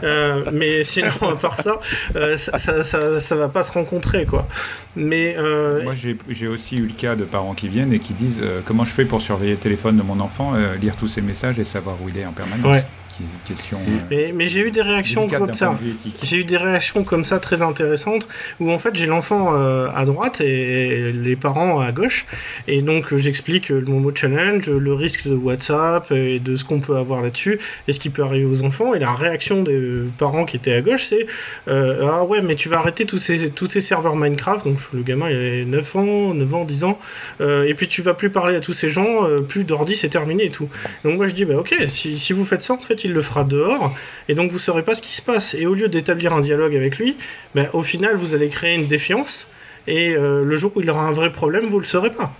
Euh, 0.03 0.43
mais 0.51 0.83
sinon, 0.83 1.09
à 1.31 1.35
part 1.35 1.59
ça, 1.61 1.79
euh, 2.15 2.37
ça, 2.37 2.57
ça, 2.57 2.83
ça, 2.83 3.19
ça 3.19 3.35
va 3.35 3.49
pas 3.49 3.63
se 3.63 3.71
rencontrer, 3.71 4.25
quoi. 4.25 4.47
Mais 4.95 5.35
euh, 5.39 5.81
Moi, 5.83 5.93
j'ai 5.95 6.17
j'ai 6.29 6.47
aussi 6.47 6.77
eu 6.77 6.83
le 6.87 6.93
cas 6.93 7.15
de 7.15 7.23
parents 7.23 7.53
qui 7.53 7.67
viennent 7.67 7.93
et 7.93 7.99
qui 7.99 8.13
disent 8.13 8.39
euh, 8.41 8.61
comment 8.65 8.85
je 8.85 8.91
fais 8.91 9.05
pour 9.05 9.21
surveiller 9.21 9.53
le 9.53 9.57
téléphone 9.57 9.97
de 9.97 10.03
mon 10.03 10.19
enfant, 10.19 10.53
euh, 10.55 10.75
lire 10.75 10.95
tous 10.95 11.07
ses 11.07 11.21
messages 11.21 11.59
et 11.59 11.63
savoir 11.63 11.95
où 12.03 12.09
il 12.09 12.17
est 12.17 12.25
en 12.25 12.31
permanence. 12.31 12.65
Ouais. 12.65 12.83
Qui 13.15 13.23
est 13.23 13.25
une 13.25 13.55
question 13.55 13.77
euh, 13.77 13.91
mais, 14.09 14.31
mais 14.33 14.47
j'ai 14.47 14.61
eu 14.61 14.71
des 14.71 14.81
réactions 14.81 15.27
comme 15.27 15.53
ça. 15.53 15.77
J'ai 16.23 16.37
eu 16.37 16.43
des 16.43 16.57
réactions 16.57 17.03
comme 17.03 17.23
ça 17.23 17.39
très 17.39 17.61
intéressantes 17.61 18.27
où 18.59 18.71
en 18.71 18.79
fait 18.79 18.95
j'ai 18.95 19.05
l'enfant 19.05 19.53
euh, 19.53 19.87
à 19.93 20.05
droite 20.05 20.41
et 20.41 21.11
les 21.11 21.35
parents 21.35 21.79
à 21.79 21.91
gauche. 21.91 22.25
Et 22.67 22.81
donc 22.81 23.15
j'explique 23.15 23.71
euh, 23.71 23.79
le 23.79 23.85
Momo 23.85 24.11
Challenge, 24.13 24.69
le 24.69 24.93
risque 24.93 25.27
de 25.27 25.35
WhatsApp 25.35 26.11
et 26.11 26.39
de 26.39 26.55
ce 26.55 26.63
qu'on 26.63 26.79
peut 26.79 26.97
avoir 26.97 27.21
là-dessus 27.21 27.59
et 27.87 27.93
ce 27.93 27.99
qui 27.99 28.09
peut 28.09 28.23
arriver 28.23 28.45
aux 28.45 28.63
enfants. 28.63 28.93
Et 28.93 28.99
la 28.99 29.13
réaction 29.13 29.63
des 29.63 30.01
parents 30.17 30.45
qui 30.45 30.57
étaient 30.57 30.73
à 30.73 30.81
gauche 30.81 31.05
c'est 31.05 31.25
euh, 31.67 32.07
ah 32.09 32.23
ouais 32.23 32.41
mais 32.41 32.55
tu 32.55 32.69
vas 32.69 32.79
arrêter 32.79 33.05
tous 33.05 33.17
ces, 33.17 33.49
tous 33.49 33.69
ces 33.69 33.81
serveurs 33.81 34.15
Minecraft 34.15 34.65
donc 34.65 34.77
le 34.93 35.01
gamin 35.01 35.29
il 35.29 35.61
a 35.63 35.65
9 35.65 35.95
ans, 35.95 36.33
9 36.33 36.53
ans, 36.53 36.65
10 36.65 36.83
ans. 36.83 36.99
Euh, 37.41 37.63
et 37.65 37.73
puis 37.73 37.87
tu 37.87 38.01
vas 38.01 38.13
plus 38.13 38.29
parler 38.29 38.55
à 38.55 38.59
tous 38.59 38.73
ces 38.73 38.89
gens, 38.89 39.25
euh, 39.27 39.39
plus 39.39 39.63
d'ordi 39.63 39.95
c'est 39.95 40.09
terminé 40.09 40.45
et 40.45 40.51
tout. 40.51 40.69
Donc 41.03 41.17
moi 41.17 41.27
je 41.27 41.33
dis 41.33 41.45
bah 41.45 41.57
ok 41.57 41.75
si, 41.87 42.17
si 42.17 42.33
vous 42.33 42.45
faites 42.45 42.63
ça 42.63 42.73
en 42.73 42.77
fait 42.77 43.04
il 43.05 43.13
le 43.13 43.21
fera 43.21 43.43
dehors 43.43 43.95
et 44.27 44.35
donc 44.35 44.51
vous 44.51 44.59
saurez 44.59 44.83
pas 44.83 44.93
ce 44.95 45.01
qui 45.01 45.15
se 45.15 45.21
passe. 45.21 45.53
Et 45.53 45.65
au 45.65 45.73
lieu 45.73 45.87
d'établir 45.87 46.33
un 46.33 46.41
dialogue 46.41 46.75
avec 46.75 46.97
lui, 46.97 47.15
ben, 47.55 47.67
au 47.73 47.81
final 47.83 48.15
vous 48.15 48.35
allez 48.35 48.49
créer 48.49 48.75
une 48.75 48.87
défiance. 48.87 49.47
Et 49.87 50.15
euh, 50.15 50.43
le 50.43 50.55
jour 50.55 50.71
où 50.75 50.81
il 50.81 50.89
aura 50.89 51.07
un 51.07 51.11
vrai 51.13 51.31
problème, 51.31 51.65
vous 51.65 51.79
le 51.79 51.85
saurez 51.85 52.11
pas. 52.11 52.33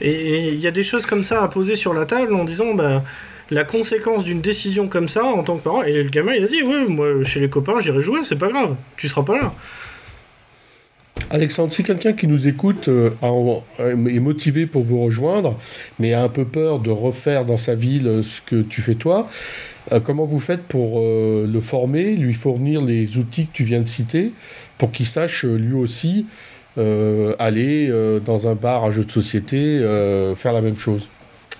Et- 0.00 0.10
Et 0.10 0.48
il 0.48 0.60
y 0.60 0.66
a 0.66 0.70
des 0.70 0.82
choses 0.82 1.06
comme 1.06 1.22
ça 1.24 1.42
à 1.42 1.48
poser 1.48 1.76
sur 1.76 1.94
la 1.94 2.04
table 2.06 2.34
en 2.34 2.44
disant 2.44 2.74
ben, 2.74 3.04
la 3.50 3.64
conséquence 3.64 4.24
d'une 4.24 4.40
décision 4.40 4.88
comme 4.88 5.08
ça 5.08 5.22
en 5.22 5.42
tant 5.42 5.56
que 5.58 5.62
parent. 5.64 5.82
Et 5.82 6.02
le 6.02 6.08
gamin 6.10 6.32
il 6.34 6.44
a 6.44 6.48
dit 6.48 6.62
ouais 6.62 6.86
moi 6.88 7.22
chez 7.22 7.40
les 7.40 7.50
copains 7.50 7.78
j'irai 7.80 8.00
jouer, 8.00 8.20
c'est 8.24 8.38
pas 8.38 8.48
grave, 8.48 8.74
tu 8.96 9.08
seras 9.08 9.22
pas 9.22 9.38
là. 9.38 9.52
Alexandre, 11.34 11.72
si 11.72 11.82
quelqu'un 11.82 12.12
qui 12.12 12.28
nous 12.28 12.46
écoute 12.46 12.86
euh, 12.86 13.10
en- 13.20 13.64
est 13.80 14.20
motivé 14.20 14.66
pour 14.66 14.82
vous 14.82 15.02
rejoindre, 15.04 15.58
mais 15.98 16.12
a 16.14 16.22
un 16.22 16.28
peu 16.28 16.44
peur 16.44 16.78
de 16.78 16.90
refaire 16.92 17.44
dans 17.44 17.56
sa 17.56 17.74
ville 17.74 18.06
euh, 18.06 18.22
ce 18.22 18.40
que 18.40 18.62
tu 18.62 18.80
fais 18.80 18.94
toi, 18.94 19.28
euh, 19.90 19.98
comment 19.98 20.26
vous 20.26 20.38
faites 20.38 20.62
pour 20.62 21.00
euh, 21.00 21.44
le 21.52 21.60
former, 21.60 22.14
lui 22.14 22.34
fournir 22.34 22.80
les 22.82 23.18
outils 23.18 23.46
que 23.48 23.52
tu 23.52 23.64
viens 23.64 23.80
de 23.80 23.88
citer, 23.88 24.32
pour 24.78 24.92
qu'il 24.92 25.06
sache 25.06 25.44
euh, 25.44 25.56
lui 25.56 25.74
aussi 25.74 26.26
euh, 26.78 27.34
aller 27.40 27.88
euh, 27.90 28.20
dans 28.20 28.46
un 28.46 28.54
bar 28.54 28.84
à 28.84 28.92
jeux 28.92 29.04
de 29.04 29.10
société, 29.10 29.56
euh, 29.58 30.36
faire 30.36 30.52
la 30.52 30.60
même 30.60 30.78
chose? 30.78 31.08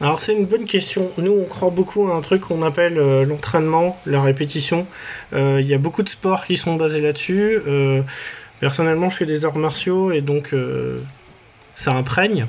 Alors 0.01 0.21
c'est 0.21 0.35
une 0.35 0.47
bonne 0.47 0.67
question. 0.67 1.09
Nous, 1.19 1.33
on 1.33 1.45
croit 1.47 1.71
beaucoup 1.71 2.07
à 2.09 2.15
un 2.15 2.21
truc 2.21 2.43
qu'on 2.43 2.63
appelle 2.63 2.99
euh, 2.99 3.25
l'entraînement, 3.25 3.97
la 4.07 4.23
répétition. 4.23 4.87
Euh, 5.33 5.59
Il 5.61 5.67
y 5.67 5.75
a 5.75 5.79
beaucoup 5.79 6.03
de 6.05 6.09
sports 6.09 6.45
qui 6.47 6.57
sont 6.57 6.77
basés 6.77 7.01
là-dessus. 7.01 7.59
Euh, 7.67 8.03
personnellement, 8.61 9.11
je 9.11 9.17
fais 9.17 9.27
des 9.27 9.45
arts 9.45 9.57
martiaux 9.57 10.12
et 10.12 10.21
donc 10.21 10.53
euh, 10.53 10.99
ça 11.75 11.93
imprègne 11.93 12.47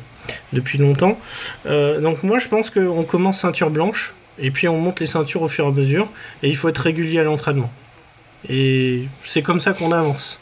depuis 0.54 0.78
longtemps. 0.78 1.20
Euh, 1.66 2.00
donc 2.00 2.24
moi, 2.24 2.40
je 2.40 2.48
pense 2.48 2.70
qu'on 2.70 3.04
commence 3.04 3.40
ceinture 3.40 3.70
blanche 3.70 4.14
et 4.40 4.52
puis 4.52 4.68
on 4.68 4.78
monte 4.78 5.00
les 5.00 5.08
ceintures 5.08 5.42
au 5.42 5.48
fur 5.48 5.66
et 5.66 5.68
à 5.68 5.72
mesure 5.72 6.10
et 6.44 6.50
il 6.50 6.56
faut 6.56 6.70
être 6.70 6.80
régulier 6.80 7.20
à 7.20 7.24
l'entraînement. 7.24 7.72
Et 8.50 9.08
c'est 9.24 9.42
comme 9.42 9.60
ça 9.60 9.74
qu'on 9.74 9.92
avance. 9.92 10.40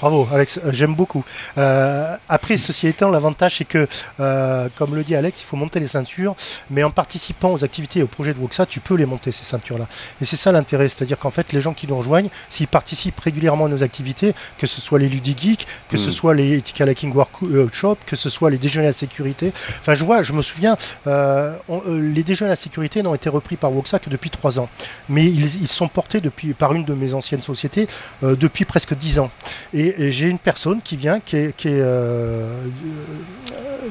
Bravo, 0.00 0.26
Alex, 0.32 0.58
euh, 0.64 0.72
j'aime 0.72 0.94
beaucoup. 0.94 1.24
Euh, 1.58 2.16
après, 2.28 2.56
ceci 2.56 2.86
étant, 2.86 3.10
l'avantage, 3.10 3.56
c'est 3.58 3.66
que, 3.66 3.86
euh, 4.18 4.68
comme 4.76 4.94
le 4.94 5.04
dit 5.04 5.14
Alex, 5.14 5.42
il 5.42 5.44
faut 5.44 5.56
monter 5.58 5.78
les 5.78 5.88
ceintures, 5.88 6.34
mais 6.70 6.82
en 6.82 6.90
participant 6.90 7.52
aux 7.52 7.62
activités 7.64 8.00
et 8.00 8.02
aux 8.02 8.06
projets 8.06 8.32
de 8.32 8.38
Woxa, 8.38 8.64
tu 8.64 8.80
peux 8.80 8.94
les 8.94 9.04
monter, 9.04 9.30
ces 9.30 9.44
ceintures-là. 9.44 9.86
Et 10.22 10.24
c'est 10.24 10.36
ça 10.36 10.52
l'intérêt, 10.52 10.88
c'est-à-dire 10.88 11.18
qu'en 11.18 11.28
fait, 11.30 11.52
les 11.52 11.60
gens 11.60 11.74
qui 11.74 11.86
nous 11.86 11.96
rejoignent, 11.98 12.30
s'ils 12.48 12.66
participent 12.66 13.20
régulièrement 13.20 13.66
à 13.66 13.68
nos 13.68 13.82
activités, 13.82 14.32
que 14.56 14.66
ce 14.66 14.80
soit 14.80 14.98
les 14.98 15.08
Ludigeeks, 15.08 15.66
que 15.90 15.98
ce 15.98 16.08
Mm. 16.08 16.12
soit 16.12 16.34
les 16.34 16.56
Ethical 16.58 16.88
Hacking 16.88 17.12
Workshop, 17.14 17.98
que 18.06 18.16
ce 18.16 18.30
soit 18.30 18.48
les 18.48 18.58
déjeuners 18.58 18.88
à 18.88 18.92
sécurité, 18.94 19.52
enfin, 19.80 19.94
je 19.94 20.04
vois, 20.04 20.22
je 20.22 20.32
me 20.32 20.40
souviens, 20.40 20.78
euh, 21.08 21.54
on- 21.68 21.82
les 21.86 22.22
déjeuners 22.22 22.52
à 22.52 22.56
sécurité 22.56 23.02
n'ont 23.02 23.14
été 23.14 23.28
repris 23.28 23.56
par 23.56 23.70
Woxa 23.72 23.98
que 23.98 24.08
depuis 24.08 24.30
trois 24.30 24.58
ans, 24.58 24.70
mais 25.10 25.26
ils, 25.26 25.62
ils 25.62 25.68
sont 25.68 25.88
portés 25.88 26.22
depuis, 26.22 26.54
par 26.54 26.72
une 26.72 26.84
de 26.84 26.94
mes 26.94 27.12
anciennes 27.12 27.42
sociétés 27.42 27.86
depuis 28.22 28.64
presque 28.64 28.94
dix 28.94 29.18
ans. 29.18 29.30
Et 29.74 29.89
et, 29.98 30.12
j'ai 30.12 30.28
une 30.28 30.38
personne 30.38 30.80
qui 30.82 30.96
vient, 30.96 31.20
qui 31.20 31.36
est, 31.36 31.54
euh, 31.66 32.66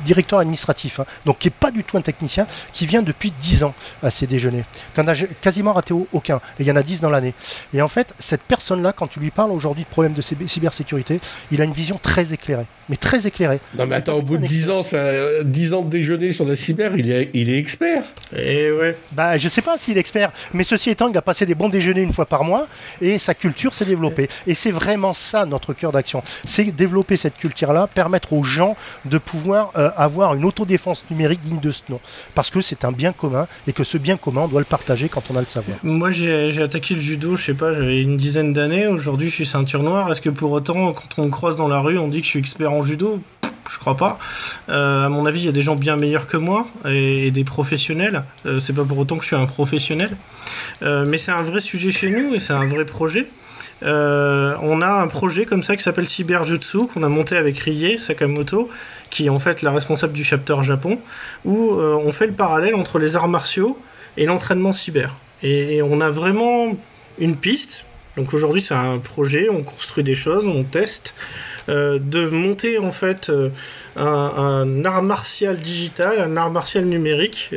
directeur 0.06 0.40
administratif, 0.40 1.00
hein, 1.00 1.06
donc 1.26 1.40
qui 1.40 1.48
n'est 1.48 1.54
pas 1.58 1.72
du 1.72 1.84
tout 1.84 1.98
un 1.98 2.02
technicien, 2.02 2.48
qui 2.72 2.86
vient 2.86 3.02
depuis 3.02 3.34
10 3.42 3.64
ans 3.64 3.74
à 4.02 4.10
ces 4.10 4.28
déjeuners, 4.28 4.64
qui 4.94 5.02
n'a 5.02 5.14
quasiment 5.42 5.74
raté 5.74 5.94
aucun, 6.14 6.38
et 6.38 6.62
il 6.62 6.66
y 6.66 6.72
en 6.72 6.76
a 6.76 6.84
10 6.84 7.02
dans 7.02 7.10
l'année. 7.10 7.34
Et 7.74 7.82
en 7.82 7.88
fait, 7.88 8.14
cette 8.20 8.44
personne-là, 8.44 8.94
quand 8.94 9.08
tu 9.08 9.20
lui 9.20 9.32
parles 9.32 9.52
aujourd'hui 9.52 9.84
de 9.84 9.90
problèmes 9.90 10.14
de 10.14 10.22
cybersécurité, 10.22 11.20
il 11.52 11.62
a 11.62 11.66
une 11.66 11.74
vision 11.74 11.98
très 11.98 12.34
éclairée, 12.34 12.68
mais 12.88 12.96
très 12.96 13.28
éclairée. 13.28 13.60
Non 13.78 13.86
mais 13.86 13.96
attends, 13.96 14.16
au 14.16 14.22
bout 14.22 14.38
de 14.38 14.48
10 14.48 14.70
ans, 14.70 14.82
10 15.44 15.74
ans 15.74 15.82
de 15.84 15.90
déjeuner 15.90 16.32
sur 16.32 16.46
la 16.46 16.56
cyber, 16.56 16.96
il 16.98 17.12
est, 17.12 17.30
il 17.34 17.50
est 17.50 17.58
expert. 17.58 18.04
Et 18.36 18.68
eh 18.68 18.72
ouais. 18.72 18.98
Bah, 19.12 19.38
je 19.38 19.48
sais 19.50 19.62
pas 19.62 19.78
s'il 19.78 19.98
est 19.98 20.00
expert, 20.00 20.32
mais 20.54 20.64
ceci 20.64 20.90
étant, 20.90 21.10
il 21.10 21.18
a 21.18 21.22
passé 21.22 21.46
des 21.46 21.56
bons 21.56 21.70
déjeuners 21.70 22.02
une 22.02 22.14
fois 22.14 22.26
par 22.26 22.44
mois, 22.44 22.68
et 23.02 23.20
sa 23.20 23.34
culture 23.34 23.74
s'est 23.74 23.86
développée. 23.86 24.30
Et 24.48 24.56
c'est 24.56 24.72
vraiment 24.72 25.14
ça 25.14 25.46
notre 25.46 25.74
cœur 25.74 25.89
d'action, 25.92 26.24
c'est 26.46 26.66
développer 26.66 27.18
cette 27.18 27.38
culture-là, 27.38 27.88
permettre 27.88 28.34
aux 28.34 28.44
gens 28.44 28.76
de 29.06 29.18
pouvoir 29.18 29.72
euh, 29.78 29.90
avoir 29.96 30.36
une 30.36 30.46
autodéfense 30.46 31.06
numérique 31.10 31.42
digne 31.42 31.60
de 31.60 31.72
ce 31.72 31.84
nom. 31.90 32.00
Parce 32.36 32.50
que 32.50 32.62
c'est 32.62 32.86
un 32.86 32.92
bien 32.92 33.12
commun 33.12 33.48
et 33.68 33.74
que 33.74 33.84
ce 33.84 33.98
bien 33.98 34.18
commun, 34.18 34.42
on 34.42 34.48
doit 34.48 34.62
le 34.62 34.66
partager 34.66 35.10
quand 35.10 35.24
on 35.32 35.36
a 35.36 35.42
le 35.42 35.48
savoir. 35.48 35.78
Moi, 35.84 36.12
j'ai 36.12 36.62
attaqué 36.62 36.96
le 36.96 37.00
judo, 37.00 37.36
je 37.36 37.46
sais 37.46 37.54
pas, 37.54 37.74
j'avais 37.74 38.02
une 38.02 38.18
dizaine 38.18 38.54
d'années. 38.54 38.88
Aujourd'hui, 38.88 39.30
je 39.30 39.36
suis 39.36 39.46
ceinture 39.46 39.84
noire. 39.84 40.12
Est-ce 40.12 40.22
que 40.22 40.30
pour 40.30 40.52
autant, 40.52 40.94
quand 40.94 41.10
on 41.18 41.26
me 41.26 41.32
croise 41.32 41.56
dans 41.56 41.68
la 41.68 41.80
rue, 41.80 41.98
on 41.98 42.08
dit 42.08 42.20
que 42.20 42.26
je 42.26 42.32
suis 42.32 42.40
expert 42.40 42.72
en 42.72 42.84
judo? 42.84 43.22
Je 43.70 43.78
crois 43.78 43.96
pas. 43.96 44.18
Euh, 44.70 45.06
à 45.06 45.10
mon 45.10 45.28
avis, 45.28 45.42
il 45.42 45.46
y 45.46 45.50
a 45.50 45.52
des 45.52 45.62
gens 45.62 45.76
bien 45.76 45.96
meilleurs 45.96 46.26
que 46.26 46.38
moi 46.38 46.68
et, 46.86 47.30
des 47.30 47.44
professionnels. 47.44 48.24
Euh, 48.48 48.60
c'est 48.60 48.74
pas 48.74 48.84
pour 48.84 48.98
autant 48.98 49.18
que 49.18 49.22
je 49.22 49.28
suis 49.28 49.36
un 49.36 49.46
professionnel. 49.46 50.10
mais 50.82 51.18
c'est 51.18 51.32
un 51.32 51.44
vrai 51.44 51.60
sujet 51.60 51.92
chez 51.92 52.10
nous 52.10 52.34
et 52.34 52.40
c'est 52.40 52.54
un 52.54 52.66
vrai 52.66 52.86
projet. 52.86 53.28
Euh, 53.84 54.56
on 54.62 54.82
a 54.82 54.90
un 54.90 55.08
projet 55.08 55.46
comme 55.46 55.64
ça 55.64 55.76
qui 55.76 55.84
s'appelle 55.84 56.08
Cyberjutsu 56.08 56.88
qu'on 56.88 57.04
a 57.04 57.10
monté 57.10 57.38
avec 57.38 57.60
Rie 57.60 57.98
Sakamoto, 57.98 58.70
qui 59.10 59.28
est 59.28 59.30
en 59.30 59.40
fait 59.40 59.62
la 59.62 59.72
responsable 59.72 60.14
du 60.14 60.24
chapter 60.24 60.56
Japon, 60.62 61.00
où 61.46 61.74
euh, 61.74 61.96
on 62.04 62.12
fait 62.12 62.28
le 62.28 62.34
parallèle 62.34 62.76
entre 62.76 63.00
les 63.00 63.16
arts 63.16 63.28
martiaux 63.28 63.80
et 64.18 64.26
l'entraînement 64.26 64.72
cyber. 64.72 65.16
Et, 65.44 65.82
on 65.82 66.02
a 66.02 66.10
vraiment 66.10 66.76
une 67.20 67.36
piste. 67.38 67.86
Donc 68.18 68.34
aujourd'hui 68.34 68.62
c'est 68.62 68.74
un 68.74 68.98
projet, 68.98 69.48
on 69.50 69.64
construit 69.64 70.04
des 70.04 70.16
choses, 70.16 70.46
on 70.46 70.64
teste, 70.64 71.14
de 71.70 72.30
monter 72.30 72.80
en 72.80 72.92
fait 72.92 73.32
un, 73.96 74.04
un, 74.06 74.86
art 74.86 75.04
martial 75.04 75.58
digital, 75.60 76.20
un 76.20 76.36
art 76.36 76.52
martial 76.52 76.86
numérique 76.86 77.54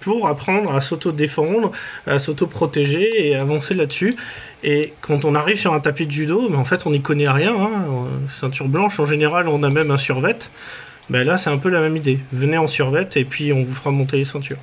pour 0.00 0.28
apprendre 0.28 0.74
à 0.74 0.80
s'auto-défendre, 0.80 1.72
à 2.06 2.18
s'auto-protéger 2.18 3.28
et 3.28 3.36
avancer 3.36 3.74
là-dessus. 3.74 4.14
Et 4.62 4.92
quand 5.00 5.24
on 5.24 5.34
arrive 5.34 5.56
sur 5.56 5.72
un 5.72 5.80
tapis 5.80 6.06
de 6.06 6.12
judo, 6.12 6.48
mais 6.50 6.56
en 6.56 6.64
fait 6.64 6.86
on 6.86 6.90
n'y 6.90 7.02
connaît 7.02 7.28
rien. 7.28 7.54
Hein. 7.58 8.08
Ceinture 8.28 8.68
blanche, 8.68 9.00
en 9.00 9.06
général, 9.06 9.48
on 9.48 9.62
a 9.62 9.70
même 9.70 9.90
un 9.90 9.96
survêt. 9.96 10.36
Ben 11.10 11.26
là, 11.26 11.38
c'est 11.38 11.50
un 11.50 11.58
peu 11.58 11.68
la 11.68 11.80
même 11.80 11.96
idée. 11.96 12.20
Venez 12.32 12.56
en 12.56 12.68
survêt 12.68 13.08
et 13.16 13.24
puis 13.24 13.52
on 13.52 13.64
vous 13.64 13.74
fera 13.74 13.90
monter 13.90 14.16
les 14.16 14.24
ceintures. 14.24 14.58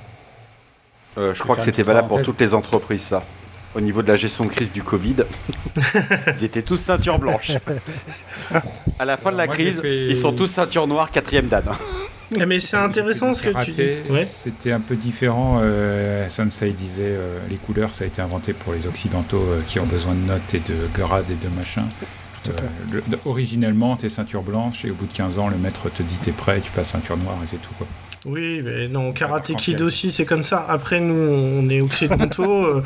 Euh, 1.18 1.34
je 1.34 1.42
crois 1.42 1.56
que 1.56 1.62
c'était 1.62 1.82
valable 1.82 2.08
pour 2.08 2.22
toutes 2.22 2.40
les 2.40 2.54
entreprises, 2.54 3.02
ça. 3.02 3.22
Au 3.74 3.80
niveau 3.80 4.02
de 4.02 4.08
la 4.08 4.16
gestion 4.16 4.44
de 4.44 4.50
crise 4.50 4.72
du 4.72 4.82
Covid, 4.82 5.16
ils 6.38 6.44
étaient 6.44 6.62
tous 6.62 6.78
ceinture 6.78 7.18
blanche. 7.18 7.52
À 8.98 9.04
la 9.04 9.16
fin 9.16 9.30
de 9.30 9.36
la 9.36 9.46
crise, 9.46 9.80
ils 9.84 10.16
sont 10.16 10.32
tous 10.32 10.46
ceinture 10.46 10.86
noire, 10.86 11.10
quatrième 11.10 11.46
dan. 11.48 11.64
Ah, 12.38 12.46
mais 12.46 12.60
c'est 12.60 12.76
intéressant 12.76 13.32
ce 13.32 13.42
que 13.42 13.64
tu 13.64 13.72
dis. 13.72 13.88
C'était 14.44 14.72
un 14.72 14.80
peu 14.80 14.96
différent. 14.96 15.60
Euh, 15.62 16.28
Sensei 16.28 16.72
disait 16.72 17.02
euh, 17.02 17.38
les 17.48 17.56
couleurs, 17.56 17.94
ça 17.94 18.04
a 18.04 18.06
été 18.06 18.20
inventé 18.20 18.52
pour 18.52 18.74
les 18.74 18.86
occidentaux 18.86 19.42
euh, 19.42 19.62
qui 19.66 19.80
ont 19.80 19.86
besoin 19.86 20.14
de 20.14 20.26
notes 20.26 20.54
et 20.54 20.58
de 20.60 20.88
grades 20.92 21.30
et 21.30 21.42
de 21.42 21.48
machin. 21.54 21.86
Euh, 22.48 23.00
originellement, 23.24 23.96
t'es 23.96 24.08
ceinture 24.08 24.42
blanche 24.42 24.84
et 24.84 24.90
au 24.90 24.94
bout 24.94 25.06
de 25.06 25.12
15 25.12 25.38
ans, 25.38 25.48
le 25.48 25.56
maître 25.56 25.90
te 25.90 26.02
dit 26.02 26.16
t'es 26.22 26.32
prêt, 26.32 26.60
tu 26.60 26.70
passes 26.70 26.90
ceinture 26.90 27.16
noire 27.16 27.38
et 27.42 27.46
c'est 27.46 27.60
tout 27.60 27.74
quoi. 27.76 27.86
Oui, 28.26 28.60
mais 28.64 28.88
non, 28.88 29.12
Karate 29.12 29.54
Kid 29.54 29.80
aussi, 29.80 30.10
c'est 30.10 30.24
comme 30.24 30.42
ça. 30.42 30.64
Après, 30.68 30.98
nous, 30.98 31.14
on 31.14 31.68
est 31.68 31.80
occidentaux, 31.80 32.64
euh, 32.66 32.82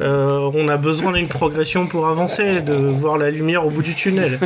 euh, 0.00 0.50
on 0.54 0.68
a 0.68 0.78
besoin 0.78 1.12
d'une 1.12 1.28
progression 1.28 1.86
pour 1.86 2.08
avancer, 2.08 2.62
de 2.62 2.72
voir 2.72 3.18
la 3.18 3.30
lumière 3.30 3.66
au 3.66 3.70
bout 3.70 3.82
du 3.82 3.94
tunnel. 3.94 4.40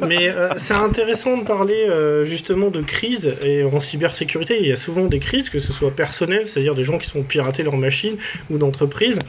Mais 0.00 0.28
euh, 0.28 0.48
c'est 0.56 0.74
intéressant 0.74 1.36
de 1.36 1.44
parler 1.44 1.86
justement 2.24 2.70
de 2.70 2.80
crise. 2.80 3.34
Et 3.44 3.62
en 3.62 3.78
cybersécurité, 3.78 4.58
il 4.60 4.66
y 4.66 4.72
a 4.72 4.76
souvent 4.76 5.06
des 5.06 5.20
crises, 5.20 5.50
que 5.50 5.60
ce 5.60 5.72
soit 5.72 5.92
personnelles, 5.92 6.48
c'est-à-dire 6.48 6.74
des 6.74 6.82
gens 6.82 6.98
qui 6.98 7.08
sont 7.08 7.22
piratés 7.22 7.62
leurs 7.62 7.76
machines, 7.76 8.16
ou 8.50 8.58
d'entreprises. 8.58 9.20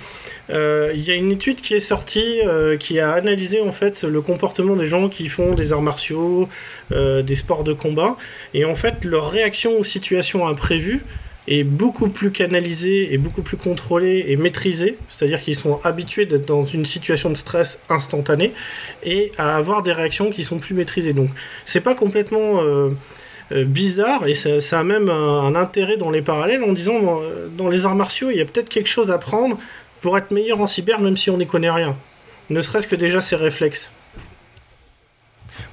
il 0.49 1.01
y 1.03 1.11
a 1.11 1.15
une 1.15 1.31
étude 1.31 1.61
qui 1.61 1.75
est 1.75 1.79
sortie 1.79 2.39
qui 2.79 2.99
a 2.99 3.11
analysé 3.11 3.61
en 3.61 3.71
fait 3.71 4.03
le 4.03 4.21
comportement 4.21 4.75
des 4.75 4.87
gens 4.87 5.07
qui 5.07 5.27
font 5.27 5.53
des 5.53 5.71
arts 5.71 5.81
martiaux, 5.81 6.49
des 6.91 7.35
sports 7.35 7.63
de 7.63 7.73
combat, 7.73 8.17
et 8.53 8.65
en 8.65 8.75
fait 8.75 9.05
leur 9.05 9.29
réaction 9.29 9.77
aux 9.77 9.83
situations 9.83 10.30
imprévue 10.47 11.03
est 11.47 11.63
beaucoup 11.63 12.07
plus 12.07 12.31
canalisée 12.31 13.13
et 13.13 13.17
beaucoup 13.17 13.41
plus 13.41 13.57
contrôlée 13.57 14.25
et 14.27 14.37
maîtrisée, 14.37 14.97
c'est-à-dire 15.09 15.41
qu'ils 15.41 15.55
sont 15.55 15.79
habitués 15.83 16.25
d'être 16.25 16.47
dans 16.47 16.65
une 16.65 16.85
situation 16.85 17.29
de 17.29 17.35
stress 17.35 17.79
instantanée 17.89 18.53
et 19.03 19.31
à 19.37 19.55
avoir 19.55 19.81
des 19.81 19.91
réactions 19.91 20.31
qui 20.31 20.43
sont 20.43 20.59
plus 20.59 20.75
maîtrisées. 20.75 21.13
Donc 21.13 21.29
c'est 21.65 21.81
pas 21.81 21.95
complètement 21.95 22.61
euh, 22.61 22.89
euh, 23.51 23.65
bizarre 23.65 24.27
et 24.27 24.35
ça, 24.35 24.79
a 24.79 24.83
même 24.83 25.09
un, 25.09 25.55
intérêt 25.55 25.97
dans 25.97 26.11
les 26.11 26.21
parallèles 26.21 26.63
en 26.63 26.73
disant 26.73 27.21
dans 27.57 27.69
les 27.69 27.85
arts 27.85 27.95
martiaux 27.95 28.29
il 28.29 28.37
y 28.37 28.41
a 28.41 28.45
peut-être 28.45 28.69
quelque 28.69 28.89
chose 28.89 29.09
à 29.09 29.17
prendre 29.17 29.57
pour 30.01 30.17
être 30.17 30.31
meilleur 30.31 30.61
en 30.61 30.67
cyber 30.67 31.01
même 31.01 31.17
si 31.17 31.29
on 31.31 31.37
n'y 31.37 31.47
connaît 31.47 31.71
rien. 31.71 31.97
Ne 32.49 32.61
serait-ce 32.61 32.87
que 32.87 32.95
déjà 32.95 33.19
ces 33.19 33.35
réflexes. 33.35 33.91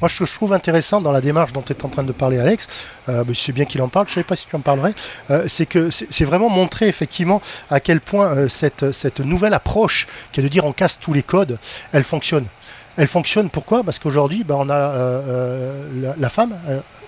Moi, 0.01 0.09
ce 0.09 0.19
que 0.19 0.25
je 0.25 0.35
trouve 0.35 0.53
intéressant 0.53 1.01
dans 1.01 1.13
la 1.13 1.21
démarche 1.21 1.53
dont 1.53 1.63
tu 1.63 1.73
es 1.73 1.85
en 1.85 1.89
train 1.89 2.03
de 2.03 2.13
parler, 2.13 2.39
Alex, 2.39 2.69
euh, 3.09 3.25
je 3.29 3.35
sais 3.35 3.53
bien 3.53 3.65
qu'il 3.65 3.83
en 3.83 3.89
parle, 3.89 4.07
je 4.07 4.13
ne 4.13 4.15
sais 4.17 4.23
pas 4.25 4.37
si 4.37 4.47
tu 4.47 4.57
en 4.57 4.61
parlerais, 4.61 4.95
euh, 5.31 5.45
c'est 5.49 5.67
que 5.67 5.91
c'est 5.91 6.25
vraiment 6.25 6.49
montrer 6.49 6.89
effectivement 6.89 7.41
à 7.71 7.81
quel 7.81 8.01
point 8.01 8.29
euh, 8.29 8.49
cette, 8.49 8.93
cette 8.93 9.21
nouvelle 9.21 9.55
approche, 9.55 10.07
qui 10.33 10.41
est 10.41 10.43
de 10.43 10.49
dire 10.49 10.65
on 10.65 10.73
casse 10.73 10.99
tous 10.99 11.13
les 11.13 11.23
codes, 11.23 11.59
elle 11.93 12.05
fonctionne. 12.05 12.47
Elle 12.97 13.07
fonctionne 13.07 13.49
pourquoi? 13.49 13.85
Parce 13.85 14.01
qu'aujourd'hui, 14.01 14.43
bah, 14.43 14.57
on 14.59 14.69
a 14.69 14.79
la, 16.03 16.15
la, 16.19 16.29
femme, 16.29 16.59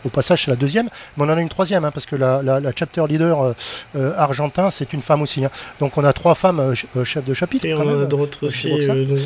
au 0.05 0.09
passage, 0.09 0.45
c'est 0.45 0.51
la 0.51 0.57
deuxième, 0.57 0.89
mais 1.17 1.25
on 1.25 1.29
en 1.29 1.37
a 1.37 1.41
une 1.41 1.49
troisième, 1.49 1.85
hein, 1.85 1.91
parce 1.91 2.07
que 2.07 2.17
la, 2.17 2.61
chapter 2.77 3.05
leader 3.09 3.43
euh, 3.43 3.53
euh, 3.97 4.13
argentin, 4.17 4.71
c'est 4.71 4.93
une 4.93 5.03
femme 5.03 5.23
aussi. 5.23 5.45
Hein. 5.45 5.51
Donc 5.81 5.99
on 5.99 6.05
a 6.05 6.13
trois 6.13 6.35
femmes 6.35 6.61
euh, 6.61 7.05
chefs 7.05 7.25
de 7.25 7.35
chapitre. 7.35 7.67
Et 7.67 7.75
on 7.75 8.03
a 8.03 8.07
d'autres 8.07 8.47
aussi. 8.47 8.73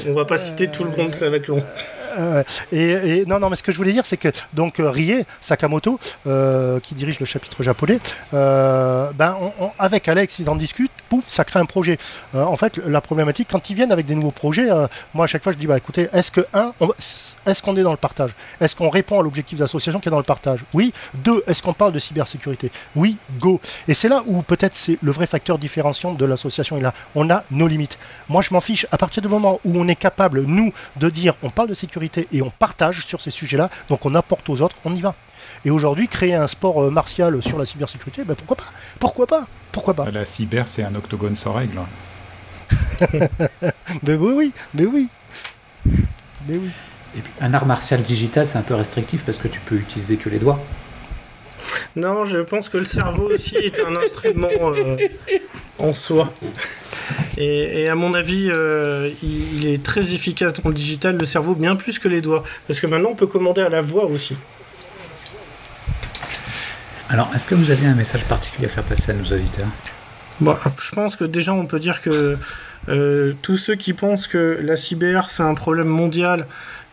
on 0.08 0.14
va 0.14 0.24
pas 0.24 0.38
citer 0.38 0.68
tout 0.68 0.84
le 0.84 0.90
monde, 0.90 1.14
ça 1.14 1.30
va 1.30 1.36
être 1.36 1.48
long. 1.48 1.62
et, 2.72 3.24
non, 3.26 3.40
non, 3.40 3.50
mais 3.50 3.56
ce 3.56 3.62
que 3.62 3.72
je 3.72 3.76
voulais 3.76 3.92
dire, 3.92 4.06
c'est 4.06 4.16
que 4.16 4.28
donc 4.52 4.76
Rie 4.78 5.24
Sakamoto, 5.40 5.98
qui 6.82 6.94
dirige 6.94 7.20
le 7.20 7.26
chapitre 7.26 7.62
japonais, 7.62 7.98
ben, 8.32 9.36
avec 9.78 10.08
Alex, 10.08 10.38
ils 10.38 10.48
en 10.48 10.56
discutent, 10.56 10.92
pouf, 11.04 11.24
ça 11.28 11.44
crée 11.44 11.60
un 11.60 11.64
projet. 11.64 11.98
en 12.34 12.56
fait, 12.56 12.78
la 12.78 13.00
problématique, 13.00 13.48
quand 13.50 13.70
ils 13.70 13.76
viennent 13.76 13.92
avec 13.92 14.06
des 14.06 14.14
nouveaux 14.14 14.30
projets, 14.30 14.68
moi 15.12 15.24
à 15.24 15.26
chaque 15.26 15.42
fois 15.42 15.52
je 15.52 15.58
dis, 15.58 15.66
bah 15.66 15.76
écoutez, 15.76 16.08
est-ce 16.12 16.30
que 16.30 16.46
un, 16.54 16.72
est-ce 17.46 17.62
qu'on 17.62 17.76
est 17.76 17.82
dans 17.82 17.90
le 17.90 17.96
partage? 17.96 18.32
Est-ce 18.60 18.74
qu'on 18.76 18.90
répond 18.90 19.20
à 19.20 19.22
l'objectif 19.22 19.58
d'association 19.58 20.00
qui 20.00 20.08
est 20.08 20.10
dans 20.10 20.18
le 20.18 20.24
partage? 20.24 20.60
Oui. 20.74 20.92
Deux, 21.14 21.42
est-ce 21.46 21.62
qu'on 21.62 21.72
parle 21.72 21.92
de 21.92 21.98
cybersécurité? 21.98 22.70
Oui, 22.96 23.16
go. 23.38 23.60
Et 23.88 23.94
c'est 23.94 24.08
là 24.08 24.22
où 24.26 24.42
peut-être 24.42 24.74
c'est 24.74 24.98
le 25.02 25.10
vrai 25.10 25.26
facteur 25.26 25.58
différenciant 25.58 26.14
de 26.14 26.24
l'association 26.24 26.76
est 26.76 26.80
là. 26.80 26.94
On 27.14 27.30
a 27.30 27.44
nos 27.50 27.66
limites. 27.66 27.98
Moi, 28.28 28.42
je 28.42 28.52
m'en 28.52 28.60
fiche. 28.60 28.86
À 28.90 28.98
partir 28.98 29.22
du 29.22 29.28
moment 29.28 29.60
où 29.64 29.78
on 29.78 29.88
est 29.88 29.96
capable, 29.96 30.42
nous, 30.42 30.72
de 30.96 31.08
dire 31.10 31.34
on 31.42 31.50
parle 31.50 31.68
de 31.68 31.74
sécurité 31.74 32.28
et 32.32 32.42
on 32.42 32.50
partage 32.50 33.06
sur 33.06 33.20
ces 33.20 33.30
sujets-là, 33.30 33.70
donc 33.88 34.04
on 34.06 34.14
apporte 34.14 34.48
aux 34.48 34.62
autres, 34.62 34.76
on 34.84 34.94
y 34.94 35.00
va. 35.00 35.14
Et 35.64 35.70
aujourd'hui, 35.70 36.08
créer 36.08 36.34
un 36.34 36.46
sport 36.46 36.82
euh, 36.82 36.90
martial 36.90 37.42
sur 37.42 37.58
la 37.58 37.64
cybersécurité, 37.64 38.24
ben 38.24 38.34
pourquoi 38.34 38.56
pas? 38.56 38.72
Pourquoi 38.98 39.26
pas? 39.26 39.46
Pourquoi 39.72 39.94
pas? 39.94 40.10
La 40.10 40.24
cyber, 40.24 40.68
c'est 40.68 40.82
un 40.82 40.94
octogone 40.94 41.36
sans 41.36 41.52
règles. 41.52 41.78
mais 44.02 44.14
oui, 44.14 44.32
oui, 44.34 44.52
mais 44.74 44.86
oui. 44.86 45.08
Mais 46.48 46.56
oui. 46.56 46.70
Et 47.16 47.20
puis, 47.20 47.32
un 47.40 47.54
art 47.54 47.66
martial 47.66 48.02
digital, 48.02 48.46
c'est 48.46 48.58
un 48.58 48.62
peu 48.62 48.74
restrictif 48.74 49.24
parce 49.24 49.38
que 49.38 49.48
tu 49.48 49.60
peux 49.60 49.76
utiliser 49.76 50.16
que 50.16 50.28
les 50.28 50.38
doigts. 50.38 50.58
Non, 51.96 52.24
je 52.24 52.38
pense 52.38 52.68
que 52.68 52.78
le 52.78 52.84
cerveau 52.84 53.30
aussi 53.32 53.56
est 53.56 53.78
un 53.80 53.94
instrument 53.96 54.48
euh, 54.60 54.96
en 55.78 55.92
soi. 55.92 56.32
Et, 57.36 57.88
à 57.88 57.94
mon 57.94 58.14
avis, 58.14 58.50
euh, 58.52 59.10
il, 59.22 59.66
est 59.66 59.82
très 59.82 60.12
efficace 60.12 60.54
dans 60.54 60.68
le 60.68 60.74
digital, 60.74 61.16
le 61.16 61.24
cerveau, 61.24 61.54
bien 61.54 61.76
plus 61.76 61.98
que 61.98 62.08
les 62.08 62.20
doigts. 62.20 62.42
Parce 62.66 62.80
que 62.80 62.86
maintenant, 62.86 63.10
on 63.10 63.14
peut 63.14 63.26
commander 63.26 63.60
à 63.60 63.68
la 63.68 63.82
voix 63.82 64.06
aussi. 64.06 64.36
Alors, 67.08 67.30
est-ce 67.34 67.46
que 67.46 67.54
vous 67.54 67.70
avez 67.70 67.86
un 67.86 67.94
message 67.94 68.24
particulier 68.24 68.66
à 68.66 68.70
faire 68.70 68.84
passer 68.84 69.12
à 69.12 69.14
nos 69.14 69.24
auditeurs 69.24 69.68
bah, 70.40 70.58
Je 70.80 70.90
pense 70.94 71.16
que 71.16 71.24
déjà, 71.24 71.52
on 71.52 71.66
peut 71.66 71.80
dire 71.80 72.00
que 72.00 72.38
euh, 72.88 73.32
tous 73.42 73.56
ceux 73.56 73.74
qui 73.74 73.92
pensent 73.92 74.26
que 74.26 74.58
la 74.62 74.76
cyber, 74.76 75.30
c'est 75.30 75.42
un 75.42 75.54
problème 75.54 75.88
mondial 75.88 76.46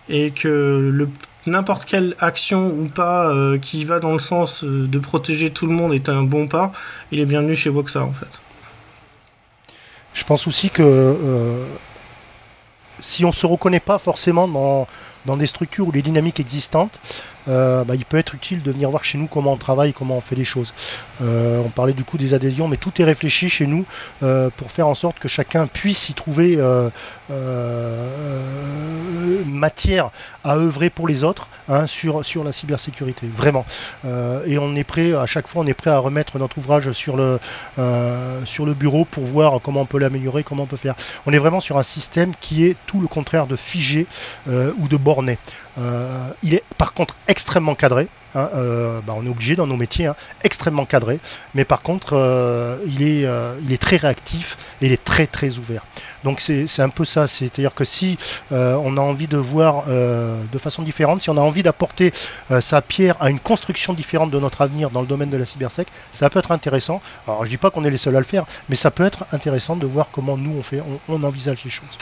et 0.10 0.32
que 0.32 1.08
n'importe 1.48 1.86
quelle 1.86 2.16
action 2.20 2.68
ou 2.68 2.86
pas 2.88 3.30
euh, 3.30 3.58
qui 3.58 3.86
va 3.86 4.00
dans 4.00 4.14
le 4.14 4.20
sens 4.20 4.64
euh, 4.64 4.88
de 4.88 5.00
protéger 5.00 5.50
tout 5.50 5.66
le 5.66 5.74
monde 5.74 5.94
est 5.94 6.10
un 6.10 6.24
bon 6.24 6.48
pas, 6.48 6.72
il 7.12 7.20
est 7.20 7.26
bienvenu 7.26 7.56
chez 7.56 7.70
Voxa 7.70 8.04
en 8.04 8.14
fait. 8.14 8.30
Je 10.14 10.24
pense 10.24 10.48
aussi 10.48 10.70
que 10.70 10.84
euh, 10.84 11.66
si 13.00 13.24
on 13.24 13.30
ne 13.30 13.34
se 13.34 13.46
reconnaît 13.46 13.80
pas 13.80 13.98
forcément 13.98 14.48
dans, 14.48 14.88
dans 15.26 15.38
des 15.38 15.48
structures 15.48 15.88
ou 15.88 15.92
des 15.92 16.02
dynamiques 16.02 16.40
existantes, 16.40 17.00
euh, 17.48 17.84
bah, 17.84 17.96
il 17.96 18.06
peut 18.06 18.18
être 18.18 18.36
utile 18.36 18.62
de 18.62 18.72
venir 18.72 18.90
voir 18.90 19.04
chez 19.04 19.18
nous 19.18 19.28
comment 19.28 19.54
on 19.54 19.58
travaille, 19.58 19.94
comment 19.94 20.18
on 20.18 20.22
fait 20.22 20.36
les 20.36 20.46
choses. 20.46 20.74
Euh, 21.22 21.62
on 21.64 21.70
parlait 21.70 21.94
du 21.94 22.04
coup 22.04 22.18
des 22.18 22.34
adhésions, 22.34 22.68
mais 22.68 22.78
tout 22.78 23.02
est 23.02 23.06
réfléchi 23.06 23.50
chez 23.50 23.68
nous 23.68 23.86
euh, 24.24 24.50
pour 24.56 24.72
faire 24.72 24.88
en 24.88 24.96
sorte 24.96 25.20
que 25.20 25.28
chacun 25.28 25.68
puisse 25.68 26.10
y 26.10 26.14
trouver 26.14 26.60
matière 29.46 30.12
à 30.44 30.56
œuvrer 30.56 30.90
pour 30.90 31.08
les 31.08 31.24
autres 31.24 31.50
hein, 31.70 31.88
sur, 31.88 32.24
la 32.44 32.52
cybersécurité, 32.52 33.28
vraiment. 33.34 33.66
et 34.04 34.58
on 34.58 34.76
est 34.76 34.84
prêt, 34.84 35.14
à 35.14 35.26
chaque 35.26 35.48
fois, 35.48 35.64
on 35.64 35.68
est 35.68 35.74
prêt 35.74 35.90
à 35.92 36.00
remettre 36.00 36.40
notre 36.40 36.58
ouvrage 36.58 36.92
sur 36.92 37.16
le 37.16 38.74
bureau 38.74 39.06
pour 39.06 39.24
voir 39.24 39.60
comment 39.62 39.82
on 39.82 39.86
peut 39.86 40.00
l'améliorer, 40.00 40.44
comment 40.44 40.64
on 40.64 40.68
peut 40.68 40.78
faire. 40.78 40.96
On 41.26 41.34
est 41.34 41.38
vraiment 41.38 41.60
sur 41.60 41.78
un 41.78 41.84
système 41.84 42.34
qui 42.40 42.66
est 42.66 42.76
tout 42.86 43.00
le 43.00 43.08
contraire 43.08 43.48
de 43.48 43.56
figé 43.56 44.08
ou 44.48 44.88
de 44.88 44.98
borné. 44.98 45.38
Il 45.78 46.54
est 46.54 46.64
par 46.78 46.94
contre 46.94 47.16
extrêmement 47.28 47.76
cadré. 47.76 48.08
Hein, 48.34 48.50
euh, 48.56 49.02
bah, 49.06 49.14
on 49.18 49.26
est 49.26 49.30
obligé 49.30 49.56
dans 49.56 49.68
nos 49.68 49.76
métiers, 49.76 50.06
hein, 50.06 50.16
extrêmement 50.44 50.86
cadré. 50.86 51.20
Mais 51.54 51.66
par 51.66 51.82
contre, 51.82 52.14
euh, 52.14 52.78
il, 52.88 53.02
est, 53.04 53.26
euh, 53.26 53.56
il 53.64 53.74
est 53.74 53.82
très 53.82 53.98
réactif 53.98 54.58
et 54.82 54.86
il 54.86 54.92
est 54.92 55.04
très 55.04 55.28
très 55.28 55.58
ouvert. 55.58 55.84
Donc 56.24 56.40
c'est 56.40 56.80
un 56.80 56.90
peu 56.90 57.04
ça. 57.04 57.28
C'est-à-dire 57.28 57.74
que 57.74 57.84
si 57.84 58.18
on 58.52 58.98
a 58.98 59.02
envie 59.02 59.28
de 59.28 59.38
voir 59.38 59.86
de 59.88 60.58
façon 60.60 60.84
différente, 60.84 61.20
si 61.22 61.32
on 61.32 61.38
a 61.38 61.42
envie 61.42 61.64
d'apporter 61.64 62.14
sa 62.60 62.84
pierre 62.84 63.16
à 63.20 63.32
une 63.32 63.40
construction 63.40 63.94
différente 63.94 64.30
de 64.30 64.40
notre 64.40 64.62
avenir 64.62 64.92
dans 64.92 65.02
le 65.02 65.08
domaine 65.08 65.32
de 65.32 65.38
la 65.38 65.48
cybersec, 65.48 65.88
ça 66.12 66.30
peut 66.30 66.38
être 66.38 66.52
intéressant. 66.52 67.02
Alors 67.28 67.44
je 67.44 67.50
dis 67.50 67.58
pas 67.58 67.72
qu'on 67.72 67.86
est 67.86 67.90
les 67.90 67.98
seuls 67.98 68.16
à 68.16 68.20
le 68.20 68.26
faire, 68.26 68.46
mais 68.70 68.76
ça 68.76 68.92
peut 68.92 69.04
être 69.04 69.26
intéressant 69.32 69.76
de 69.76 69.88
voir 69.88 70.10
comment 70.12 70.38
nous 70.38 70.54
on 70.60 70.62
fait, 70.62 70.84
on 71.10 71.24
envisage 71.24 71.64
les 71.64 71.72
choses 71.72 71.98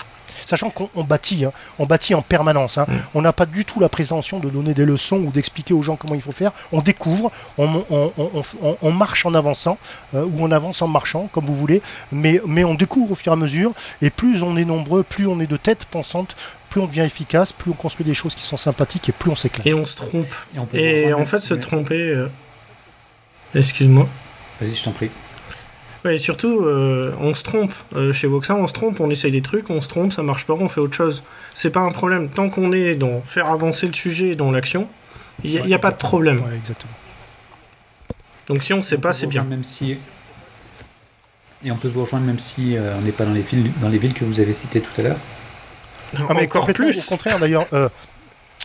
sachant 0.46 0.70
qu'on 0.70 1.04
bâtit, 1.04 1.46
hein. 1.46 1.52
on 1.78 1.86
bâtit 1.86 2.16
en 2.16 2.22
permanence. 2.22 2.78
Hein. 2.78 2.86
Mm. 2.88 2.94
On 3.16 3.22
n'a 3.22 3.34
pas 3.34 3.46
du 3.46 3.66
tout 3.66 3.80
la 3.80 3.90
prétention 3.90 4.40
de 4.40 4.50
donner 4.50 4.74
des 4.74 4.86
leçons 4.86 5.18
ou 5.18 5.32
d'expliquer 5.32 5.74
aux 5.74 5.82
gens 5.82 5.96
comment 5.96 6.16
il 6.16 6.22
faut 6.22 6.32
faire. 6.32 6.52
On 6.72 6.82
découvre, 6.82 7.32
on, 7.58 8.92
marche 8.92 9.26
en 9.26 9.34
avançant, 9.34 9.78
euh, 10.14 10.26
ou 10.26 10.34
on 10.40 10.52
avance 10.52 10.82
en 10.82 10.88
marchant, 10.88 11.30
comme 11.32 11.46
vous 11.46 11.56
voulez, 11.56 11.82
mais, 12.12 12.42
mais 12.46 12.64
on 12.64 12.76
découvre 12.76 13.12
au 13.12 13.16
fur 13.16 13.32
et 13.32 13.34
à 13.34 13.38
mesure, 13.38 13.72
et 14.02 14.10
plus 14.10 14.44
on 14.44 14.58
est 14.58 14.66
nombreux, 14.66 15.04
plus 15.04 15.28
on 15.28 15.40
est 15.40 15.48
de 15.48 15.58
tête 15.58 15.86
pensante, 15.86 16.36
plus 16.70 16.82
on 16.82 16.88
devient 16.88 17.02
efficace, 17.02 17.52
plus 17.52 17.72
on 17.72 17.74
construit 17.74 18.06
des 18.06 18.14
choses 18.14 18.36
qui 18.36 18.44
sont 18.44 18.58
sympathiques 18.58 19.10
et 19.10 19.12
plus 19.12 19.32
on 19.32 19.36
s'éclate. 19.36 19.66
Et 19.66 19.74
on 19.74 19.86
se 19.86 19.96
trompe. 19.96 20.34
Et, 20.74 21.14
en 21.14 21.26
fait, 21.26 21.44
se 21.44 21.56
tromper. 21.56 22.10
Euh, 22.12 22.28
excuse-moi. 23.56 24.08
Vas-y, 24.62 24.76
je 24.76 24.84
t'en 24.84 24.92
prie. 24.92 25.10
Ouais, 26.06 26.18
surtout, 26.18 26.62
euh, 26.62 27.14
on 27.20 27.34
se 27.34 27.44
trompe. 27.44 27.74
Euh, 27.96 28.14
chez 28.14 28.28
Voxa, 28.28 28.56
on 28.56 28.68
se 28.68 28.74
trompe, 28.74 29.00
on 29.02 29.10
essaye 29.10 29.32
des 29.32 29.42
trucs, 29.42 29.70
on 29.70 29.82
se 29.82 29.90
trompe, 29.90 30.14
ça 30.14 30.24
marche 30.24 30.46
pas, 30.46 30.54
on 30.54 30.70
fait 30.70 30.80
autre 30.80 30.96
chose. 30.96 31.24
C'est 31.54 31.72
pas 31.72 31.82
un 31.82 31.92
problème. 31.92 32.30
Tant 32.30 32.50
qu'on 32.50 32.72
est 32.72 32.96
dans 32.96 33.22
faire 33.22 33.48
avancer 33.48 33.86
le 33.86 33.94
sujet 33.94 34.36
dans 34.36 34.52
l'action, 34.52 34.88
il 35.44 35.66
n'y 35.66 35.74
a, 35.74 35.80
pas 35.80 35.92
de 35.92 35.98
problème. 35.98 36.38
exactement. 36.56 36.94
Donc 38.48 38.64
si 38.64 38.74
on 38.74 38.82
sait 38.82 38.98
pas, 38.98 39.14
c'est 39.14 39.28
bien. 39.28 39.44
Même 39.44 39.64
si... 39.64 39.98
Et 41.64 41.72
on 41.72 41.76
peut 41.76 41.90
vous 41.90 42.04
rejoindre 42.04 42.26
même 42.26 42.40
si 42.40 42.78
euh, 42.78 42.96
on 42.98 43.02
n'est 43.02 43.12
pas 43.12 43.26
dans 43.26 43.34
les, 43.34 43.42
villes, 43.42 43.72
dans 43.82 43.90
les 43.90 43.98
villes 43.98 44.14
que 44.14 44.24
vous 44.24 44.40
avez 44.40 44.54
citées 44.54 44.80
tout 44.80 45.02
à 45.02 45.04
l'heure 45.04 45.18
ah, 46.18 46.34
mais 46.34 46.44
encore 46.44 46.66
plus. 46.68 46.98
Au 46.98 47.02
contraire, 47.10 47.38
d'ailleurs, 47.38 47.68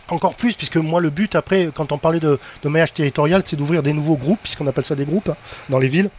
encore 0.07 0.33
plus, 0.33 0.55
puisque 0.55 0.77
moi, 0.77 0.99
le 0.99 1.11
but, 1.11 1.35
après, 1.35 1.69
quand 1.73 1.91
on 1.91 1.99
parlait 1.99 2.19
de, 2.19 2.39
de 2.63 2.69
maillage 2.69 2.93
territorial, 2.93 3.43
c'est 3.45 3.55
d'ouvrir 3.55 3.83
des 3.83 3.93
nouveaux 3.93 4.15
groupes, 4.15 4.39
puisqu'on 4.41 4.65
appelle 4.65 4.85
ça 4.85 4.95
des 4.95 5.05
groupes, 5.05 5.29
hein, 5.29 5.35
dans 5.69 5.77
les 5.77 5.89
villes 5.89 6.09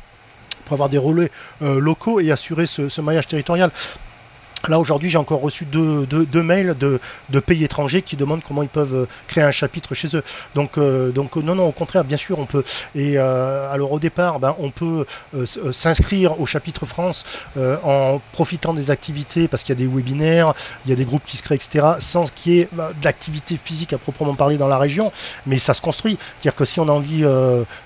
pour 0.64 0.74
avoir 0.74 0.88
des 0.88 0.98
relais 0.98 1.30
euh, 1.62 1.80
locaux 1.80 2.20
et 2.20 2.30
assurer 2.30 2.66
ce, 2.66 3.00
maillage 3.00 3.28
territorial. 3.28 3.70
Là 4.68 4.78
aujourd'hui 4.78 5.10
j'ai 5.10 5.18
encore 5.18 5.40
reçu 5.40 5.64
deux, 5.64 6.42
mails 6.42 6.74
de, 6.74 7.40
pays 7.40 7.64
étrangers 7.64 8.02
qui 8.02 8.16
demandent 8.16 8.42
comment 8.42 8.62
ils 8.62 8.68
peuvent 8.68 8.94
euh, 8.94 9.06
créer 9.26 9.44
un 9.44 9.50
chapitre 9.50 9.94
chez 9.94 10.16
eux. 10.16 10.22
Donc, 10.54 10.78
euh, 10.78 11.10
donc 11.10 11.36
non, 11.36 11.54
non, 11.54 11.66
au 11.66 11.72
contraire, 11.72 12.04
bien 12.04 12.16
sûr 12.16 12.38
on 12.38 12.46
peut. 12.46 12.64
Et 12.94 13.18
alors 13.18 13.92
au 13.92 13.98
départ, 13.98 14.40
ben, 14.40 14.54
on 14.58 14.70
peut 14.70 15.06
s'inscrire 15.72 16.40
au 16.40 16.46
chapitre 16.46 16.86
France 16.86 17.24
en 17.56 18.20
profitant 18.32 18.74
des 18.74 18.90
activités 18.90 19.48
parce 19.48 19.62
qu'il 19.62 19.78
y 19.78 19.84
a 19.84 19.86
des 19.86 19.92
webinaires, 19.92 20.54
il 20.84 20.90
y 20.90 20.92
a 20.92 20.96
des 20.96 21.04
groupes 21.04 21.24
qui 21.24 21.36
se 21.36 21.42
créent, 21.42 21.56
etc. 21.56 21.86
Sans 21.98 22.30
qu'il 22.30 22.52
y 22.52 22.60
ait 22.60 22.68
bah, 22.72 22.90
d'activité 23.00 23.58
physique 23.62 23.92
à 23.92 23.98
proprement 23.98 24.34
parler 24.34 24.56
dans 24.56 24.68
la 24.68 24.78
région, 24.78 25.12
mais 25.46 25.58
ça 25.58 25.74
se 25.74 25.80
construit. 25.80 26.18
C'est-à-dire 26.18 26.56
que 26.56 26.64
si 26.64 26.80
on 26.80 26.88
a 26.88 26.92
envie 26.92 27.24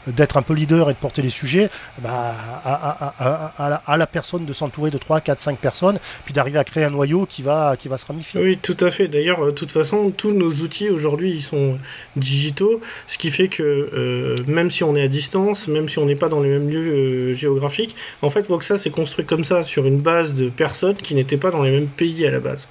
d'être 0.06 0.36
un 0.36 0.42
peu 0.42 0.54
leader 0.54 0.90
et 0.90 0.94
de 0.94 0.98
porter 0.98 1.22
les 1.22 1.30
sujets, 1.30 1.70
bah, 1.98 2.34
à, 2.64 3.96
la, 3.96 4.06
personne 4.06 4.44
de 4.44 4.52
s'entourer 4.52 4.90
de 4.90 4.98
3, 4.98 5.20
4, 5.20 5.40
5 5.40 5.58
personnes, 5.58 5.98
puis 6.24 6.32
d'arriver 6.32 6.58
à 6.58 6.64
créer 6.70 6.84
un 6.84 6.90
noyau 6.90 7.26
qui 7.26 7.42
va, 7.42 7.76
qui 7.76 7.88
va 7.88 7.96
se 7.96 8.06
ramifier. 8.06 8.40
Oui, 8.40 8.56
tout 8.56 8.76
à 8.80 8.90
fait. 8.90 9.08
D'ailleurs, 9.08 9.42
euh, 9.42 9.46
de 9.46 9.50
toute 9.50 9.72
façon, 9.72 10.12
tous 10.16 10.32
nos 10.32 10.50
outils 10.50 10.88
aujourd'hui, 10.88 11.30
ils 11.30 11.42
sont 11.42 11.78
digitaux, 12.16 12.80
ce 13.06 13.18
qui 13.18 13.30
fait 13.30 13.48
que 13.48 13.62
euh, 13.62 14.36
même 14.46 14.70
si 14.70 14.84
on 14.84 14.94
est 14.96 15.02
à 15.02 15.08
distance, 15.08 15.68
même 15.68 15.88
si 15.88 15.98
on 15.98 16.06
n'est 16.06 16.16
pas 16.16 16.28
dans 16.28 16.40
les 16.40 16.48
mêmes 16.48 16.70
lieux 16.70 16.92
euh, 16.92 17.34
géographiques, 17.34 17.96
en 18.22 18.30
fait, 18.30 18.46
Voxa 18.46 18.78
s'est 18.78 18.90
construit 18.90 19.24
comme 19.24 19.44
ça, 19.44 19.62
sur 19.62 19.84
une 19.86 19.98
base 19.98 20.34
de 20.34 20.48
personnes 20.48 20.96
qui 20.96 21.14
n'étaient 21.14 21.36
pas 21.36 21.50
dans 21.50 21.62
les 21.62 21.70
mêmes 21.70 21.88
pays 21.88 22.26
à 22.26 22.30
la 22.30 22.40
base. 22.40 22.68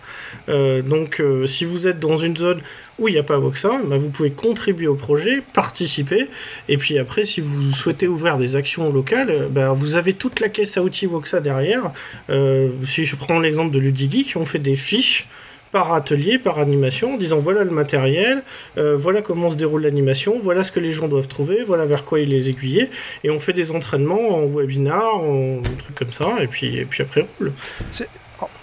donc, 0.47 1.22
si 1.45 1.66
vous 1.66 1.88
êtes 1.88 2.00
dans 2.00 2.18
une 2.18 2.36
zone 2.36 2.62
où 3.00 3.08
il 3.08 3.14
n'y 3.14 3.20
a 3.20 3.24
pas 3.24 3.38
Voxa, 3.38 3.82
bah, 3.86 3.97
vous 3.97 4.10
pouvez 4.10 4.32
contribuer 4.32 4.88
au 4.88 4.95
projet, 4.95 5.41
participer, 5.54 6.28
et 6.68 6.78
puis 6.78 6.97
après, 6.97 7.26
si 7.26 7.41
vous 7.41 7.72
souhaitez 7.72 8.08
ouvrir 8.08 8.38
des 8.38 8.56
actions 8.56 8.91
locales, 8.91 9.47
bah, 9.50 9.74
vous 9.74 9.95
avez 9.95 10.14
toute 10.14 10.39
la 10.39 10.50
caisse 10.50 10.78
à 10.78 10.84
outils 10.84 11.06
Voxa 11.06 11.39
derrière. 11.39 11.91
Euh, 12.30 12.70
si 12.84 13.06
je 13.06 13.16
prends 13.16 13.39
l'exemple 13.39 13.74
de 13.74 13.80
Ludigeek, 13.80 14.34
on 14.36 14.45
fait 14.45 14.60
des 14.60 14.76
fiches 14.76 15.28
par 15.72 15.93
atelier, 15.93 16.39
par 16.39 16.60
animation, 16.60 17.14
en 17.14 17.18
disant 17.18 17.39
voilà 17.39 17.64
le 17.64 17.72
matériel, 17.72 18.43
euh, 18.78 18.95
voilà 18.97 19.22
comment 19.22 19.50
se 19.50 19.56
déroule 19.56 19.84
l'animation, 19.84 20.39
voilà 20.39 20.64
ce 20.64 20.72
que 20.72 20.80
les 20.80 20.91
gens 20.91 21.08
doivent 21.08 21.28
trouver, 21.28 21.64
voilà 21.64 21.86
vers 21.86 22.06
quoi 22.06 22.20
ils 22.20 22.30
les 22.30 22.50
aiguiller, 22.50 22.89
et 23.24 23.30
on 23.30 23.39
fait 23.39 23.54
des 23.54 23.72
entraînements 23.72 24.30
en 24.30 24.47
webinar, 24.47 25.16
en 25.18 25.62
trucs 25.78 25.95
comme 25.95 26.14
ça, 26.14 26.38
et 26.41 26.47
puis, 26.47 26.78
et 26.78 26.86
puis 26.86 27.04
après 27.04 27.26
roule. 27.38 27.54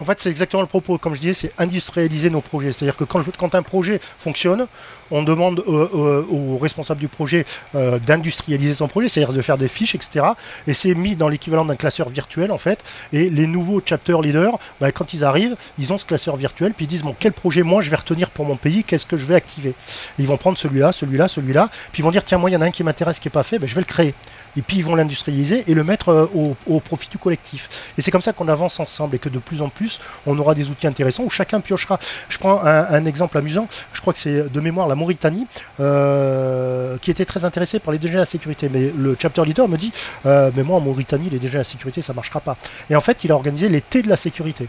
En 0.00 0.04
fait, 0.04 0.20
c'est 0.20 0.30
exactement 0.30 0.62
le 0.62 0.68
propos. 0.68 0.98
Comme 0.98 1.14
je 1.14 1.20
disais, 1.20 1.34
c'est 1.34 1.52
industrialiser 1.58 2.30
nos 2.30 2.40
projets. 2.40 2.72
C'est-à-dire 2.72 2.96
que 2.96 3.04
quand, 3.04 3.22
quand, 3.36 3.54
un 3.54 3.62
projet 3.62 4.00
fonctionne, 4.18 4.66
on 5.10 5.22
demande 5.22 5.60
aux 5.60 6.58
responsables 6.58 7.00
du 7.00 7.08
projet 7.08 7.44
euh, 7.74 7.98
d'industrialiser 7.98 8.74
son 8.74 8.88
projet, 8.88 9.08
c'est-à-dire 9.08 9.34
de 9.34 9.42
faire 9.42 9.58
des 9.58 9.68
fiches, 9.68 9.94
etc. 9.94 10.26
Et 10.66 10.74
c'est 10.74 10.94
mis 10.94 11.16
dans 11.16 11.28
l'équivalent 11.28 11.64
d'un 11.64 11.76
classeur 11.76 12.08
virtuel, 12.08 12.50
en 12.50 12.58
fait. 12.58 12.82
Et 13.12 13.30
les 13.30 13.46
nouveaux 13.46 13.80
chapter 13.84 14.16
leaders, 14.22 14.58
bah, 14.80 14.92
quand 14.92 15.12
ils 15.12 15.24
arrivent, 15.24 15.56
ils 15.78 15.92
ont 15.92 15.98
ce 15.98 16.04
classeur 16.04 16.36
virtuel, 16.36 16.72
puis 16.74 16.84
ils 16.84 16.88
disent 16.88 17.02
bon, 17.02 17.14
quel 17.18 17.32
projet 17.32 17.62
moi 17.62 17.82
je 17.82 17.90
vais 17.90 17.96
retenir 17.96 18.30
pour 18.30 18.44
mon 18.44 18.56
pays, 18.56 18.84
qu'est-ce 18.84 19.06
que 19.06 19.16
je 19.16 19.26
vais 19.26 19.34
activer? 19.34 19.74
Ils 20.18 20.26
vont 20.26 20.36
prendre 20.36 20.58
celui-là, 20.58 20.92
celui-là, 20.92 21.28
celui-là, 21.28 21.70
puis 21.92 22.02
ils 22.02 22.04
vont 22.04 22.10
dire 22.10 22.24
tiens, 22.24 22.38
moi, 22.38 22.50
il 22.50 22.54
y 22.54 22.56
en 22.56 22.62
a 22.62 22.66
un 22.66 22.70
qui 22.70 22.84
m'intéresse 22.84 23.18
qui 23.18 23.28
n'est 23.28 23.32
pas 23.32 23.42
fait, 23.42 23.58
ben, 23.58 23.68
je 23.68 23.74
vais 23.74 23.80
le 23.80 23.86
créer 23.86 24.14
et 24.56 24.62
puis 24.62 24.78
ils 24.78 24.84
vont 24.84 24.94
l'industrialiser 24.94 25.64
et 25.66 25.74
le 25.74 25.84
mettre 25.84 26.08
euh, 26.08 26.54
au, 26.66 26.80
profit 26.80 27.08
du 27.10 27.18
collectif. 27.18 27.92
Et 27.98 28.02
c'est 28.02 28.10
comme 28.10 28.22
ça 28.22 28.32
qu'on 28.32 28.48
avance 28.48 28.80
ensemble 28.80 29.16
et 29.16 29.18
que 29.18 29.28
de 29.28 29.38
plus 29.38 29.62
en 29.62 29.68
plus, 29.68 30.00
on 30.26 30.38
aura 30.38 30.54
des 30.54 30.70
outils 30.70 30.86
intéressants 30.86 31.24
où 31.24 31.30
chacun 31.30 31.60
piochera. 31.60 31.98
Je 32.28 32.38
prends 32.38 32.62
un, 32.64 33.04
exemple 33.04 33.38
amusant, 33.38 33.68
je 33.92 34.00
crois 34.00 34.12
que 34.12 34.18
c'est 34.18 34.50
de 34.50 34.60
mémoire 34.60 34.88
la 34.88 34.94
Mauritanie, 34.96 35.46
euh, 35.80 36.98
qui 36.98 37.10
était 37.10 37.24
très 37.24 37.44
intéressée 37.44 37.78
par 37.78 37.92
les 37.92 37.98
DG 37.98 38.16
à 38.16 38.20
la 38.20 38.26
sécurité. 38.26 38.68
Mais 38.68 38.92
le 38.96 39.16
chapter 39.18 39.44
leader 39.44 39.68
me 39.68 39.76
dit, 39.76 39.92
euh, 40.26 40.50
mais 40.56 40.62
moi 40.62 40.76
en 40.76 40.80
Mauritanie, 40.80 41.30
les 41.30 41.38
DG 41.38 41.56
à 41.56 41.60
la 41.60 41.64
sécurité, 41.64 42.02
ça 42.02 42.12
ne 42.12 42.16
marchera 42.16 42.40
pas. 42.40 42.56
Et 42.90 42.96
en 42.96 43.00
fait, 43.00 43.24
il 43.24 43.32
a 43.32 43.34
organisé 43.34 43.68
l'été 43.68 44.02
de 44.02 44.08
la 44.08 44.16
sécurité. 44.16 44.64
Et 44.64 44.68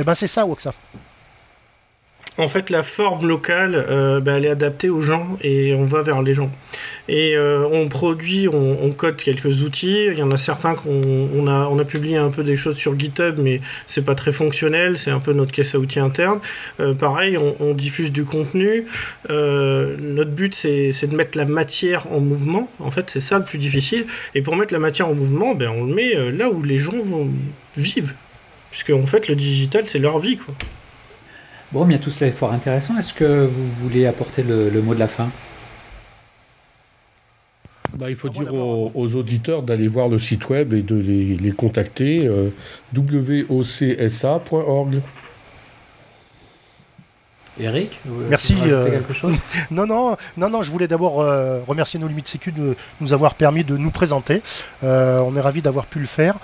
eh 0.00 0.04
ben 0.04 0.14
c'est 0.14 0.26
ça, 0.26 0.46
Woxa 0.46 0.72
en 2.38 2.48
fait, 2.48 2.68
la 2.68 2.82
forme 2.82 3.26
locale, 3.26 3.86
euh, 3.88 4.20
bah, 4.20 4.32
elle 4.36 4.44
est 4.44 4.50
adaptée 4.50 4.90
aux 4.90 5.00
gens 5.00 5.38
et 5.40 5.74
on 5.74 5.86
va 5.86 6.02
vers 6.02 6.22
les 6.22 6.34
gens. 6.34 6.52
Et 7.08 7.34
euh, 7.34 7.66
on 7.72 7.88
produit, 7.88 8.46
on, 8.48 8.90
code 8.90 9.16
quelques 9.16 9.62
outils. 9.62 10.06
Il 10.06 10.18
y 10.18 10.22
en 10.22 10.30
a 10.30 10.36
certains 10.36 10.74
qu'on 10.74 11.46
a, 11.46 11.66
on 11.66 11.82
publié 11.84 12.16
un 12.16 12.30
peu 12.30 12.44
des 12.44 12.56
choses 12.56 12.76
sur 12.76 12.98
GitHub, 12.98 13.38
mais 13.38 13.60
c'est 13.86 14.04
pas 14.04 14.14
très 14.14 14.32
fonctionnel. 14.32 14.98
C'est 14.98 15.10
un 15.10 15.20
peu 15.20 15.32
notre 15.32 15.52
caisse 15.52 15.74
à 15.74 15.78
outils 15.78 16.00
interne. 16.00 16.40
Euh, 16.80 16.94
pareil, 16.94 17.38
on, 17.38 17.74
diffuse 17.74 18.12
du 18.12 18.24
contenu. 18.24 18.84
notre 19.28 20.30
but, 20.30 20.54
c'est 20.54 21.06
de 21.06 21.16
mettre 21.16 21.38
la 21.38 21.44
matière 21.44 22.10
en 22.12 22.20
mouvement. 22.20 22.70
En 22.80 22.90
fait, 22.90 23.08
c'est 23.08 23.20
ça 23.20 23.38
le 23.38 23.44
plus 23.44 23.58
difficile. 23.58 24.06
Et 24.34 24.42
pour 24.42 24.56
mettre 24.56 24.72
la 24.72 24.80
matière 24.80 25.08
en 25.08 25.14
mouvement, 25.14 25.54
ben, 25.54 25.70
on 25.70 25.84
le 25.84 25.94
met 25.94 26.14
là 26.32 26.50
où 26.50 26.62
les 26.62 26.78
gens 26.78 27.00
vont 27.02 27.30
vivre. 27.76 28.14
Puisque 28.70 28.90
en 28.90 29.06
fait, 29.06 29.28
le 29.28 29.36
digital, 29.36 29.84
c'est 29.86 29.98
leur 29.98 30.18
vie, 30.18 30.36
quoi. 30.36 30.54
Bon, 31.72 31.84
bien 31.84 31.98
tout 31.98 32.10
cela 32.10 32.28
est 32.28 32.32
fort 32.32 32.52
intéressant. 32.52 32.96
Est-ce 32.96 33.12
que 33.12 33.44
vous 33.44 33.68
voulez 33.68 34.06
apporter 34.06 34.42
le, 34.42 34.70
mot 34.82 34.94
de 34.94 35.00
la 35.00 35.08
fin? 35.08 35.28
Bah, 37.98 38.08
il 38.08 38.16
faut 38.16 38.28
dire 38.28 38.54
aux, 38.54 39.14
auditeurs 39.14 39.62
d'aller 39.62 39.88
voir 39.88 40.08
le 40.08 40.18
site 40.18 40.48
web 40.48 40.74
et 40.74 40.82
de 40.82 40.96
les, 40.96 41.52
contacter 41.52 42.26
euh, 42.26 42.50
wocsa.org. 42.94 45.00
Eric, 47.58 47.98
merci. 48.28 48.54
quelque 48.54 49.14
chose? 49.14 49.34
non, 49.70 49.86
non, 49.86 50.16
non, 50.36 50.50
non. 50.50 50.62
Je 50.62 50.70
voulais 50.70 50.88
d'abord 50.88 51.14
remercier 51.66 51.98
nos 51.98 52.08
limites 52.08 52.28
sécu 52.28 52.52
de 52.52 52.76
nous 53.00 53.12
avoir 53.12 53.34
permis 53.34 53.64
de 53.64 53.76
nous 53.76 53.90
présenter. 53.90 54.42
on 54.82 55.36
est 55.36 55.40
ravi 55.40 55.62
d'avoir 55.62 55.86
pu 55.86 55.98
le 55.98 56.06
faire. 56.06 56.34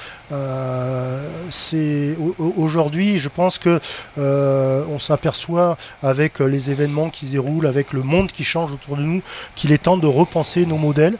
c'est 1.51 2.17
aujourd'hui, 2.39 3.19
je 3.19 3.29
pense 3.29 3.59
que 3.59 3.81
on 4.17 4.99
s'aperçoit 4.99 5.77
avec 6.03 6.39
les 6.39 6.71
événements 6.71 7.11
qui 7.11 7.27
se 7.27 7.33
déroulent, 7.33 7.67
avec 7.67 7.93
le 7.93 8.03
monde 8.03 8.33
qui 8.33 8.45
change 8.45 8.73
autour 8.73 8.97
de 8.97 9.03
nous, 9.03 9.23
qu'il 9.55 9.73
est 9.73 9.83
temps 9.83 9.99
de 9.99 10.07
repenser 10.07 10.65
nos 10.65 10.79
modèles 10.79 11.17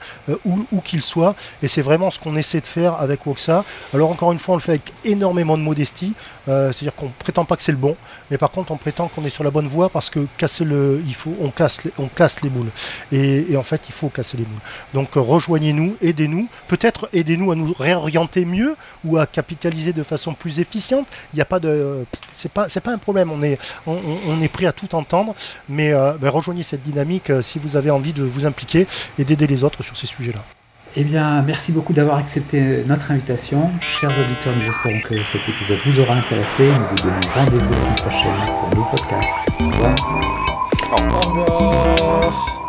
où, 0.47 0.65
où 0.73 0.81
qu'ils 0.81 1.03
soient. 1.03 1.35
Et 1.63 1.69
c'est 1.69 1.83
vraiment 1.83 2.11
ce 2.11 2.19
qu'on 2.19 2.37
essaie 2.37 2.61
de 2.61 2.67
faire 2.67 2.95
avec 2.95 3.27
Woxa. 3.27 3.65
Alors 3.93 4.11
encore 4.11 4.33
une 4.33 4.39
fois, 4.39 4.55
on 4.55 4.57
le 4.57 4.63
fait 4.63 4.73
avec 4.73 4.93
énormément 5.05 5.59
de 5.59 5.63
modestie. 5.63 6.15
C'est-à-dire 6.47 6.95
qu'on 6.95 7.09
prétend 7.19 7.45
pas 7.45 7.57
que 7.57 7.63
c'est 7.63 7.73
le 7.73 7.79
bon, 7.79 7.97
mais 8.31 8.39
par 8.39 8.51
contre 8.51 8.73
on 8.73 8.77
prétend 8.77 9.09
qu'on 9.09 9.25
est 9.25 9.29
sur 9.29 9.45
la 9.45 9.51
bonne 9.51 9.69
voie 9.69 9.82
parce 9.89 10.11
que 10.11 10.27
casser 10.37 10.65
le, 10.65 11.03
il 11.07 11.15
faut, 11.15 11.35
on 11.41 11.51
casse, 11.51 11.85
les, 11.85 11.93
on 11.99 12.09
casse 12.09 12.43
les 12.43 12.49
boules. 12.49 12.71
Et, 13.11 13.57
en 13.57 13.63
fait, 13.63 13.83
il 13.89 13.93
faut 13.93 14.09
casser 14.09 14.37
les 14.37 14.45
boules. 14.45 14.61
Donc 14.95 15.17
euh, 15.17 15.21
rejoignez-nous, 15.21 15.97
aidez-nous. 16.01 16.49
Peut-être 16.69 17.09
aidez-nous 17.13 17.53
à 17.53 17.55
nous 17.55 17.73
réorienter 17.73 18.45
mieux 18.45 18.77
ou 19.05 19.19
à 19.19 19.27
capitaliser 19.27 19.93
de 19.93 20.03
façon 20.03 20.35
plus 20.35 20.61
efficiente. 20.61 21.07
Il 21.33 21.37
n'y 21.37 21.43
a 21.43 21.47
pas 21.47 21.61
de, 21.61 22.05
c'est 22.33 22.53
pas, 22.53 22.69
c'est 22.69 22.81
pas 22.81 22.93
un 22.93 22.99
problème. 22.99 23.31
On 23.31 23.43
est, 23.43 23.59
on, 23.87 24.41
est 24.43 24.49
prêt 24.49 24.67
à 24.67 24.73
tout 24.73 24.95
entendre, 24.95 25.35
mais 25.69 25.93
euh, 25.93 26.15
ben, 26.15 26.31
rejoignez 26.31 26.63
cette 26.63 26.83
dynamique 26.83 27.31
euh, 27.31 27.43
si 27.43 27.59
vous 27.59 27.77
avez 27.77 27.91
envie 27.91 28.13
de 28.13 28.23
vous 28.23 28.47
impliquer 28.47 28.87
et 29.19 29.25
d'aider 29.25 29.47
les 29.47 29.65
autres 29.65 29.83
sur 29.83 29.97
ces 29.97 30.07
sujets-là. 30.07 30.43
Eh 30.95 31.05
bien, 31.05 31.41
merci 31.43 31.73
beaucoup 31.73 31.95
d'avoir 31.95 32.19
accepté 32.19 32.85
notre 32.87 33.11
invitation. 33.11 33.71
Chers 33.81 34.11
auditeurs, 34.11 34.53
nous 34.55 34.69
espérons 34.69 35.01
que 35.01 35.25
cet 35.25 35.49
épisode 35.49 35.79
vous 35.87 36.01
aura 36.01 36.15
intéressé. 36.17 36.67
Nous 36.67 36.85
vous 36.91 36.97
donnons 36.97 37.21
rendez-vous 37.35 37.73
la 37.87 38.03
prochaine 38.03 38.31
pour 38.61 38.79
nos 38.79 38.85
podcasts. 38.85 39.41
Au 39.59 39.65
revoir. 39.65 39.95
Au 40.93 41.29
revoir. 41.31 42.62